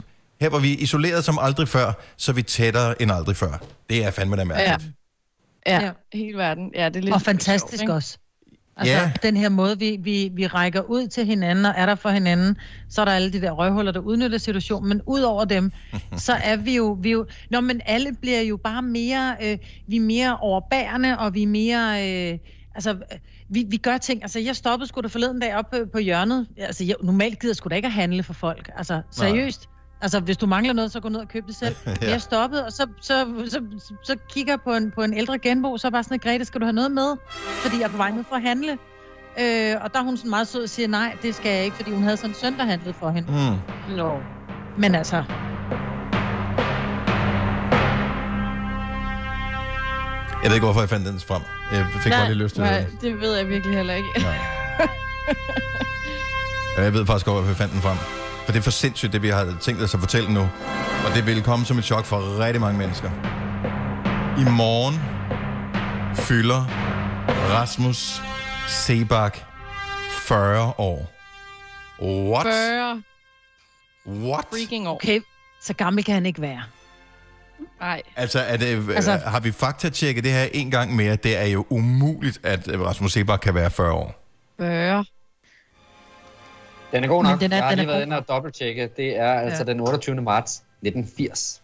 [0.42, 3.64] her, hvor vi er isoleret som aldrig før, så er vi tættere end aldrig før.
[3.90, 4.84] Det er fandme da mærkeligt.
[4.84, 5.05] Ja,
[5.68, 6.72] ja, hele verden.
[6.76, 8.18] Ja, det er lidt Og fantastisk sjovt, også.
[8.78, 9.16] Altså, yeah.
[9.24, 12.58] den her måde, vi, vi, vi rækker ud til hinanden og er der for hinanden,
[12.90, 15.72] så er der alle de der røghuller, der udnytter situationen, men ud over dem,
[16.18, 19.96] så er vi jo, vi jo Nå, men alle bliver jo bare mere, øh, vi
[19.96, 22.40] er mere overbærende, og vi er mere, øh,
[22.76, 22.98] altså, øh,
[23.50, 26.48] vi, vi gør ting, altså jeg stoppede sgu da forleden dag op på, på hjørnet,
[26.58, 29.70] altså jeg, normalt gider jeg sgu da ikke at handle for folk, altså seriøst,
[30.02, 31.76] Altså, hvis du mangler noget, så gå ned og køb det selv.
[32.02, 32.10] Ja.
[32.10, 35.40] Jeg stoppede, og så, så, så, så, så kigger jeg på en, på en ældre
[35.40, 37.16] genbo, så er bare sådan, Grete, skal du have noget med?
[37.64, 38.72] Fordi jeg er på vej ned for at handle.
[39.40, 41.76] Øh, og der er hun sådan meget sød og siger, nej, det skal jeg ikke,
[41.76, 43.32] fordi hun havde sådan en søn, der handlede for hende.
[43.32, 43.96] Mm.
[43.96, 44.20] Nå.
[44.78, 45.24] Men altså,
[50.44, 51.42] Jeg ved ikke, hvorfor jeg fandt den frem.
[51.72, 53.02] Jeg fik bare lige lyst til nej, det.
[53.02, 54.10] det ved jeg virkelig heller ikke.
[56.78, 58.25] Og Jeg ved faktisk godt, hvorfor jeg fandt den frem.
[58.46, 60.42] For det er for sindssygt, det vi har tænkt os at fortælle nu.
[61.08, 63.10] Og det vil komme som et chok for rigtig mange mennesker.
[64.40, 64.96] I morgen
[66.16, 66.66] fylder
[67.52, 68.22] Rasmus
[68.68, 69.38] Sebak
[70.12, 71.12] 40 år.
[72.02, 72.46] What?
[72.46, 73.02] 40
[74.08, 74.46] What?
[74.52, 74.94] freaking år.
[74.96, 75.20] okay,
[75.62, 76.62] så gammel kan han ikke være.
[77.80, 78.02] Nej.
[78.16, 81.16] Altså, er det, altså, Altså- har vi faktatjekket det her en gang mere?
[81.16, 84.26] Det er jo umuligt, at øh, Rasmus Sebak kan være 40 år.
[84.60, 85.06] 40.
[86.96, 87.40] Den er god Men nok.
[87.40, 88.90] den er- jeg har den er lige været inde og dobbelttjekke.
[88.98, 89.72] Det er altså Ja.
[89.72, 90.22] den 28.
[90.22, 91.62] marts 1980.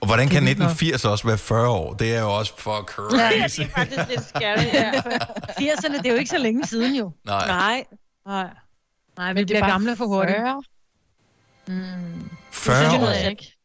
[0.00, 0.70] Og hvordan kan Det er vildt nok.
[0.70, 1.92] 1980 også være 40 år?
[1.94, 3.60] Det er jo også for crazy.
[3.60, 4.90] Det er faktisk lidt scary, ja.
[5.60, 7.12] 80'erne, det er jo ikke så længe siden jo.
[7.24, 7.46] Nej.
[7.46, 7.84] Nej.
[8.26, 8.46] Nej.
[9.16, 10.36] Nej, vi Men det er bliver bare gamle for hurtigt.
[10.36, 10.62] 40.
[11.66, 12.30] Mm.
[12.52, 13.12] 40 Det ved år?
[13.12, 13.56] jeg ikke.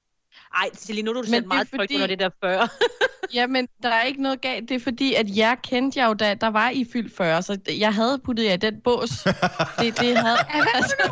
[0.57, 2.67] Ej, Celine, nu er du Men det meget tryg fordi- under det der 40.
[3.33, 4.69] Jamen, der er ikke noget galt.
[4.69, 7.57] Det er fordi, at jeg kendte jeg jo, da der var i fyldt 40, så
[7.79, 9.09] jeg havde puttet jer i den bås.
[9.79, 10.37] det, det havde...
[10.53, 10.95] Altså,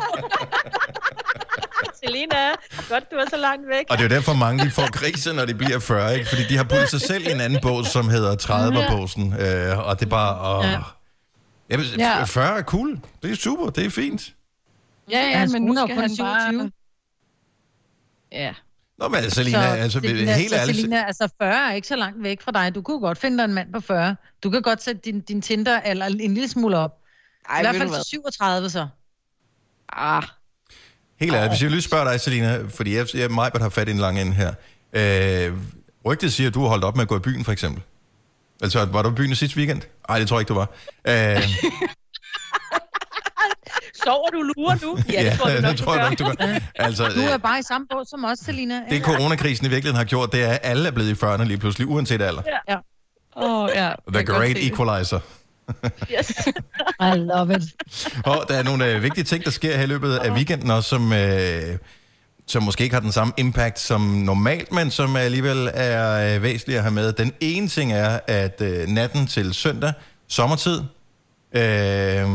[2.04, 2.48] Selina,
[2.88, 3.84] godt du er så langt væk.
[3.90, 6.28] Og det er jo derfor, mange de får kriser, når de bliver 40, ikke?
[6.28, 9.34] Fordi de har puttet sig selv i en anden bås, som hedder 30'er-båsen.
[9.40, 10.58] Øh, og det er bare...
[10.58, 10.64] Åh.
[11.70, 11.76] Ja.
[11.76, 12.24] Vil, Ja.
[12.24, 13.00] 40 er cool.
[13.22, 13.70] Det er super.
[13.70, 14.34] Det er fint.
[15.10, 16.26] ja, ja, Hans men nu skal han 27.
[16.58, 16.70] bare...
[18.32, 18.54] Ja.
[18.98, 20.76] Nå, men Selina, altså, Selina, helt så ærligt...
[20.76, 22.74] Selina, altså 40 er ikke så langt væk fra dig.
[22.74, 24.16] Du kunne godt finde dig en mand på 40.
[24.42, 26.98] Du kan godt sætte din, din Tinder eller en lille smule op.
[27.48, 28.86] Ej, I hvert fald til 37 så.
[29.88, 30.22] Ah,
[31.20, 33.90] Helt ærligt, hvis jeg lige spørger dig, Selina, fordi jeg, jeg mig, har fat i
[33.90, 34.54] en lang ende her.
[34.92, 35.52] Øh,
[36.04, 37.82] rygtet siger, at du har holdt op med at gå i byen, for eksempel.
[38.62, 39.82] Altså, var du i byen sidste weekend?
[40.08, 40.70] Nej, det tror jeg ikke, du var.
[41.08, 41.42] Øh,
[44.04, 44.98] Sover du lurer nu?
[45.12, 46.58] Ja, det tror jeg nok, det tror jeg nok, du gør.
[46.74, 48.80] Altså, Du er øh, bare i samme båd som os, Selina.
[48.90, 51.58] det coronakrisen i virkeligheden har gjort, det er, at alle er blevet i 40'erne lige
[51.58, 52.42] pludselig, uanset alder.
[52.68, 52.76] Ja.
[53.36, 53.92] Åh, oh, ja.
[54.12, 54.56] The Great.
[54.58, 55.20] Equalizer.
[56.18, 56.32] Yes.
[57.14, 57.62] I love it.
[58.24, 60.88] Og der er nogle øh, vigtige ting, der sker her i løbet af weekenden også,
[60.88, 61.78] som, øh,
[62.46, 66.76] som måske ikke har den samme impact som normalt, men som alligevel er øh, væsentlige
[66.76, 67.12] at have med.
[67.12, 69.92] Den ene ting er, at øh, natten til søndag,
[70.28, 70.80] sommertid,
[71.52, 72.26] øh,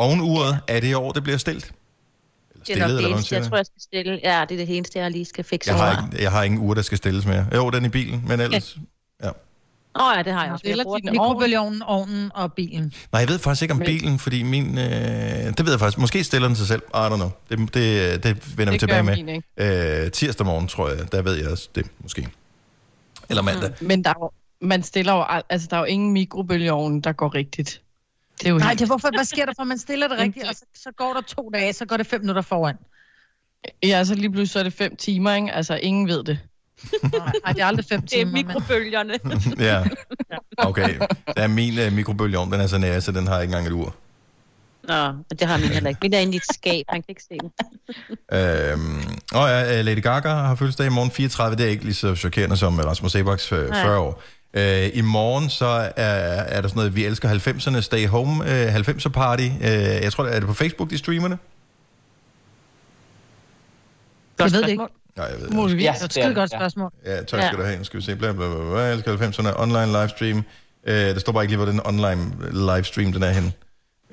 [0.00, 1.64] ovenuret er det i år, det bliver stilt.
[1.64, 3.40] Eller Det er nok stillet, det eller hvad man eneste, siger.
[3.40, 4.20] jeg tror, jeg skal stille.
[4.22, 5.70] Ja, det er det eneste, jeg lige skal fikse.
[5.72, 7.46] Jeg har, ikke, jeg har ingen ur, der skal stilles mere.
[7.54, 8.76] Jo, den i bilen, men ellers...
[9.22, 9.28] Ja.
[9.28, 10.80] Åh oh, ja, det har jeg også.
[10.82, 11.10] bruger den.
[11.10, 12.92] Mikrobølgeovnen, ovnen og bilen.
[13.12, 14.78] Nej, jeg ved faktisk ikke om bilen, fordi min...
[14.78, 15.98] Øh, det ved jeg faktisk.
[15.98, 16.82] Måske stiller den sig selv.
[16.88, 17.30] I don't know.
[17.50, 19.16] Det, det, det vender vi tilbage med.
[19.24, 19.42] min.
[19.56, 21.12] Øh, tirsdag morgen, tror jeg.
[21.12, 22.28] Der ved jeg også det, måske.
[23.28, 23.70] Eller mandag.
[23.80, 27.12] Men der er jo, man stiller jo, al- altså der er jo ingen mikrobølgeovn, der
[27.12, 27.80] går rigtigt.
[28.40, 30.48] Det er jo Nej, det er hvorfor, hvad sker der for, man stiller det rigtigt,
[30.48, 32.76] og så, så går der to dage, så går det fem minutter foran.
[33.82, 35.52] Ja, så lige pludselig så er det fem timer, ikke?
[35.52, 36.38] Altså, ingen ved det.
[37.44, 38.32] Nej, det er aldrig fem Det er timer.
[38.32, 39.14] men- mikrobølgerne.
[39.70, 39.84] ja.
[40.58, 40.98] Okay.
[41.36, 42.52] Der er min øh, mikrobølgeovn.
[42.52, 43.94] Den er så nær, så den har ikke engang et ur.
[44.88, 45.98] Nå, men det har min heller ikke.
[46.02, 47.50] Min er inde i et skab, han kan ikke se den.
[48.32, 49.02] Øhm,
[49.32, 51.56] og ja, øh, Lady Gaga har fødselsdag i morgen 34.
[51.56, 53.96] Det er ikke lige så chokerende som Rasmus Sebaks øh, 40 Nej.
[53.96, 54.22] år.
[54.54, 58.74] Øh, I morgen så er, er der sådan noget, vi elsker 90'erne Stay Home øh,
[58.74, 59.42] 90'er Party.
[59.42, 61.38] Øh, jeg tror, er det på Facebook, de streamer det?
[64.38, 64.86] Jeg ved det ikke.
[65.16, 65.54] Nej, jeg ved det.
[65.54, 65.84] Muligvis.
[65.84, 66.92] Ja, det er et skide godt spørgsmål.
[67.06, 67.78] Ja, tak skal du have.
[67.78, 68.16] Nu skal vi se.
[68.16, 68.78] Bla, bla, bla, bla.
[68.78, 70.44] Jeg elsker 90'erne online livestream.
[70.84, 73.52] Øh, der står bare ikke lige, hvor den online livestream den er henne.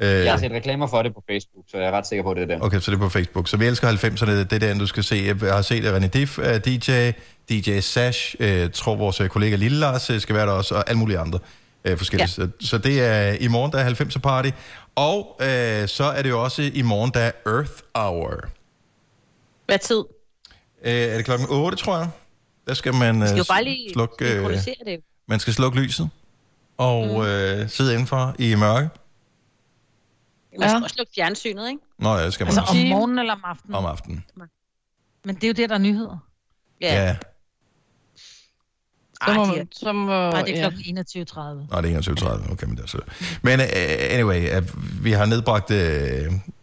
[0.02, 2.32] Øh, Jeg har set reklamer for det på Facebook, så jeg er ret sikker på,
[2.32, 2.64] at det er den.
[2.64, 3.48] Okay, så det er på Facebook.
[3.48, 5.36] Så vi elsker 90'erne, det er den, du skal se.
[5.42, 7.12] Jeg har set, at René Diff er DJ,
[7.50, 11.00] DJ Sash, øh, tror vores øh, kollega Lille Lars skal være der også, og alle
[11.00, 11.40] mulige andre
[11.86, 12.30] øh, forskellige.
[12.38, 12.48] Ja.
[12.60, 14.50] Så, så det er i morgen, der er 90'er party.
[14.96, 18.50] Og øh, så er det jo også i morgen, der er Earth Hour.
[19.66, 20.04] Hvad tid?
[20.86, 22.10] Øh, er det klokken 8, tror jeg?
[22.68, 24.50] Der skal man øh, skal bare lige slukke, øh,
[24.86, 25.00] det.
[25.28, 26.10] man skal slukke lyset
[26.78, 27.26] og mm.
[27.26, 28.90] øh, sidde indenfor i mørke.
[30.60, 31.80] Man skal også lukke fjernsynet, ikke?
[32.00, 32.82] Nå ja, det skal man Altså også.
[32.82, 33.76] om morgenen eller om aftenen.
[33.76, 34.24] Om aftenen.
[35.26, 36.18] Men det er jo det, der er nyheder.
[36.82, 37.06] Ja.
[37.06, 37.16] ja.
[39.26, 40.70] Så må, Ej, de er- man, så må, Nej, det er ja.
[40.70, 41.76] klokken 21.30.
[41.76, 42.02] Nå, det er
[42.46, 42.52] 21.30.
[42.52, 43.00] Okay, men det er så...
[43.42, 43.66] Men uh,
[44.10, 45.78] anyway, uh, vi har nedbragt uh,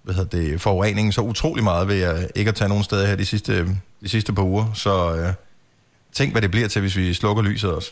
[0.03, 3.17] hvad hedder det, forureningen så utrolig meget ved uh, ikke at tage nogen steder her
[3.17, 3.67] de sidste,
[4.01, 4.73] de sidste par uger.
[4.73, 5.35] Så uh,
[6.13, 7.91] tænk, hvad det bliver til, hvis vi slukker lyset også.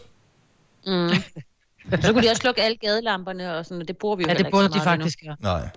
[0.86, 1.10] Mm.
[2.02, 4.34] Så kunne de også slukke alle gadelamperne og sådan, og det bruger vi jo Ja,
[4.34, 5.36] det burde de faktisk gøre.
[5.40, 5.68] Nej.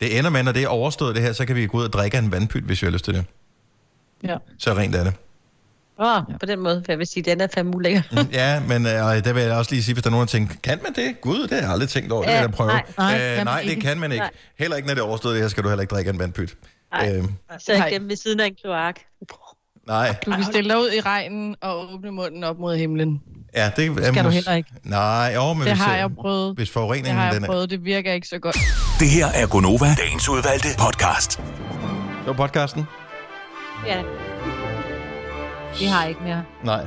[0.00, 1.92] Det ender med, når det er overstået det her, så kan vi gå ud og
[1.92, 3.24] drikke en vandpyt, hvis vi har lyst til det.
[4.22, 4.36] Ja.
[4.58, 5.12] Så rent er det.
[5.98, 8.02] Åh, oh, på den måde, for jeg vil sige, den er fandme ulækker.
[8.32, 10.54] Ja, men øh, der vil jeg også lige sige, hvis der er nogen, der tænker,
[10.62, 11.20] kan man det?
[11.20, 12.68] Gud, det har jeg aldrig tænkt over, det vil Ja, jeg da prøve.
[12.68, 13.82] nej, nej, øh, nej det ikke.
[13.82, 14.20] kan man ikke.
[14.22, 14.30] Nej.
[14.58, 16.56] Heller ikke, når det er overstået det her, skal du heller ikke drikke en vandpyt.
[16.92, 17.12] Nej.
[17.16, 17.24] Øh,
[17.58, 19.00] Så jeg gennem ved siden af en kloak.
[19.86, 23.22] nej, Du kan stille dig ud i regnen og åbne munden op mod himlen.
[23.56, 24.70] Ja, det er Skal du heller ikke.
[24.84, 26.54] Nej, jo, men Det hvis, har jeg prøvet.
[26.56, 27.52] hvis Det forureningen har den jeg er...
[27.52, 28.56] prøvet, det virker ikke så godt.
[29.00, 31.38] Det her er Gonova, dagens udvalgte podcast.
[32.18, 32.84] Det var podcasten?
[33.86, 34.02] Ja.
[35.78, 36.42] Vi har ikke mere.
[36.64, 36.86] Nej.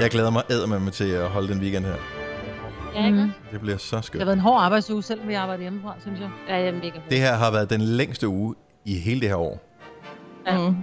[0.00, 1.94] Jeg glæder mig eddermame til at holde den weekend her.
[2.94, 3.18] Ja, ikke?
[3.18, 3.30] Mm.
[3.52, 4.26] Det bliver så Det har skønt.
[4.26, 6.28] været en hård arbejdsuge, selvom vi arbejder hjemmefra, synes jeg.
[6.48, 8.54] Ja, jeg er mega Det her har været den længste uge
[8.84, 9.60] i hele det her år.
[10.46, 10.58] Ja.
[10.68, 10.76] Mm.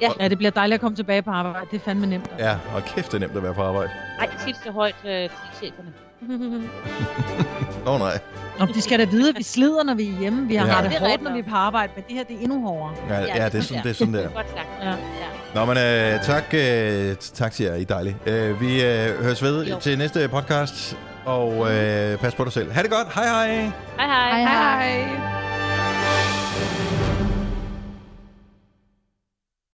[0.00, 0.08] Ja.
[0.20, 1.66] ja, det bliver dejligt at komme tilbage på arbejde.
[1.70, 2.30] Det er fandme nemt.
[2.38, 3.90] Ja, og kæft, det er nemt at være på arbejde.
[4.18, 5.88] Nej, tit så højt øh, til cheferne.
[7.84, 8.18] Nå oh, nej.
[8.58, 10.48] Nå, de skal da vide, at vi slider, når vi er hjemme.
[10.48, 10.88] Vi har Ja.
[10.88, 12.94] det hårdt, når vi er på arbejde, men det her det er endnu hårdere.
[13.08, 14.28] Ja, ja, det er sådan, det er sådan der.
[14.28, 14.68] Godt sagt.
[14.82, 14.88] Ja.
[14.88, 14.94] Ja.
[15.54, 18.16] Nå, men øh, tak, øh, tak til jer, I er dejlige.
[18.26, 19.78] Øh, vi øh, høres ved Jo.
[19.80, 22.72] til næste podcast, og øh, pas på dig selv.
[22.72, 23.46] Ha' det godt, hej hej!
[23.46, 23.62] Hej
[23.98, 24.30] hej.
[24.30, 24.98] Hej, hej.
[25.02, 25.67] Hej.